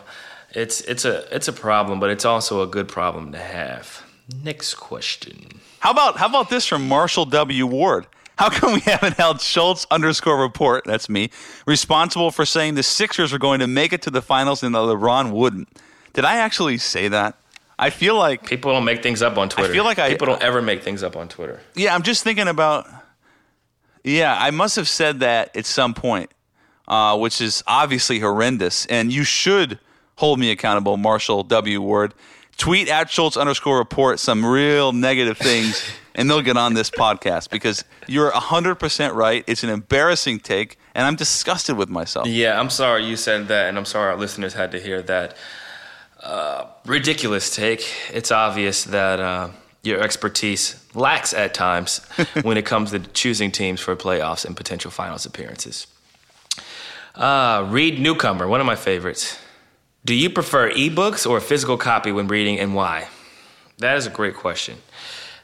It's 0.51 0.81
it's 0.81 1.05
a 1.05 1.33
it's 1.35 1.47
a 1.47 1.53
problem, 1.53 1.99
but 1.99 2.09
it's 2.09 2.25
also 2.25 2.61
a 2.61 2.67
good 2.67 2.87
problem 2.87 3.31
to 3.31 3.39
have. 3.39 4.03
Next 4.43 4.75
question. 4.75 5.59
How 5.79 5.91
about 5.91 6.17
how 6.17 6.27
about 6.27 6.49
this 6.49 6.65
from 6.65 6.87
Marshall 6.87 7.25
W. 7.25 7.65
Ward? 7.65 8.07
How 8.37 8.49
come 8.49 8.73
we 8.73 8.79
haven't 8.81 9.17
held 9.17 9.41
Schultz 9.41 9.85
underscore 9.91 10.41
report, 10.41 10.85
that's 10.85 11.07
me, 11.07 11.29
responsible 11.67 12.31
for 12.31 12.45
saying 12.45 12.73
the 12.73 12.83
Sixers 12.83 13.31
are 13.31 13.37
going 13.37 13.59
to 13.59 13.67
make 13.67 13.93
it 13.93 14.01
to 14.03 14.09
the 14.09 14.23
finals 14.23 14.63
and 14.63 14.73
the 14.73 14.79
LeBron 14.79 15.31
wouldn't? 15.31 15.69
Did 16.13 16.25
I 16.25 16.37
actually 16.37 16.79
say 16.79 17.07
that? 17.09 17.37
I 17.77 17.89
feel 17.89 18.15
like 18.15 18.45
people 18.45 18.71
don't 18.71 18.85
make 18.85 19.01
things 19.01 19.21
up 19.21 19.37
on 19.37 19.49
Twitter. 19.49 19.69
I 19.69 19.73
feel 19.73 19.83
like 19.83 19.99
I, 19.99 20.09
people 20.09 20.27
don't 20.27 20.41
ever 20.41 20.61
make 20.61 20.83
things 20.83 21.03
up 21.03 21.15
on 21.15 21.27
Twitter. 21.27 21.59
Yeah, 21.75 21.95
I'm 21.95 22.03
just 22.03 22.23
thinking 22.23 22.47
about. 22.47 22.87
Yeah, 24.03 24.37
I 24.37 24.51
must 24.51 24.75
have 24.75 24.89
said 24.89 25.21
that 25.21 25.55
at 25.55 25.65
some 25.65 25.93
point, 25.93 26.29
uh, 26.87 27.17
which 27.17 27.39
is 27.41 27.63
obviously 27.67 28.19
horrendous, 28.19 28.85
and 28.87 29.11
you 29.11 29.23
should 29.23 29.79
hold 30.17 30.39
me 30.39 30.51
accountable, 30.51 30.97
Marshall 30.97 31.43
W. 31.43 31.81
Ward. 31.81 32.13
Tweet 32.57 32.87
at 32.87 33.09
Schultz 33.09 33.35
underscore 33.35 33.79
report 33.79 34.19
some 34.19 34.45
real 34.45 34.91
negative 34.91 35.37
things, 35.37 35.83
and 36.15 36.29
they'll 36.29 36.41
get 36.41 36.57
on 36.57 36.75
this 36.75 36.89
podcast 36.89 37.49
because 37.49 37.83
you're 38.07 38.31
100% 38.31 39.15
right. 39.15 39.43
It's 39.47 39.63
an 39.63 39.69
embarrassing 39.69 40.39
take, 40.39 40.77
and 40.93 41.07
I'm 41.07 41.15
disgusted 41.15 41.77
with 41.77 41.89
myself. 41.89 42.27
Yeah, 42.27 42.59
I'm 42.59 42.69
sorry 42.69 43.05
you 43.05 43.15
said 43.15 43.47
that, 43.47 43.69
and 43.69 43.77
I'm 43.77 43.85
sorry 43.85 44.11
our 44.11 44.17
listeners 44.17 44.53
had 44.53 44.71
to 44.71 44.79
hear 44.79 45.01
that. 45.03 45.35
Uh, 46.23 46.67
ridiculous 46.85 47.53
take. 47.53 47.85
It's 48.13 48.31
obvious 48.31 48.85
that 48.85 49.19
uh, 49.19 49.49
your 49.83 49.99
expertise 49.99 50.81
lacks 50.95 51.33
at 51.33 51.53
times 51.53 51.97
when 52.43 52.55
it 52.55 52.65
comes 52.65 52.91
to 52.91 52.99
choosing 52.99 53.51
teams 53.51 53.81
for 53.81 53.93
playoffs 53.97 54.45
and 54.45 54.55
potential 54.55 54.89
finals 54.89 55.25
appearances. 55.25 55.85
Uh, 57.13 57.67
Reed 57.69 57.99
Newcomer, 57.99 58.47
one 58.47 58.61
of 58.61 58.65
my 58.65 58.77
favorites. 58.77 59.37
Do 60.05 60.15
you 60.15 60.29
prefer 60.29 60.71
ebooks 60.71 61.29
or 61.29 61.37
a 61.37 61.41
physical 61.41 61.77
copy 61.77 62.13
when 62.13 62.29
reading 62.29 62.57
and 62.57 62.73
why? 62.73 63.09
That 63.79 63.97
is 63.97 64.07
a 64.07 64.09
great 64.09 64.35
question. 64.35 64.77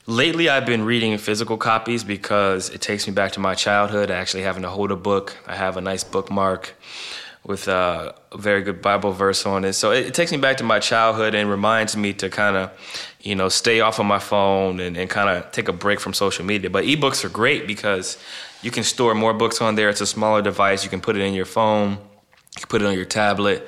Lately, 0.08 0.48
I've 0.48 0.66
been 0.66 0.86
reading 0.86 1.18
physical 1.18 1.58
copies 1.58 2.06
because 2.06 2.70
it 2.70 2.80
takes 2.80 3.06
me 3.06 3.14
back 3.14 3.34
to 3.34 3.42
my 3.42 3.54
childhood, 3.54 4.10
actually 4.10 4.44
having 4.44 4.64
to 4.64 4.70
hold 4.70 4.92
a 4.92 4.96
book. 4.96 5.36
I 5.46 5.56
have 5.56 5.76
a 5.76 5.82
nice 5.82 6.06
bookmark 6.06 6.74
with 7.50 7.68
a 7.68 8.14
very 8.36 8.62
good 8.62 8.80
Bible 8.80 9.12
verse 9.12 9.44
on 9.44 9.66
it. 9.66 9.74
So 9.74 9.92
it, 9.92 10.06
it, 10.06 10.14
takes 10.14 10.32
me 10.32 10.38
back 10.38 10.58
to 10.58 10.64
my 10.64 10.78
childhood 10.78 11.34
and 11.34 11.50
reminds 11.50 11.98
me 11.98 12.14
to 12.14 12.30
kind 12.30 12.56
of, 12.56 12.72
you 13.22 13.34
know, 13.34 13.50
stay 13.50 13.82
off 13.82 13.98
of 13.98 14.06
my 14.06 14.20
phone 14.20 14.80
and, 14.80 14.96
and 14.96 15.10
kind 15.10 15.30
of 15.30 15.52
take 15.52 15.68
a 15.68 15.74
break 15.74 16.00
from 16.00 16.14
social 16.14 16.46
media. 16.46 16.70
But 16.70 16.84
ebooks 16.84 17.26
are 17.26 17.30
great 17.30 17.66
because 17.66 18.20
you 18.62 18.70
can 18.70 18.84
store 18.84 19.16
more 19.16 19.34
books 19.34 19.62
on 19.62 19.74
there. 19.74 19.90
It's 19.90 20.00
a 20.00 20.06
smaller 20.06 20.44
device. 20.44 20.84
You 20.84 20.92
can 20.92 21.02
put 21.02 21.16
it 21.16 21.24
in 21.24 21.34
your 21.34 21.46
phone, 21.46 21.94
you 21.94 22.62
can 22.62 22.68
put 22.68 22.84
it 22.84 22.86
on 22.86 22.94
your 22.94 23.06
tablet, 23.06 23.68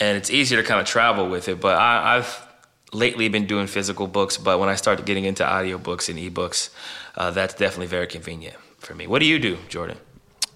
and 0.00 0.16
it's 0.16 0.30
easier 0.30 0.62
to 0.62 0.66
kind 0.66 0.80
of 0.80 0.86
travel 0.86 1.28
with 1.28 1.48
it. 1.50 1.60
But 1.60 1.76
I, 1.76 2.16
I've 2.16 2.46
lately 2.94 3.28
been 3.28 3.46
doing 3.46 3.66
physical 3.66 4.06
books, 4.06 4.38
but 4.38 4.58
when 4.58 4.70
I 4.70 4.74
started 4.74 5.04
getting 5.04 5.26
into 5.26 5.44
audiobooks 5.44 6.08
and 6.08 6.18
ebooks, 6.18 6.70
uh, 7.14 7.30
that's 7.30 7.52
definitely 7.52 7.88
very 7.88 8.06
convenient 8.06 8.56
for 8.78 8.94
me. 8.94 9.06
What 9.06 9.18
do 9.18 9.26
you 9.26 9.38
do, 9.38 9.58
Jordan? 9.68 9.98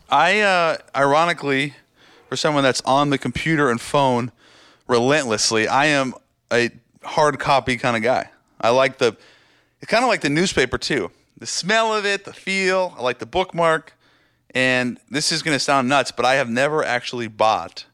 I, 0.08 0.40
uh, 0.40 0.76
ironically, 0.96 1.74
for 2.32 2.36
someone 2.36 2.64
that's 2.64 2.80
on 2.86 3.10
the 3.10 3.18
computer 3.18 3.68
and 3.68 3.78
phone 3.78 4.32
relentlessly, 4.88 5.68
I 5.68 5.84
am 5.84 6.14
a 6.50 6.70
hard 7.02 7.38
copy 7.38 7.76
kind 7.76 7.94
of 7.94 8.02
guy. 8.02 8.30
I 8.58 8.70
like 8.70 8.96
the, 8.96 9.14
it's 9.82 9.90
kind 9.90 10.02
of 10.02 10.08
like 10.08 10.22
the 10.22 10.30
newspaper 10.30 10.78
too. 10.78 11.10
The 11.36 11.44
smell 11.44 11.94
of 11.94 12.06
it, 12.06 12.24
the 12.24 12.32
feel. 12.32 12.94
I 12.96 13.02
like 13.02 13.18
the 13.18 13.26
bookmark. 13.26 13.92
And 14.54 14.98
this 15.10 15.30
is 15.30 15.42
going 15.42 15.54
to 15.54 15.60
sound 15.60 15.90
nuts, 15.90 16.10
but 16.10 16.24
I 16.24 16.36
have 16.36 16.48
never 16.48 16.82
actually 16.82 17.28
bought 17.28 17.84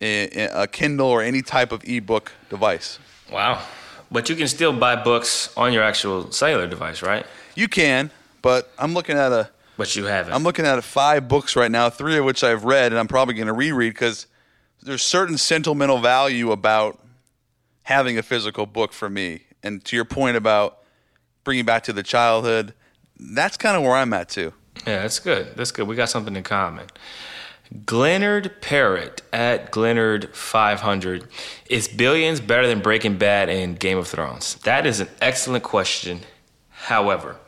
a, 0.00 0.46
a 0.54 0.66
Kindle 0.66 1.08
or 1.08 1.20
any 1.20 1.42
type 1.42 1.70
of 1.70 1.86
ebook 1.86 2.32
device. 2.48 2.98
Wow. 3.30 3.62
But 4.10 4.30
you 4.30 4.36
can 4.36 4.48
still 4.48 4.72
buy 4.72 4.96
books 4.96 5.52
on 5.54 5.74
your 5.74 5.82
actual 5.82 6.32
cellular 6.32 6.66
device, 6.66 7.02
right? 7.02 7.26
You 7.54 7.68
can, 7.68 8.10
but 8.40 8.72
I'm 8.78 8.94
looking 8.94 9.18
at 9.18 9.32
a 9.32 9.50
but 9.80 9.96
you 9.96 10.04
haven't. 10.04 10.34
I'm 10.34 10.42
looking 10.42 10.66
at 10.66 10.84
five 10.84 11.26
books 11.26 11.56
right 11.56 11.70
now, 11.70 11.88
three 11.88 12.18
of 12.18 12.26
which 12.26 12.44
I've 12.44 12.64
read, 12.64 12.92
and 12.92 12.98
I'm 12.98 13.08
probably 13.08 13.32
going 13.32 13.46
to 13.46 13.54
reread 13.54 13.94
because 13.94 14.26
there's 14.82 15.02
certain 15.02 15.38
sentimental 15.38 15.96
value 15.96 16.52
about 16.52 17.00
having 17.84 18.18
a 18.18 18.22
physical 18.22 18.66
book 18.66 18.92
for 18.92 19.08
me. 19.08 19.44
And 19.62 19.82
to 19.86 19.96
your 19.96 20.04
point 20.04 20.36
about 20.36 20.80
bringing 21.44 21.64
back 21.64 21.84
to 21.84 21.94
the 21.94 22.02
childhood, 22.02 22.74
that's 23.18 23.56
kind 23.56 23.74
of 23.74 23.82
where 23.82 23.94
I'm 23.94 24.12
at 24.12 24.28
too. 24.28 24.52
Yeah, 24.86 25.00
that's 25.00 25.18
good. 25.18 25.56
That's 25.56 25.72
good. 25.72 25.88
We 25.88 25.96
got 25.96 26.10
something 26.10 26.36
in 26.36 26.42
common. 26.42 26.88
Glennard 27.86 28.60
Parrott 28.60 29.22
at 29.32 29.72
Glennard 29.72 30.34
500. 30.34 31.26
Is 31.70 31.88
Billions 31.88 32.42
better 32.42 32.66
than 32.66 32.80
Breaking 32.80 33.16
Bad 33.16 33.48
and 33.48 33.80
Game 33.80 33.96
of 33.96 34.08
Thrones? 34.08 34.56
That 34.56 34.84
is 34.84 35.00
an 35.00 35.08
excellent 35.22 35.64
question. 35.64 36.20
However, 36.68 37.38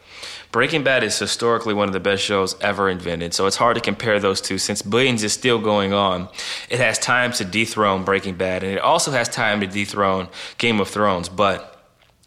Breaking 0.52 0.84
Bad 0.84 1.02
is 1.02 1.18
historically 1.18 1.72
one 1.72 1.88
of 1.88 1.94
the 1.94 2.00
best 2.00 2.22
shows 2.22 2.60
ever 2.60 2.90
invented, 2.90 3.32
so 3.32 3.46
it's 3.46 3.56
hard 3.56 3.74
to 3.76 3.80
compare 3.80 4.20
those 4.20 4.42
two 4.42 4.58
since 4.58 4.82
Billions 4.82 5.22
is 5.22 5.32
still 5.32 5.58
going 5.58 5.94
on. 5.94 6.28
It 6.68 6.78
has 6.78 6.98
time 6.98 7.32
to 7.32 7.44
dethrone 7.44 8.04
Breaking 8.04 8.36
Bad, 8.36 8.62
and 8.62 8.70
it 8.70 8.78
also 8.78 9.12
has 9.12 9.30
time 9.30 9.62
to 9.62 9.66
dethrone 9.66 10.28
Game 10.58 10.78
of 10.78 10.88
Thrones, 10.88 11.30
but 11.30 11.82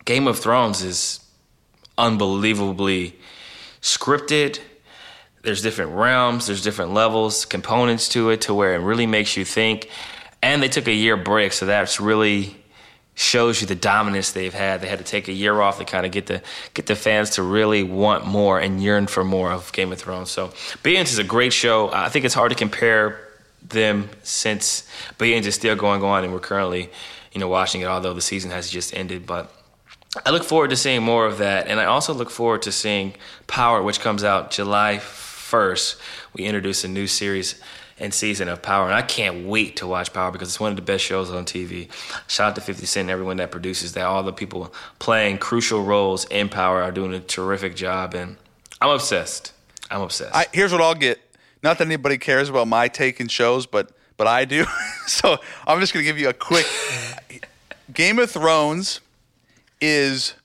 Game 0.05 0.28
of 0.28 0.39
Thrones 0.39 0.82
is 0.82 1.19
unbelievably 1.99 3.15
scripted. 3.80 4.59
There's 5.43 5.61
different 5.61 5.91
realms, 5.91 6.47
there's 6.47 6.63
different 6.63 6.93
levels, 6.93 7.45
components 7.45 8.09
to 8.09 8.32
it 8.32 8.41
to 8.41 8.55
where 8.55 8.73
it 8.73 8.80
really 8.80 9.05
makes 9.05 9.38
you 9.38 9.45
think. 9.45 9.88
And 10.41 10.63
they 10.63 10.67
took 10.67 10.88
a 10.88 10.93
year 10.93 11.15
break, 11.15 11.53
so 11.53 11.67
that's 11.67 11.99
really 11.99 12.57
shows 13.16 13.61
you 13.61 13.68
the 13.68 13.76
dominance 13.76 14.34
they've 14.34 14.53
had. 14.53 14.82
They 14.82 14.88
had 14.88 14.99
to 14.99 15.05
take 15.05 15.28
a 15.28 15.32
year 15.32 15.61
off 15.61 15.80
to 15.80 15.86
kind 15.86 16.05
of 16.05 16.11
get 16.11 16.28
the 16.28 16.41
get 16.74 16.86
the 16.86 16.95
fans 16.95 17.32
to 17.32 17.43
really 17.43 17.82
want 17.82 18.28
more 18.28 18.59
and 18.59 18.84
yearn 18.84 19.07
for 19.07 19.24
more 19.24 19.51
of 19.51 19.72
Game 19.72 19.91
of 19.91 19.99
Thrones. 19.99 20.30
So 20.30 20.53
Billions 20.84 21.11
is 21.11 21.18
a 21.18 21.24
great 21.24 21.53
show. 21.53 21.91
I 21.91 22.09
think 22.09 22.26
it's 22.26 22.34
hard 22.34 22.51
to 22.51 22.57
compare 22.57 23.20
them 23.63 24.09
since 24.22 24.88
Billions 25.18 25.47
is 25.47 25.55
still 25.55 25.76
going 25.76 26.03
on 26.03 26.24
and 26.24 26.32
we're 26.32 26.39
currently, 26.39 26.89
you 27.32 27.39
know, 27.39 27.47
watching 27.47 27.82
it 27.82 27.86
although 27.86 28.13
the 28.13 28.22
season 28.22 28.51
has 28.51 28.70
just 28.70 28.93
ended. 28.93 29.26
But 29.26 29.51
I 30.26 30.30
look 30.30 30.43
forward 30.43 30.70
to 30.70 30.76
seeing 30.76 31.01
more 31.01 31.26
of 31.26 31.39
that. 31.39 31.68
And 31.68 31.80
I 31.80 31.86
also 31.86 32.13
look 32.13 32.30
forward 32.30 32.61
to 32.63 32.72
seeing 32.72 33.13
Power, 33.47 33.82
which 33.82 33.99
comes 33.99 34.24
out 34.24 34.51
July 34.51 34.97
1st. 34.97 35.99
We 36.34 36.45
introduce 36.45 36.84
a 36.84 36.88
new 36.88 37.07
series 37.07 37.61
and 38.00 38.14
season 38.14 38.48
of 38.48 38.62
Power. 38.62 38.86
And 38.86 38.93
I 38.93 39.02
can't 39.02 39.46
wait 39.46 39.78
to 39.78 39.88
watch 39.88 40.12
Power 40.14 40.32
because 40.32 40.50
it's 40.50 40.60
one 40.60 40.72
of 40.72 40.76
the 40.76 40.82
best 40.82 41.04
shows 41.04 41.32
on 41.32 41.46
TV. 41.46 41.89
Shout 42.28 42.50
out 42.50 42.56
to 42.56 42.62
50 42.62 42.86
Cent 42.86 43.04
and 43.04 43.12
everyone 43.12 43.38
that 43.38 43.52
produces 43.52 43.93
that. 43.93 44.06
All 44.06 44.24
the 44.24 44.34
people 44.34 44.74
playing 45.00 45.38
crucial 45.38 45.84
roles 45.84 46.26
in 46.26 46.50
Power 46.50 46.82
are 46.82 46.91
doing 46.91 47.14
a 47.14 47.20
terrific 47.20 47.76
job. 47.76 48.14
And 48.14 48.38
I'm 48.82 48.89
obsessed. 48.89 49.54
I'm 49.89 50.02
obsessed. 50.02 50.36
I, 50.36 50.48
here's 50.52 50.72
what 50.72 50.82
I'll 50.82 50.96
get. 50.96 51.20
Not 51.64 51.78
that 51.78 51.86
anybody 51.86 52.18
cares 52.18 52.50
about 52.50 52.68
my 52.68 52.88
take 52.88 53.20
in 53.20 53.28
shows, 53.28 53.66
but 53.66 53.91
but 54.18 54.28
I 54.28 54.46
do. 54.46 54.66
so 55.08 55.38
I'm 55.66 55.80
just 55.80 55.93
going 55.93 56.06
to 56.06 56.10
give 56.10 56.20
you 56.20 56.30
a 56.30 56.34
quick. 56.34 56.66
Game 57.93 58.20
of 58.20 58.32
Thrones 58.32 59.02
is 59.82 60.36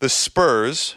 the 0.00 0.08
Spurs. 0.08 0.96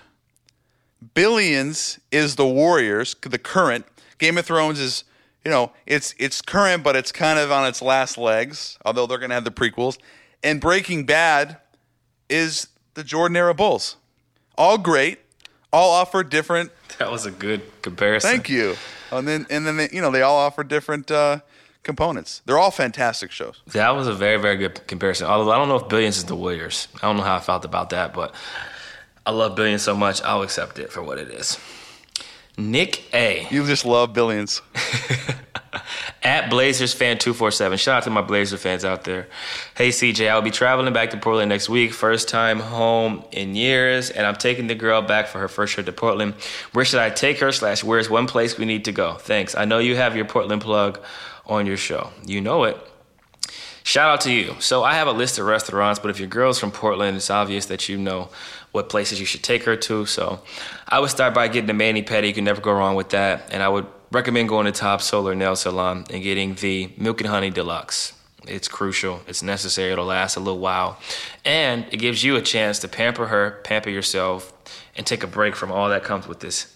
Billions 1.14 2.00
is 2.12 2.36
the 2.36 2.46
Warriors, 2.48 3.16
the 3.22 3.38
current. 3.38 3.86
Game 4.18 4.38
of 4.38 4.46
Thrones 4.46 4.80
is 4.80 5.04
you 5.48 5.52
know, 5.54 5.72
it's 5.86 6.14
it's 6.20 6.42
current, 6.42 6.84
but 6.84 6.98
it's 6.98 7.14
kind 7.14 7.40
of 7.40 7.54
on 7.54 7.66
its 7.66 7.82
last 7.82 8.18
legs. 8.18 8.78
Although 8.84 9.08
they're 9.08 9.18
going 9.18 9.30
to 9.30 9.36
have 9.36 9.46
the 9.46 9.50
prequels, 9.50 9.98
and 10.44 10.60
Breaking 10.60 11.06
Bad 11.06 11.56
is 12.30 12.68
the 12.96 13.04
Jordan 13.06 13.38
era 13.38 13.54
Bulls. 13.54 13.96
All 14.58 14.78
great, 14.78 15.20
all 15.72 15.92
offer 15.92 16.22
different. 16.22 16.72
That 16.98 17.12
was 17.12 17.26
a 17.26 17.32
good 17.32 17.62
comparison. 17.82 18.30
Thank 18.30 18.50
you. 18.50 18.76
And 19.10 19.26
then 19.26 19.46
and 19.50 19.66
then 19.66 19.78
they, 19.78 19.88
you 19.94 20.02
know 20.02 20.12
they 20.12 20.22
all 20.22 20.36
offer 20.36 20.66
different 20.66 21.10
uh, 21.10 21.40
components. 21.84 22.42
They're 22.46 22.58
all 22.58 22.72
fantastic 22.72 23.32
shows. 23.32 23.62
That 23.68 23.92
was 23.92 24.08
a 24.08 24.14
very 24.14 24.42
very 24.42 24.58
good 24.58 24.86
comparison. 24.86 25.28
Although 25.28 25.52
I 25.52 25.58
don't 25.58 25.70
know 25.70 25.78
if 25.78 25.88
Billions 25.88 26.18
is 26.18 26.26
the 26.26 26.36
Warriors. 26.36 26.90
I 26.96 27.08
don't 27.08 27.16
know 27.16 27.24
how 27.24 27.38
I 27.38 27.40
felt 27.40 27.64
about 27.64 27.92
that, 27.92 28.14
but 28.14 28.36
I 29.26 29.32
love 29.32 29.56
Billions 29.56 29.84
so 29.84 29.96
much. 29.96 30.22
I'll 30.24 30.42
accept 30.42 30.78
it 30.78 30.92
for 30.92 31.02
what 31.02 31.20
it 31.20 31.30
is. 31.30 31.58
Nick 32.58 33.14
A. 33.14 33.48
You 33.52 33.66
just 33.68 33.86
love 33.86 34.14
billions. 34.14 34.62
At 36.24 36.50
Blazers 36.50 36.92
fan 36.94 37.20
two 37.20 37.34
four 37.34 37.52
seven. 37.52 37.78
Shout 37.78 37.98
out 37.98 38.04
to 38.04 38.10
my 38.10 38.22
Blazer 38.22 38.58
fans 38.58 38.84
out 38.84 39.04
there. 39.04 39.28
Hey 39.76 39.90
CJ, 39.90 40.28
I'll 40.30 40.42
be 40.42 40.52
traveling 40.52 40.92
back 40.92 41.12
to 41.12 41.18
Portland 41.18 41.50
next 41.50 41.70
week. 41.70 41.94
First 41.94 42.28
time 42.28 42.60
home 42.60 43.24
in 43.32 43.56
years, 43.56 44.10
and 44.10 44.26
I'm 44.26 44.36
taking 44.36 44.68
the 44.68 44.76
girl 44.76 45.02
back 45.02 45.28
for 45.28 45.40
her 45.40 45.48
first 45.48 45.74
trip 45.74 45.86
to 45.86 45.92
Portland. 45.92 46.34
Where 46.74 46.84
should 46.84 47.00
I 47.00 47.12
take 47.12 47.40
her? 47.40 47.52
Slash, 47.52 47.84
where's 47.84 48.10
one 48.10 48.26
place 48.28 48.58
we 48.58 48.66
need 48.66 48.86
to 48.86 48.92
go? 48.92 49.14
Thanks. 49.14 49.56
I 49.56 49.66
know 49.66 49.78
you 49.78 49.96
have 49.96 50.16
your 50.16 50.26
Portland 50.26 50.62
plug 50.62 51.00
on 51.46 51.66
your 51.66 51.78
show. 51.78 52.10
You 52.26 52.42
know 52.42 52.64
it. 52.66 52.78
shout 53.84 54.10
out 54.10 54.22
to 54.22 54.32
you. 54.34 54.56
So 54.60 54.84
I 54.84 54.96
have 54.96 55.08
a 55.08 55.14
list 55.14 55.40
of 55.40 55.46
restaurants, 55.46 56.00
but 56.00 56.10
if 56.10 56.20
your 56.20 56.28
girl's 56.28 56.60
from 56.60 56.72
Portland, 56.72 57.16
it's 57.16 57.30
obvious 57.30 57.68
that 57.68 57.88
you 57.88 57.98
know 57.98 58.30
what 58.72 58.90
places 58.90 59.20
you 59.20 59.26
should 59.26 59.44
take 59.44 59.64
her 59.64 59.76
to. 59.76 60.06
So 60.06 60.42
I 60.88 61.00
would 61.00 61.10
start 61.10 61.34
by 61.34 61.48
getting 61.48 61.68
the 61.68 61.74
mani 61.74 62.04
pedi. 62.04 62.28
You 62.28 62.34
can 62.34 62.44
never 62.44 62.62
go 62.62 62.72
wrong 62.72 62.96
with 62.96 63.10
that. 63.10 63.50
And 63.52 63.64
I 63.64 63.70
would 63.70 63.88
recommend 64.12 64.50
going 64.50 64.66
to 64.66 64.72
Top 64.72 65.02
Solar 65.02 65.36
Nail 65.36 65.56
Salon 65.56 66.06
and 66.10 66.24
getting 66.24 66.56
the 66.56 66.92
Milk 66.98 67.22
and 67.22 67.30
Honey 67.30 67.50
Deluxe. 67.50 68.14
It's 68.48 68.68
crucial. 68.68 69.22
It's 69.28 69.44
necessary. 69.44 69.92
It'll 69.92 70.06
last 70.06 70.36
a 70.36 70.40
little 70.40 70.60
while. 70.60 71.00
And 71.44 71.86
it 71.92 71.98
gives 71.98 72.24
you 72.24 72.36
a 72.36 72.42
chance 72.42 72.80
to 72.80 72.88
pamper 72.88 73.28
her, 73.28 73.60
pamper 73.64 73.90
yourself, 73.90 74.54
and 74.96 75.06
take 75.06 75.24
a 75.24 75.28
break 75.28 75.56
from 75.56 75.72
all 75.72 75.90
that 75.90 76.04
comes 76.04 76.28
with 76.28 76.40
this 76.40 76.76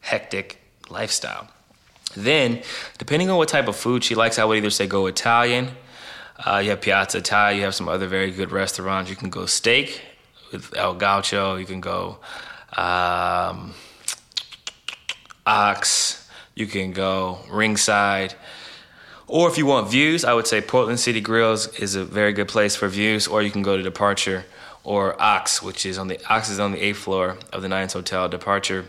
hectic 0.00 0.58
lifestyle. 0.88 1.48
Then, 2.16 2.62
depending 2.98 3.30
on 3.30 3.36
what 3.36 3.48
type 3.48 3.68
of 3.68 3.76
food 3.76 4.02
she 4.02 4.14
likes, 4.14 4.38
I 4.38 4.44
would 4.44 4.58
either 4.58 4.70
say 4.70 4.86
go 4.86 5.06
Italian. 5.06 5.70
Uh, 6.44 6.58
you 6.58 6.70
have 6.70 6.80
Piazza 6.80 7.18
Italia. 7.18 7.58
You 7.58 7.64
have 7.64 7.74
some 7.74 7.88
other 7.88 8.06
very 8.06 8.30
good 8.30 8.50
restaurants. 8.50 9.10
You 9.10 9.16
can 9.16 9.30
go 9.30 9.46
steak 9.46 10.00
with 10.52 10.74
El 10.76 10.94
Gaucho. 10.94 11.56
You 11.56 11.66
can 11.66 11.80
go 11.80 12.18
um, 12.76 13.74
Ox. 15.46 16.28
You 16.54 16.66
can 16.66 16.92
go 16.92 17.38
Ringside. 17.50 18.34
Or 19.26 19.48
if 19.48 19.56
you 19.56 19.64
want 19.64 19.88
views, 19.90 20.24
I 20.24 20.34
would 20.34 20.46
say 20.46 20.60
Portland 20.60 20.98
City 20.98 21.20
Grills 21.20 21.68
is 21.78 21.94
a 21.94 22.04
very 22.04 22.32
good 22.32 22.48
place 22.48 22.74
for 22.74 22.88
views. 22.88 23.28
Or 23.28 23.42
you 23.42 23.50
can 23.50 23.62
go 23.62 23.76
to 23.76 23.82
Departure 23.82 24.44
or 24.82 25.20
Ox, 25.20 25.62
which 25.62 25.86
is 25.86 25.98
on 25.98 26.08
the 26.08 26.18
Ox 26.28 26.50
is 26.50 26.58
on 26.58 26.72
the 26.72 26.80
eighth 26.80 26.98
floor 26.98 27.38
of 27.52 27.62
the 27.62 27.68
Nines 27.68 27.92
Hotel. 27.92 28.28
Departure 28.28 28.86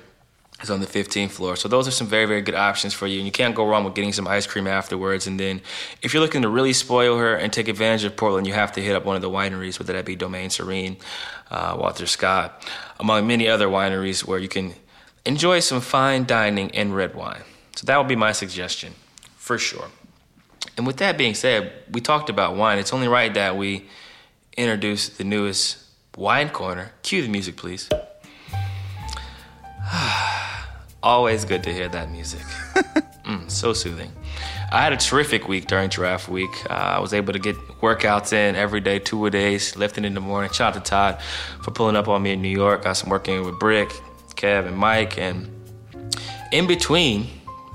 is 0.61 0.69
on 0.69 0.79
the 0.79 0.87
15th 0.87 1.31
floor. 1.31 1.55
So 1.55 1.67
those 1.67 1.87
are 1.87 1.91
some 1.91 2.07
very, 2.07 2.25
very 2.25 2.41
good 2.41 2.55
options 2.55 2.93
for 2.93 3.07
you. 3.07 3.17
And 3.17 3.25
you 3.25 3.31
can't 3.31 3.55
go 3.55 3.67
wrong 3.67 3.83
with 3.83 3.95
getting 3.95 4.13
some 4.13 4.27
ice 4.27 4.45
cream 4.45 4.67
afterwards. 4.67 5.27
And 5.27 5.39
then 5.39 5.61
if 6.01 6.13
you're 6.13 6.21
looking 6.21 6.43
to 6.43 6.49
really 6.49 6.73
spoil 6.73 7.17
her 7.17 7.35
and 7.35 7.51
take 7.51 7.67
advantage 7.67 8.03
of 8.03 8.15
Portland, 8.15 8.47
you 8.47 8.53
have 8.53 8.71
to 8.73 8.81
hit 8.81 8.95
up 8.95 9.05
one 9.05 9.15
of 9.15 9.21
the 9.21 9.29
wineries, 9.29 9.79
whether 9.79 9.93
that 9.93 10.05
be 10.05 10.15
Domaine 10.15 10.49
Serene, 10.49 10.97
uh, 11.49 11.75
Walter 11.79 12.05
Scott, 12.05 12.65
among 12.99 13.27
many 13.27 13.47
other 13.47 13.67
wineries 13.67 14.25
where 14.25 14.39
you 14.39 14.47
can 14.47 14.73
enjoy 15.25 15.59
some 15.59 15.81
fine 15.81 16.25
dining 16.25 16.71
and 16.71 16.95
red 16.95 17.15
wine. 17.15 17.43
So 17.75 17.85
that 17.85 17.97
would 17.97 18.07
be 18.07 18.15
my 18.15 18.31
suggestion, 18.31 18.93
for 19.37 19.57
sure. 19.57 19.87
And 20.77 20.85
with 20.85 20.97
that 20.97 21.17
being 21.17 21.33
said, 21.33 21.71
we 21.91 22.01
talked 22.01 22.29
about 22.29 22.55
wine. 22.55 22.77
It's 22.77 22.93
only 22.93 23.07
right 23.07 23.33
that 23.33 23.57
we 23.57 23.87
introduce 24.57 25.09
the 25.09 25.23
newest 25.23 25.77
wine 26.15 26.49
corner. 26.49 26.91
Cue 27.03 27.21
the 27.21 27.29
music, 27.29 27.57
please. 27.57 27.89
Always 31.03 31.45
good 31.45 31.63
to 31.63 31.73
hear 31.73 31.87
that 31.89 32.11
music. 32.11 32.41
mm, 33.25 33.49
so 33.49 33.73
soothing. 33.73 34.11
I 34.71 34.83
had 34.83 34.93
a 34.93 34.97
terrific 34.97 35.47
week 35.47 35.65
during 35.65 35.89
draft 35.89 36.29
week. 36.29 36.51
Uh, 36.69 36.73
I 36.73 36.99
was 36.99 37.13
able 37.13 37.33
to 37.33 37.39
get 37.39 37.55
workouts 37.81 38.33
in 38.33 38.55
every 38.55 38.81
day, 38.81 38.99
two 38.99 39.25
a 39.25 39.31
days, 39.31 39.75
lifting 39.75 40.05
in 40.05 40.13
the 40.13 40.21
morning. 40.21 40.51
Shout 40.51 40.75
out 40.75 40.85
to 40.85 40.89
Todd 40.89 41.21
for 41.63 41.71
pulling 41.71 41.95
up 41.95 42.07
on 42.07 42.21
me 42.21 42.33
in 42.33 42.41
New 42.41 42.49
York. 42.49 42.83
Got 42.83 42.93
some 42.93 43.09
working 43.09 43.43
with 43.43 43.59
Brick, 43.59 43.89
Kev, 44.35 44.67
and 44.67 44.77
Mike. 44.77 45.17
And 45.17 45.49
in 46.51 46.67
between, 46.67 47.27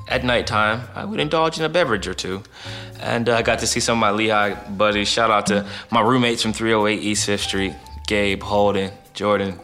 at 0.09 0.24
nighttime, 0.24 0.89
I 0.95 1.05
would 1.05 1.18
indulge 1.18 1.59
in 1.59 1.64
a 1.64 1.68
beverage 1.68 2.07
or 2.07 2.14
two. 2.14 2.45
And 3.01 3.29
uh, 3.29 3.37
I 3.37 3.43
got 3.43 3.59
to 3.59 3.66
see 3.66 3.81
some 3.81 3.99
of 3.99 4.01
my 4.01 4.12
Lehigh 4.12 4.55
buddies. 4.70 5.09
Shout 5.09 5.33
out 5.33 5.47
to 5.47 5.66
my 5.91 6.01
roommates 6.01 6.43
from 6.43 6.53
308 6.53 7.03
East 7.03 7.27
Fifth 7.27 7.43
Street, 7.43 7.74
Gabe, 8.07 8.43
Holden, 8.43 8.93
Jordan, 9.14 9.59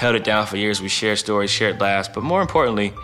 held 0.00 0.16
it 0.16 0.24
down 0.24 0.46
for 0.46 0.56
years. 0.56 0.80
We 0.80 0.88
shared 0.88 1.18
stories, 1.18 1.50
shared 1.50 1.78
laughs, 1.78 2.08
but 2.08 2.22
more 2.22 2.40
importantly, 2.40 2.94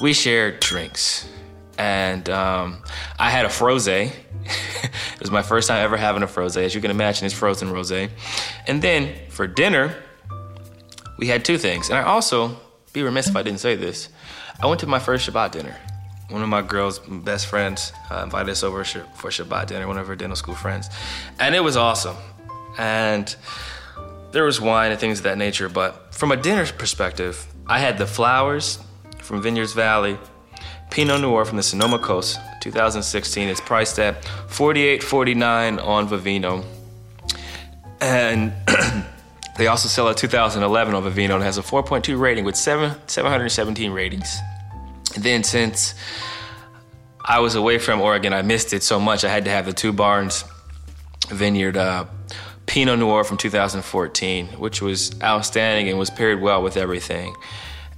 we 0.00 0.14
shared 0.14 0.60
drinks. 0.60 1.28
And 1.76 2.30
um, 2.30 2.82
I 3.18 3.28
had 3.28 3.44
a 3.44 3.48
frosé. 3.48 4.10
it 4.44 5.20
was 5.20 5.30
my 5.30 5.42
first 5.42 5.68
time 5.68 5.84
ever 5.84 5.98
having 5.98 6.22
a 6.22 6.26
frosé. 6.26 6.64
As 6.64 6.74
you 6.74 6.80
can 6.80 6.90
imagine, 6.90 7.26
it's 7.26 7.34
frozen 7.34 7.70
rose. 7.70 7.92
And 7.92 8.80
then 8.80 9.14
for 9.28 9.46
dinner, 9.46 9.94
we 11.18 11.26
had 11.26 11.44
two 11.44 11.58
things. 11.58 11.90
And 11.90 11.98
I 11.98 12.04
also, 12.04 12.56
be 12.94 13.02
remiss 13.02 13.28
if 13.28 13.36
I 13.36 13.42
didn't 13.42 13.60
say 13.60 13.76
this, 13.76 14.08
I 14.58 14.64
went 14.64 14.80
to 14.80 14.86
my 14.86 14.98
first 14.98 15.28
Shabbat 15.28 15.50
dinner. 15.52 15.76
One 16.30 16.42
of 16.42 16.48
my 16.48 16.62
girl's 16.62 16.98
best 16.98 17.46
friends 17.46 17.92
uh, 18.10 18.22
invited 18.24 18.50
us 18.52 18.62
over 18.62 18.84
for 18.84 19.28
Shabbat 19.28 19.66
dinner, 19.66 19.86
one 19.86 19.98
of 19.98 20.06
her 20.06 20.16
dental 20.16 20.36
school 20.36 20.54
friends. 20.54 20.88
And 21.38 21.54
it 21.54 21.60
was 21.60 21.76
awesome. 21.76 22.16
And 22.78 23.36
there 24.36 24.44
was 24.44 24.60
wine 24.60 24.90
and 24.90 25.00
things 25.00 25.20
of 25.20 25.22
that 25.24 25.38
nature, 25.38 25.66
but 25.66 26.14
from 26.14 26.30
a 26.30 26.36
dinner 26.36 26.66
perspective, 26.66 27.46
I 27.66 27.78
had 27.78 27.96
the 27.96 28.06
flowers 28.06 28.78
from 29.16 29.40
Vineyards 29.40 29.72
Valley, 29.72 30.18
Pinot 30.90 31.22
Noir 31.22 31.46
from 31.46 31.56
the 31.56 31.62
Sonoma 31.62 31.98
Coast, 31.98 32.38
2016. 32.60 33.48
It's 33.48 33.62
priced 33.62 33.98
at 33.98 34.22
$48.49 34.48 35.82
on 35.82 36.06
Vivino. 36.06 36.66
And 38.02 38.52
they 39.56 39.68
also 39.68 39.88
sell 39.88 40.06
a 40.08 40.14
2011 40.14 40.94
on 40.94 41.02
Vivino 41.02 41.36
and 41.36 41.42
has 41.42 41.56
a 41.56 41.62
4.2 41.62 42.20
rating 42.20 42.44
with 42.44 42.56
seven, 42.56 42.94
717 43.06 43.90
ratings. 43.90 44.38
And 45.14 45.24
then 45.24 45.44
since 45.44 45.94
I 47.24 47.40
was 47.40 47.54
away 47.54 47.78
from 47.78 48.02
Oregon, 48.02 48.34
I 48.34 48.42
missed 48.42 48.74
it 48.74 48.82
so 48.82 49.00
much. 49.00 49.24
I 49.24 49.30
had 49.30 49.46
to 49.46 49.50
have 49.50 49.64
the 49.64 49.72
two 49.72 49.94
barns 49.94 50.44
Vineyard 51.30 51.78
uh, 51.78 52.04
Pinot 52.66 52.98
Noir 52.98 53.24
from 53.24 53.36
2014, 53.36 54.46
which 54.58 54.82
was 54.82 55.20
outstanding 55.22 55.88
and 55.88 55.98
was 55.98 56.10
paired 56.10 56.40
well 56.40 56.62
with 56.62 56.76
everything. 56.76 57.34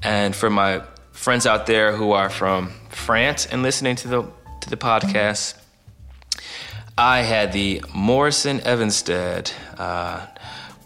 And 0.03 0.37
for 0.37 0.51
my 0.51 0.83
friends 1.13 1.47
out 1.47 1.67
there 1.67 1.93
who 1.93 2.13
are 2.13 2.31
from 2.31 2.73
France 2.91 3.47
and 3.47 3.63
listening 3.63 3.97
to 3.97 4.09
the 4.09 4.23
to 4.61 4.71
the 4.71 4.77
podcast, 4.77 5.55
I 6.97 7.23
had 7.23 7.53
the 7.53 7.83
Maison 7.95 8.59
Evenstad 8.61 9.53
uh, 9.79 10.27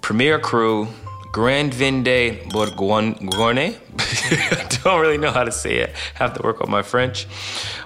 Premier 0.01 0.39
Cru 0.39 0.89
Grand 1.33 1.73
Vinde 1.73 2.49
Bourgogne. 2.51 3.75
I 3.99 4.79
don't 4.85 5.01
really 5.01 5.17
know 5.17 5.31
how 5.31 5.45
to 5.45 5.53
say 5.53 5.79
it. 5.79 5.95
Have 6.15 6.35
to 6.35 6.43
work 6.43 6.61
on 6.61 6.71
my 6.71 6.83
French, 6.83 7.27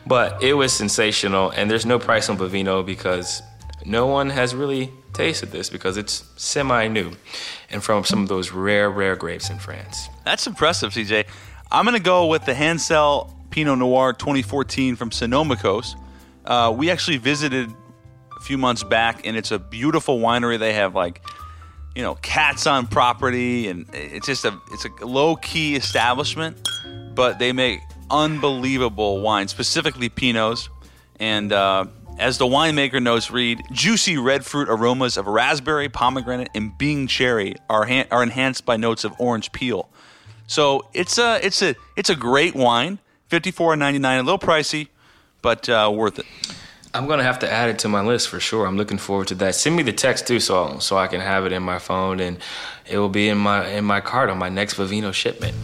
but 0.05 0.43
it 0.43 0.55
was 0.55 0.73
sensational. 0.73 1.51
And 1.51 1.71
there's 1.71 1.87
no 1.87 2.01
price 2.01 2.29
on 2.29 2.37
Vivino 2.37 2.85
because 2.85 3.43
no 3.87 4.07
one 4.07 4.31
has 4.31 4.55
really 4.55 4.93
tasted 5.13 5.53
this 5.53 5.71
because 5.71 5.97
it's 5.97 6.25
semi 6.37 6.89
new 6.89 7.13
and 7.71 7.83
from 7.83 8.05
some 8.05 8.23
of 8.23 8.29
those 8.29 8.51
rare, 8.51 8.91
rare 8.91 9.17
grapes 9.17 9.49
in 9.49 9.59
France. 9.59 10.09
That's 10.25 10.47
impressive, 10.47 10.93
CJ. 10.93 11.27
I'm 11.71 11.85
going 11.85 11.97
to 11.97 12.03
go 12.03 12.27
with 12.27 12.45
the 12.45 12.53
Hanzell 12.53 13.33
Pinot 13.51 13.79
Noir 13.79 14.13
2014 14.13 14.97
from 14.97 15.13
Sonoma 15.13 15.57
Coast. 15.57 15.97
Uh, 16.45 16.75
we 16.77 16.91
actually 16.91 17.17
visited 17.17 17.73
a 18.37 18.41
few 18.41 18.59
months 18.59 18.83
back, 18.83 19.27
and 19.27 19.37
it's 19.37 19.53
a 19.53 19.59
beautiful 19.59 20.19
winery. 20.19 20.59
They 20.59 20.75
have 20.75 20.95
like, 20.95 21.25
you 21.95 22.03
know, 22.03 22.17
cats 22.17 22.67
on 22.67 22.87
property, 22.87 23.69
and 23.69 23.87
it's 23.93 24.27
just 24.27 24.45
a 24.45 24.59
it's 24.73 24.85
a 24.85 25.07
low 25.07 25.37
key 25.37 25.77
establishment, 25.77 26.69
but 27.15 27.39
they 27.39 27.53
make 27.53 27.81
unbelievable 28.11 29.21
wine, 29.21 29.49
specifically 29.49 30.09
Pinots, 30.09 30.69
and 31.19 31.53
uh, 31.53 31.87
as 32.19 32.39
the 32.39 32.47
winemaker 32.47 33.03
notes 33.03 33.31
read, 33.31 33.63
juicy 33.71 34.17
red 34.17 34.45
fruit 34.45 34.69
aromas 34.69 35.17
of 35.17 35.27
raspberry, 35.27 35.89
pomegranate, 35.89 36.49
and 36.55 36.77
Bing 36.77 37.07
cherry 37.07 37.57
are, 37.69 37.87
ha- 37.87 38.07
are 38.11 38.23
enhanced 38.23 38.65
by 38.65 38.77
notes 38.77 39.05
of 39.05 39.13
orange 39.19 39.53
peel. 39.53 39.89
So 40.47 40.87
it's 40.95 41.19
a 41.19 41.45
it's 41.45 41.61
a 41.61 41.75
it's 41.97 42.09
a 42.09 42.15
great 42.15 42.55
wine. 42.55 42.99
Fifty 43.29 43.51
four 43.51 43.75
ninety 43.77 43.99
nine, 43.99 44.21
a 44.21 44.23
little 44.23 44.39
pricey, 44.39 44.89
but 45.43 45.69
uh, 45.69 45.91
worth 45.93 46.21
it. 46.21 46.27
I'm 46.95 47.07
gonna 47.07 47.25
have 47.25 47.41
to 47.41 47.51
add 47.51 47.69
it 47.69 47.81
to 47.81 47.89
my 47.89 48.01
list 48.01 48.29
for 48.29 48.39
sure. 48.39 48.67
I'm 48.67 48.77
looking 48.77 48.97
forward 48.97 49.27
to 49.29 49.35
that. 49.37 49.55
Send 49.55 49.77
me 49.77 49.83
the 49.83 49.93
text 49.93 50.27
too, 50.27 50.39
so 50.41 50.79
so 50.79 50.97
I 50.97 51.09
can 51.09 51.21
have 51.21 51.45
it 51.47 51.53
in 51.53 51.63
my 51.63 51.79
phone 51.79 52.21
and 52.21 52.39
it 52.87 52.99
will 52.99 53.09
be 53.09 53.29
in 53.29 53.39
my 53.39 53.67
in 53.69 53.85
my 53.85 54.01
cart 54.01 54.31
on 54.31 54.39
my 54.39 54.49
next 54.49 54.75
Vivino 54.75 55.13
shipment. 55.13 55.55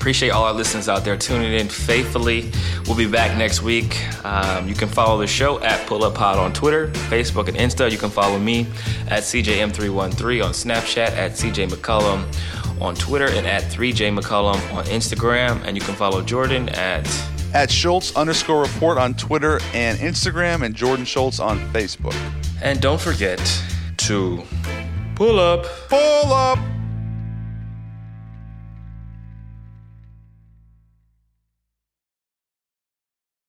Appreciate 0.00 0.30
all 0.30 0.44
our 0.44 0.54
listeners 0.54 0.88
out 0.88 1.04
there 1.04 1.14
tuning 1.14 1.52
in 1.52 1.68
faithfully. 1.68 2.50
We'll 2.86 2.96
be 2.96 3.06
back 3.06 3.36
next 3.36 3.60
week. 3.60 4.02
Um, 4.24 4.66
you 4.66 4.74
can 4.74 4.88
follow 4.88 5.20
the 5.20 5.26
show 5.26 5.60
at 5.62 5.86
Pull 5.86 6.04
Up 6.04 6.14
Pod 6.14 6.38
on 6.38 6.54
Twitter, 6.54 6.88
Facebook, 7.10 7.48
and 7.48 7.56
Insta. 7.58 7.90
You 7.90 7.98
can 7.98 8.08
follow 8.08 8.38
me 8.38 8.62
at 9.08 9.24
CJM313 9.24 10.42
on 10.42 10.52
Snapchat, 10.52 11.10
at 11.10 11.32
CJ 11.32 11.68
McCollum 11.68 12.24
on 12.80 12.94
Twitter, 12.94 13.26
and 13.28 13.46
at 13.46 13.64
3J 13.64 14.18
McCollum 14.18 14.54
on 14.72 14.84
Instagram. 14.86 15.62
And 15.66 15.76
you 15.76 15.82
can 15.82 15.94
follow 15.94 16.22
Jordan 16.22 16.70
at 16.70 17.06
at 17.52 17.70
Schultz 17.70 18.16
underscore 18.16 18.62
report 18.62 18.96
on 18.96 19.12
Twitter 19.12 19.60
and 19.74 19.98
Instagram, 19.98 20.64
and 20.64 20.74
Jordan 20.74 21.04
Schultz 21.04 21.40
on 21.40 21.58
Facebook. 21.74 22.16
And 22.62 22.80
don't 22.80 22.98
forget 22.98 23.38
to 23.98 24.42
pull 25.14 25.38
up. 25.38 25.66
Pull 25.90 26.32
up. 26.32 26.58